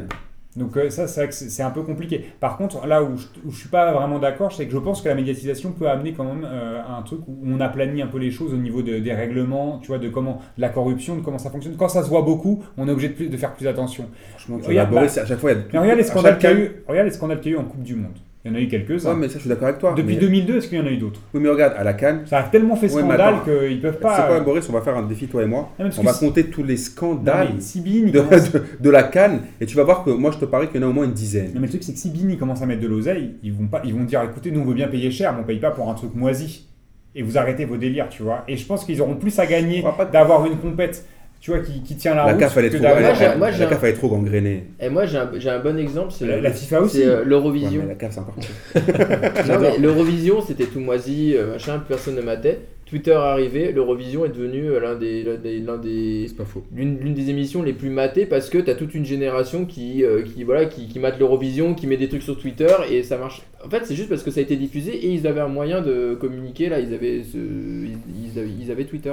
[0.56, 2.24] Donc euh, ça, c'est vrai que c'est c'est un peu compliqué.
[2.40, 5.08] Par contre, là où je, je suis pas vraiment d'accord, c'est que je pense que
[5.08, 8.18] la médiatisation peut amener quand même euh, à un truc où on aplanit un peu
[8.18, 11.20] les choses au niveau de- des règlements, tu vois, de comment de la corruption, de
[11.20, 11.76] comment ça fonctionne.
[11.76, 14.06] Quand ça se voit beaucoup, on est obligé de, plus- de faire plus attention.
[14.30, 17.54] Franchement, Regarde, bah, à chaque fois, il y a a regarde les scandales qu'il y
[17.54, 18.18] a eu en Coupe du Monde.
[18.44, 19.10] Il y en a eu quelques-uns.
[19.10, 19.92] Ouais, mais ça, je suis d'accord avec toi.
[19.94, 20.20] Depuis mais...
[20.20, 21.20] 2002, est-ce qu'il y en a eu d'autres?
[21.34, 23.44] Oui, mais regarde, à la Cannes, Ça a tellement fait Ouais, scandale attends.
[23.44, 24.26] qu'ils peuvent c'est pas.
[24.28, 25.70] quoi, Boris On va faire un défi, toi et moi.
[25.78, 28.90] Non, On va compter tous les scandales mais si Bean, il de, commence- de- de
[28.90, 30.90] la Cannes et tu vas voir que moi, je te parie qu'il y en a
[30.90, 31.48] au moins une dizaine.
[31.54, 33.52] Non, mais le truc, c'est que si Bean il commence à mettre de l'oseille, ils
[33.52, 35.58] vont, pas, ils vont dire écoutez, nous on veut bien payer cher, mais on paye
[35.60, 36.66] pas pour un truc moisi.
[37.14, 38.44] Et vous arrêtez vos délires, tu vois.
[38.48, 41.04] Et je pense qu'ils auront plus à gagner d'avoir une compète,
[41.40, 43.14] tu vois, qui, qui tient la, La route CAF, elle est que trop, d'avoir- Moi,
[43.14, 44.64] j'ai- elle- moi, j'ai la un- CAF, elle est trop gangrénée.
[44.78, 46.98] Et moi, j'ai un, j'ai un bon exemple, c'est La- la FIFA aussi.
[46.98, 47.80] c'est, euh, Ouais, l'Eurovision.
[47.82, 48.50] mais la CAF, c'est encore pire.
[49.48, 52.58] Non, mais L'Eurovision, c'était tout moisi, euh, machin, personne ne matait.
[52.86, 56.44] Twitter est arrivé, l'Eurovision est devenu euh, l'un des, l'un des, l'un des- C'est pas
[56.44, 56.64] faux.
[56.74, 60.22] l'une l'une des émissions les plus matées parce que t'as toute une génération qui, euh,
[60.22, 63.42] qui, voilà, qui, qui mate l'Eurovision, qui met des trucs sur Twitter et ça marche.
[63.64, 65.80] En fait, c'est juste parce que ça a été diffusé et ils avaient un moyen
[65.82, 66.68] de communiquer.
[66.68, 69.12] Là, ils avaient, ce, ils, ils avaient, ils avaient Twitter.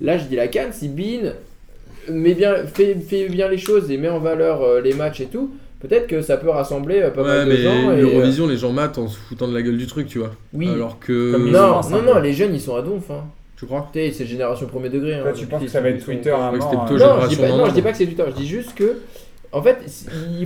[0.00, 1.32] Là, je dis la canne, si Bean
[2.10, 5.26] met bien, fait, fait bien les choses et met en valeur euh, les matchs et
[5.26, 7.70] tout, peut-être que ça peut rassembler euh, pas Ouais, mal de mais gens.
[7.92, 10.18] et, euh, l'Eurovision, les gens matent en se foutant de la gueule du truc, tu
[10.20, 10.32] vois.
[10.54, 10.68] oui.
[10.72, 11.32] Alors que.
[11.32, 13.10] Comme non, non, non, les jeunes ils sont à donf.
[13.10, 13.24] Hein.
[13.56, 13.88] Tu crois?
[13.92, 15.14] Tu sais, c'est génération premier degré.
[15.14, 15.22] hein.
[15.22, 17.28] Toi, tu penses que ça va être Twitter à Ouais, mort, euh, plutôt Non, je
[17.28, 18.98] dis pas, non, je dis pas que c'est Twitter, je dis juste que.
[19.50, 19.78] En fait,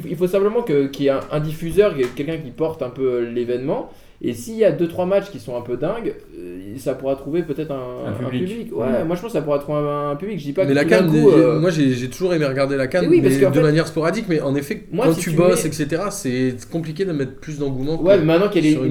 [0.07, 3.21] il faut simplement que- qu'il y ait un, un diffuseur, quelqu'un qui porte un peu
[3.25, 3.93] l'événement.
[4.25, 7.43] Et s'il y a 2-3 matchs qui sont un peu dingues, euh, ça pourra trouver
[7.43, 8.69] peut-être un, Un un public.
[8.73, 9.05] Ouais, Ouais.
[9.05, 10.39] moi je pense que ça pourra trouver un, un public.
[10.39, 12.87] Je dis pas Mais que la canne, coup, euh, moi j'ai toujours aimé regarder la
[12.87, 14.27] canne, Mais oui, de fait- manière sporadique.
[14.29, 17.35] Mais en effet, Moi, quand si tu tu bosses, mets- etc., c'est compliqué de mettre
[17.35, 18.01] plus d'engouement.
[18.01, 18.87] Ouais, mais maintenant qu'il y a, du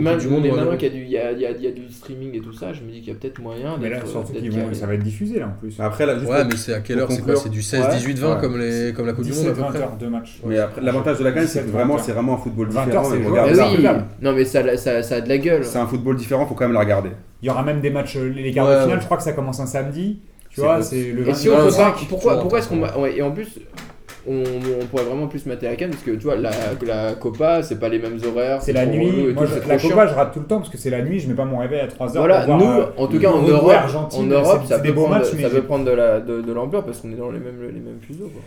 [1.05, 3.15] y a y a, y a- streaming et tout ça, je me dis qu'il y
[3.15, 5.75] a peut-être moyen Mais là, surtout qu'ils vont, ça va être diffusé là en plus.
[5.79, 7.41] Après, là, juste Ouais, mais c'est à quelle heure C'est quoi conclure.
[7.43, 7.95] C'est du 16, Ouais.
[7.95, 8.41] 18, 20 Ouais.
[8.41, 10.39] comme, les, comme la Coupe du Monde à 17, peu 20 près heures de match.
[10.45, 13.97] Mais après, l'avantage de la Cannes, c'est que vraiment, c'est vraiment un football 20 différent.
[14.21, 15.63] non mais ça, ça, ça a de la gueule.
[15.65, 17.09] C'est un football différent, faut quand même le regarder.
[17.41, 19.01] Il y aura même des matchs, euh, les quarts Ouais, de finale, ouais.
[19.01, 20.19] je crois que ça commence un samedi.
[20.49, 21.69] Tu vois, c'est le Et si on 25.
[21.93, 22.89] peut pas, pourquoi, pourquoi est-ce qu'on ouais.
[22.89, 23.57] va- ouais, et en plus
[24.27, 24.43] on,
[24.81, 26.51] on pourrait vraiment plus mater la canne parce que tu vois la,
[26.85, 29.33] la Copa c'est pas les mêmes horaires C'est la nuit.
[29.33, 30.07] Moi, tout, je- la Copa, chiant.
[30.09, 31.19] je rate tout le temps parce que c'est la nuit.
[31.19, 32.23] Je mets pas mon réveil à 3 heures.
[32.27, 33.73] Voilà, pour nous, voir, euh, en tout cas en Europe,
[34.13, 36.41] en Europe, c'est- ça peut prendre, matchs, mais ça j'ai- peut prendre de la de,
[36.41, 38.29] de l'ampleur parce qu'on est dans les mêmes les mêmes fuseaux.
[38.31, 38.41] Quoi.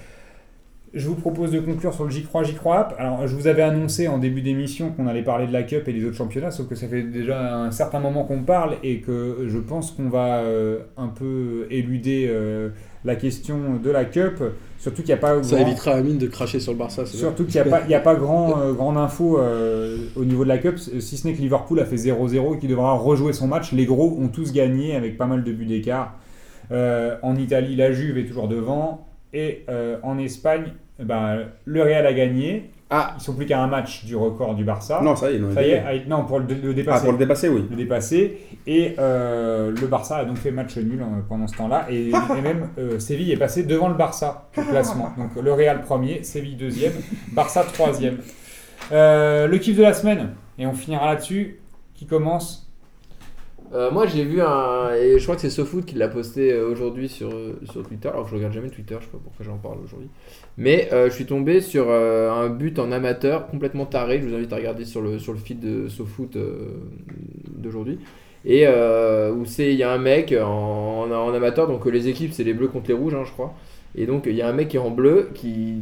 [0.94, 2.94] Je vous propose de conclure sur le J'y crois, J'y crois app.
[2.98, 5.92] Alors, je vous avais annoncé en début d'émission qu'on allait parler de la Cup et
[5.92, 9.46] des autres championnats, sauf que ça fait déjà un certain moment qu'on parle et que
[9.48, 12.68] je pense qu'on va euh, un peu éluder euh,
[13.04, 14.40] la question de la Cup.
[14.78, 17.04] Surtout qu'il n'y a pas Ça grand- évitera à Amine de cracher sur le Barça.
[17.06, 20.58] Surtout qu'il n'y a pas, a grand, euh, grande info euh, au niveau de la
[20.58, 23.72] Cup, si ce n'est que Liverpool a fait 0-0 et qu'il devra rejouer son match.
[23.72, 26.14] Les gros ont tous gagné avec pas mal de buts d'écart.
[26.70, 29.08] En Italie, la Juve est toujours devant.
[29.32, 29.64] Et
[30.04, 30.66] en Espagne,
[30.98, 32.70] ben, le Real a gagné.
[32.90, 35.00] Ah, Ils sont plus qu'à un match du record du Barça.
[35.02, 37.02] Non, ça y est, non, Ça y est, ah, non, pour le, le Ah, dépasser.
[37.04, 37.64] pour le dépasser, oui.
[37.68, 38.38] le dépasser.
[38.66, 41.86] Et euh, le Barça a donc fait match nul euh, pendant ce temps-là.
[41.90, 45.12] Et, et même euh, Séville est passé devant le Barça au classement.
[45.18, 46.92] Donc le Real premier, Séville deuxième,
[47.32, 48.18] Barça troisième.
[48.92, 51.58] Euh, le kiff de la semaine, et on finira là-dessus,
[51.94, 52.63] qui commence?
[53.74, 56.68] Euh, moi j'ai vu un et je crois que c'est SoFoot qui l'a posté euh,
[56.70, 58.08] aujourd'hui sur euh, sur Twitter.
[58.08, 60.08] Alors que je regarde jamais Twitter, je sais pas pourquoi j'en parle aujourd'hui.
[60.56, 64.20] Mais euh, je suis tombé sur euh, un but en amateur complètement taré.
[64.22, 66.36] Je vous invite à regarder sur le sur le feed de SoFoot
[67.56, 67.98] d'aujourd'hui.
[68.44, 72.32] Et où c'est il y a un mec en, en, en amateur donc les équipes
[72.32, 73.54] c'est les bleus contre les rouges hein, je crois.
[73.96, 75.80] Et donc il y a un mec qui est en bleu qui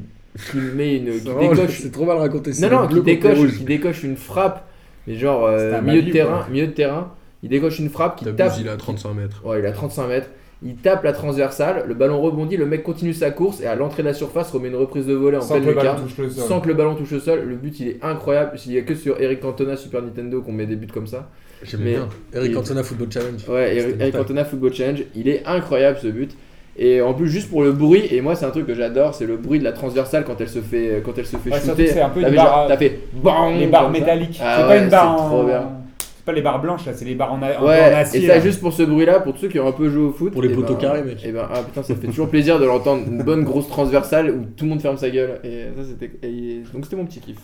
[0.51, 2.53] qui met une qui décoche C'est trop mal raconté.
[2.63, 4.67] non, non, qui décoche, qui décoche une frappe,
[5.07, 5.51] mais genre
[5.83, 7.11] milieu de terrain, milieu de terrain.
[7.43, 8.53] Il décoche une frappe qui tape.
[8.61, 9.43] il à 35 mètres.
[9.45, 10.29] Ouais, il a 35 mètres.
[10.65, 14.05] Il tape la transversale, le ballon rebondit, le mec continue sa course et à l'entrée
[14.05, 16.07] de la surface remet une reprise de volée en Sans que pleine le ballon lucarne.
[16.09, 16.45] touche le sol.
[16.47, 18.53] Sans que le ballon touche le sol, le but il est incroyable.
[18.67, 21.29] Il n'y a que sur Eric Cantona Super Nintendo qu'on met des buts comme ça.
[21.65, 22.09] J'aime bien.
[22.33, 23.49] Eric il- Cantona Football Challenge.
[23.49, 24.17] Ouais, Eric, Eric.
[24.17, 26.37] Cantona Football Challenge, il est incroyable ce but.
[26.77, 29.27] Et en plus juste pour le bruit, et moi c'est un truc que j'adore, c'est
[29.27, 31.89] le bruit de la transversale quand elle se fait quand elle se fait Ouais, shooter.
[31.89, 34.39] c'est un peu une genre- barre- T'as fait BANG Les barres métalliques.
[34.41, 35.29] Ah c'est ouais, pas une barre c'est en...
[35.29, 35.69] trop bien.
[36.23, 38.23] C'est pas les barres blanches là, c'est les barres en, a- en Ouais, acier.
[38.23, 38.41] et ça là.
[38.41, 40.33] juste pour ce bruit-là, pour tous ceux qui ont un peu joué au foot.
[40.33, 41.25] Pour les et poteaux ben- carrés, mec.
[41.25, 43.05] Et ben, ah putain, ça fait toujours plaisir de l'entendre.
[43.09, 45.41] Une bonne grosse transversale où tout le monde ferme sa gueule.
[45.43, 46.13] Et ça, c'était.
[46.27, 47.39] et Donc, c'était mon petit kiff.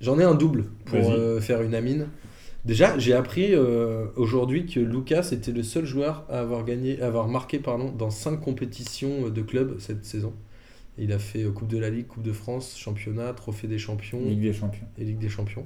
[0.00, 2.06] J'en ai un double pour euh, faire une amine.
[2.64, 7.06] Déjà, j'ai appris euh, aujourd'hui que Lucas était le seul joueur à avoir gagné, à
[7.06, 10.32] avoir marqué pardon, dans 5 compétitions euh, de club cette saison.
[10.98, 14.42] Il a fait Coupe de la Ligue, Coupe de France, Championnat, Trophée des Champions Ligue
[14.42, 14.86] des champions.
[14.98, 15.64] et Ligue des Champions.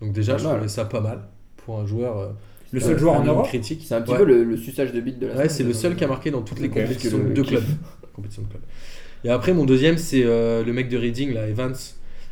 [0.00, 0.52] Donc déjà, Pas je mal.
[0.54, 1.20] trouvais ça pas mal
[1.64, 2.18] pour un joueur.
[2.18, 2.28] euh,
[2.72, 3.82] Le seul euh, joueur en Europe critique.
[3.86, 4.18] C'est un petit Ouais.
[4.18, 6.30] peu le, le suçage de bite de la Ouais, c'est le seul qui a marqué
[6.30, 7.62] dans toutes les compétitions le de club.
[8.14, 8.62] Compétitions de club.
[9.24, 11.74] Et après, mon deuxième, c'est euh, le mec de Reading, là, Evans.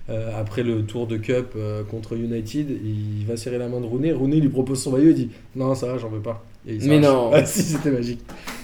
[0.09, 3.87] Euh, après le tour de Cup euh, contre United, il va serrer la main de
[3.87, 4.13] Rooney.
[4.13, 6.45] Rooney lui propose son maillot, il dit Non, ça va, j'en veux pas.
[6.65, 7.31] Et il Mais non.
[7.35, 8.21] Ah, si, c'était magique.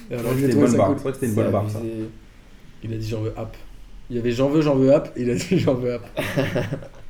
[0.08, 0.94] Et alors, C'était une bonne ça barre.
[0.96, 1.12] cool.
[1.22, 1.80] Une bonne barre, ça.
[2.84, 3.56] Il a dit J'en veux app.
[4.08, 5.10] Il y avait J'en veux, j'en veux app.
[5.16, 6.06] Il a dit J'en veux app.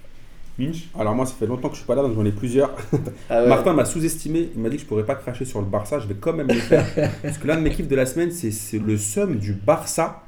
[0.98, 2.70] Alors moi, ça fait longtemps que je suis pas là, donc j'en ai plusieurs.
[3.30, 3.48] Ah ouais.
[3.48, 4.50] Martin m'a sous-estimé.
[4.54, 5.98] Il m'a dit que je pourrais pas cracher sur le Barça.
[5.98, 6.84] Je vais quand même le faire.
[7.22, 10.22] Parce que l'un de mes kiffs de la semaine, c'est le somme du Barça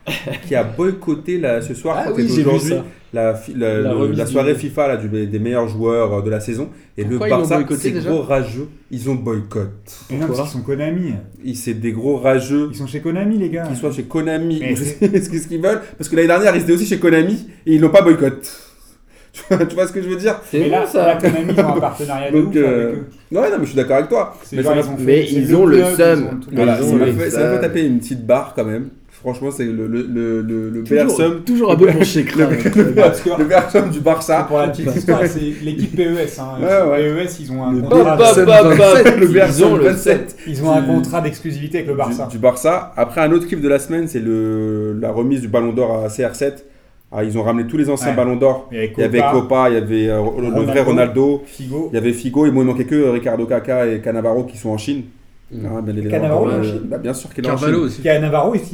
[0.47, 1.97] qui a boycotté la, ce soir.
[1.99, 2.73] Ah oui, aujourd'hui
[3.15, 6.71] la, soirée FIFA là, du- des meilleurs joueurs euh, de la saison.
[6.99, 8.69] Et Pourquoi le ils Barça, c'est gros rageux.
[8.91, 9.71] Ils ont boycott.
[10.11, 11.13] Mais non, parce qu'ils sont Konami.
[11.45, 12.69] Ils- C'est des gros rageux.
[12.73, 13.67] Ils sont chez Konami, les gars.
[13.67, 15.81] Qu'ils soient chez Konami c'est- ce qu'ils veulent.
[15.97, 18.64] Parce que l'année dernière, ils étaient aussi chez Konami et ils l'ont pas boycott.
[19.49, 21.07] Tu vois, tu vois ce que je veux dire C'est là, ça.
[21.07, 23.05] là, Konami, ils ont un partenariat de Donc, ouf euh, avec eux.
[23.37, 24.37] Ouais, non, mais je suis d'accord avec toi.
[24.53, 26.41] Mais genre, ça ils ont fait- mais c'est ils ont le seum.
[26.51, 28.91] ils Voilà, Ils ça m'a fait, taper une petite barre quand même.
[29.11, 31.41] Franchement, c'est le, le, le, le, Toujours, somme.
[31.45, 32.47] toujours un peu mon chèque là.
[32.95, 34.45] Parce que- Le somme du Barça.
[34.47, 36.39] Pour la petite histoire, c'est l'équipe PES.
[36.39, 36.59] Hein.
[36.61, 37.25] Ouais, ouais.
[37.25, 38.17] PES, ils ont un Le contrat.
[38.37, 42.27] Le meilleur Ils ont somme le 27 ils ont un contrat d'exclusivité avec le Barça.
[42.27, 42.93] Du, du Barça.
[42.97, 46.09] Après, un autre kiff de la semaine, c'est le, la remise du Ballon d'Or à
[46.09, 46.53] CR7.
[47.17, 48.17] Ah, ils ont ramené tous les anciens Ouais.
[48.17, 48.69] Ballons d'Or.
[48.73, 51.89] Il y avait Il y avait Copa, il y avait euh, le vrai Ronaldo, Figo.
[51.93, 54.71] il y avait Figo, et moi il manquait que Ricardo Caca et Cannavaro qui sont
[54.71, 55.03] en Chine.
[55.53, 55.67] Mm.
[55.67, 56.11] Ah.
[56.11, 57.75] Cannavaro, Euh, il est en Chine bah, Bien sûr qu'il est en Chine.
[57.75, 58.01] aussi.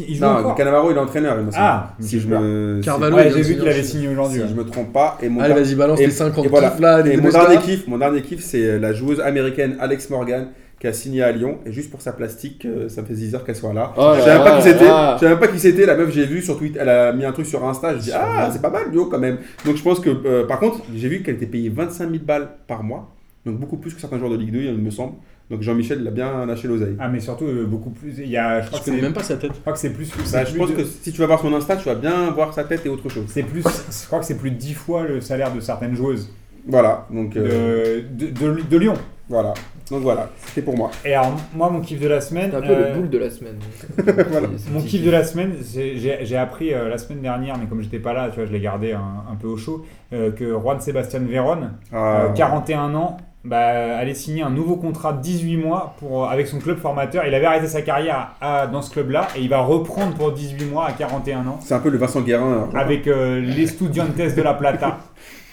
[0.09, 0.55] Il, joue Non, encore.
[0.55, 1.63] Cannavaro il est entraîneur, il me semble.
[1.67, 2.81] Ah, si je me.
[2.83, 3.85] Carvalho, Ouais, j'ai vu qu'il avait Chine.
[3.85, 4.41] signé aujourd'hui.
[4.41, 5.19] Si je me trompe pas.
[5.23, 6.75] Et mon Allez, vas-y, balance Et- tes 50 et voilà.
[6.81, 7.01] là.
[7.01, 7.47] Et les mon Bundesliga.
[7.51, 10.47] dernier kiff, mon dernier kiff, c'est la joueuse américaine Alex Morgan
[10.81, 11.59] qui a signé à Lyon.
[11.67, 13.93] Et juste pour sa plastique, euh, ça me fait 10 heures qu'elle soit là.
[13.97, 14.85] Oh je là savais même pas qui c'était.
[14.85, 15.87] Je savais même pas qui c'était.
[15.87, 16.79] La meuf, j'ai vu sur Twitter.
[16.81, 17.95] Elle a mis un truc sur Insta.
[17.97, 19.39] Je dis ah, c'est pas mal Lyon quand même.
[19.65, 22.49] Donc je pense que euh, par contre, j'ai vu qu'elle était payée 25 000 balles
[22.67, 23.15] par mois.
[23.47, 25.15] Donc beaucoup plus que certains joueurs de Ligue 2, il me semble.
[25.51, 26.95] Donc Jean-Michel, il a bien lâché l'oseille.
[27.01, 28.13] Ah, mais surtout, euh, beaucoup plus.
[28.19, 29.51] Il y a, je crois Je que c'est connais même pas sa tête.
[29.55, 30.09] je crois que c'est plus.
[30.33, 32.31] Bah, je plus pense de- que si tu vas voir son Insta, tu vas bien
[32.31, 33.25] voir sa tête et autre chose.
[33.29, 33.63] C'est plus.
[33.65, 36.31] Je crois que c'est plus de 10 fois le salaire de certaines joueuses
[36.69, 37.07] Voilà.
[37.11, 38.95] Donc euh, de, de, de- de Lyon.
[39.29, 39.55] voilà.
[39.91, 40.29] Donc voilà.
[40.47, 40.91] C'était pour moi.
[41.05, 42.51] Et alors, moi, mon kiff de la semaine.
[42.51, 43.57] C'est un peu euh, le boule de la semaine.
[44.31, 44.49] Voilà.
[44.73, 48.13] Mon kiff de la semaine, j'ai appris euh, la semaine dernière, mais comme j'étais pas
[48.13, 51.21] là, tu vois, je l'ai gardé un, un peu au chaud, euh, que Juan Sébastien
[51.21, 51.59] Véron,
[51.93, 52.23] Ah.
[52.27, 56.47] euh, 41 ans, bah, allait signer un nouveau contrat de 18 mois pour, euh, avec
[56.47, 57.25] son club formateur.
[57.27, 60.67] Il avait arrêté sa carrière à- dans ce club-là et il va reprendre pour 18
[60.67, 62.69] mois à 41 ans C'est un peu le Vincent Guérin.
[62.75, 64.99] avec euh, les Estudiantes de la Plata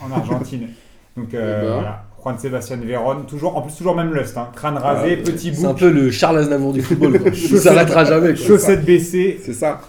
[0.01, 0.67] en Argentine.
[1.15, 1.73] Donc euh, Eh ben.
[1.75, 4.49] voilà, Juan Sébastien Véron, toujours, en plus toujours même lust, hein.
[4.55, 7.19] crâne rasé, Ah, petit C'est un peu le Charles Aznavour du football.
[7.19, 7.29] quoi.
[7.33, 8.33] Il Chaussette- s'arrêtera jamais.
[8.33, 8.45] quoi.
[8.45, 9.39] chaussettes baissées.
[9.43, 9.79] C'est ça.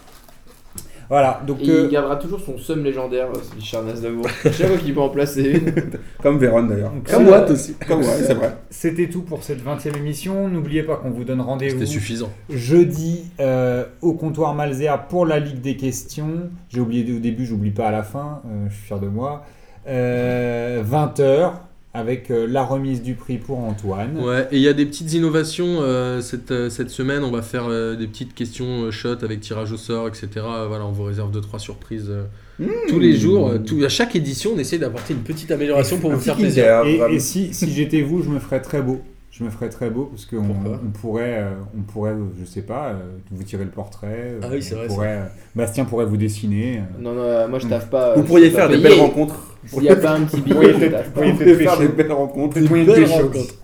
[1.11, 4.27] Voilà, donc Et euh, il gardera toujours son seum légendaire, euh, celui Charles Aznavour.
[4.45, 5.73] Chaque fois qu'il peut en placer une.
[6.23, 6.93] Comme Véron d'ailleurs.
[7.11, 7.75] Comme euh, Watt aussi.
[7.89, 8.55] Comme ouais, c'est vrai.
[8.69, 10.49] C'était tout pour cette 20e émission.
[10.51, 12.29] N'oubliez pas qu'on vous donne rendez-vous C'était suffisant.
[12.51, 16.51] jeudi euh, au comptoir Malzea pour la Ligue des questions.
[16.69, 18.43] J'ai oublié au début, j'oublie pas à la fin.
[18.45, 19.45] euh, je suis fier de moi.
[19.89, 21.53] Euh, 20h
[21.95, 24.19] avec euh, la remise du prix pour Antoine.
[24.19, 27.25] Ouais, et il y a des petites innovations euh, cette, euh, cette semaine.
[27.25, 30.29] On va faire euh, des petites questions euh, shot avec tirage au sort, etc.
[30.69, 33.49] Voilà, on vous réserve 2-3 surprises euh, tous les jours.
[33.49, 36.65] Euh, tout- à chaque édition, on essaie d'apporter une petite amélioration pour vous faire plaisir.
[36.85, 37.15] Et, vraiment.
[37.15, 39.01] et si, si j'étais vous, je me ferais très beau.
[39.39, 42.63] Je me ferais très beau parce qu'on on pourrait, euh, on pourrait, euh, je sais
[42.63, 42.95] pas, euh,
[43.31, 44.33] vous tirer le portrait.
[44.43, 45.21] Ah oui, c'est vrai, pourrait,
[45.55, 46.79] Bastien pourrait vous dessiner.
[46.79, 47.01] euh.
[47.01, 48.15] Non, non, moi je taffe pas.
[48.15, 49.37] Vous euh, pourriez faire des belles rencontres.
[49.67, 52.55] S'il n'y a pas un petit Vous pourriez billet, vous pourriez faire des belles rencontres.
[52.55, 53.15] Peut-être moyen de Belle pécho.
[53.23, 53.55] rencontre.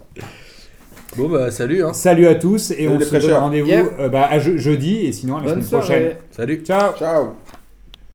[1.16, 1.92] Bon bah salut hein.
[1.92, 3.86] Salut à tous et Salut on se donne rendez-vous Yep.
[4.00, 6.12] euh, bah, à je- jeudi et sinon à la Bonne semaine prochaine.
[6.30, 6.62] Salut.
[6.64, 7.34] Ciao Ciao.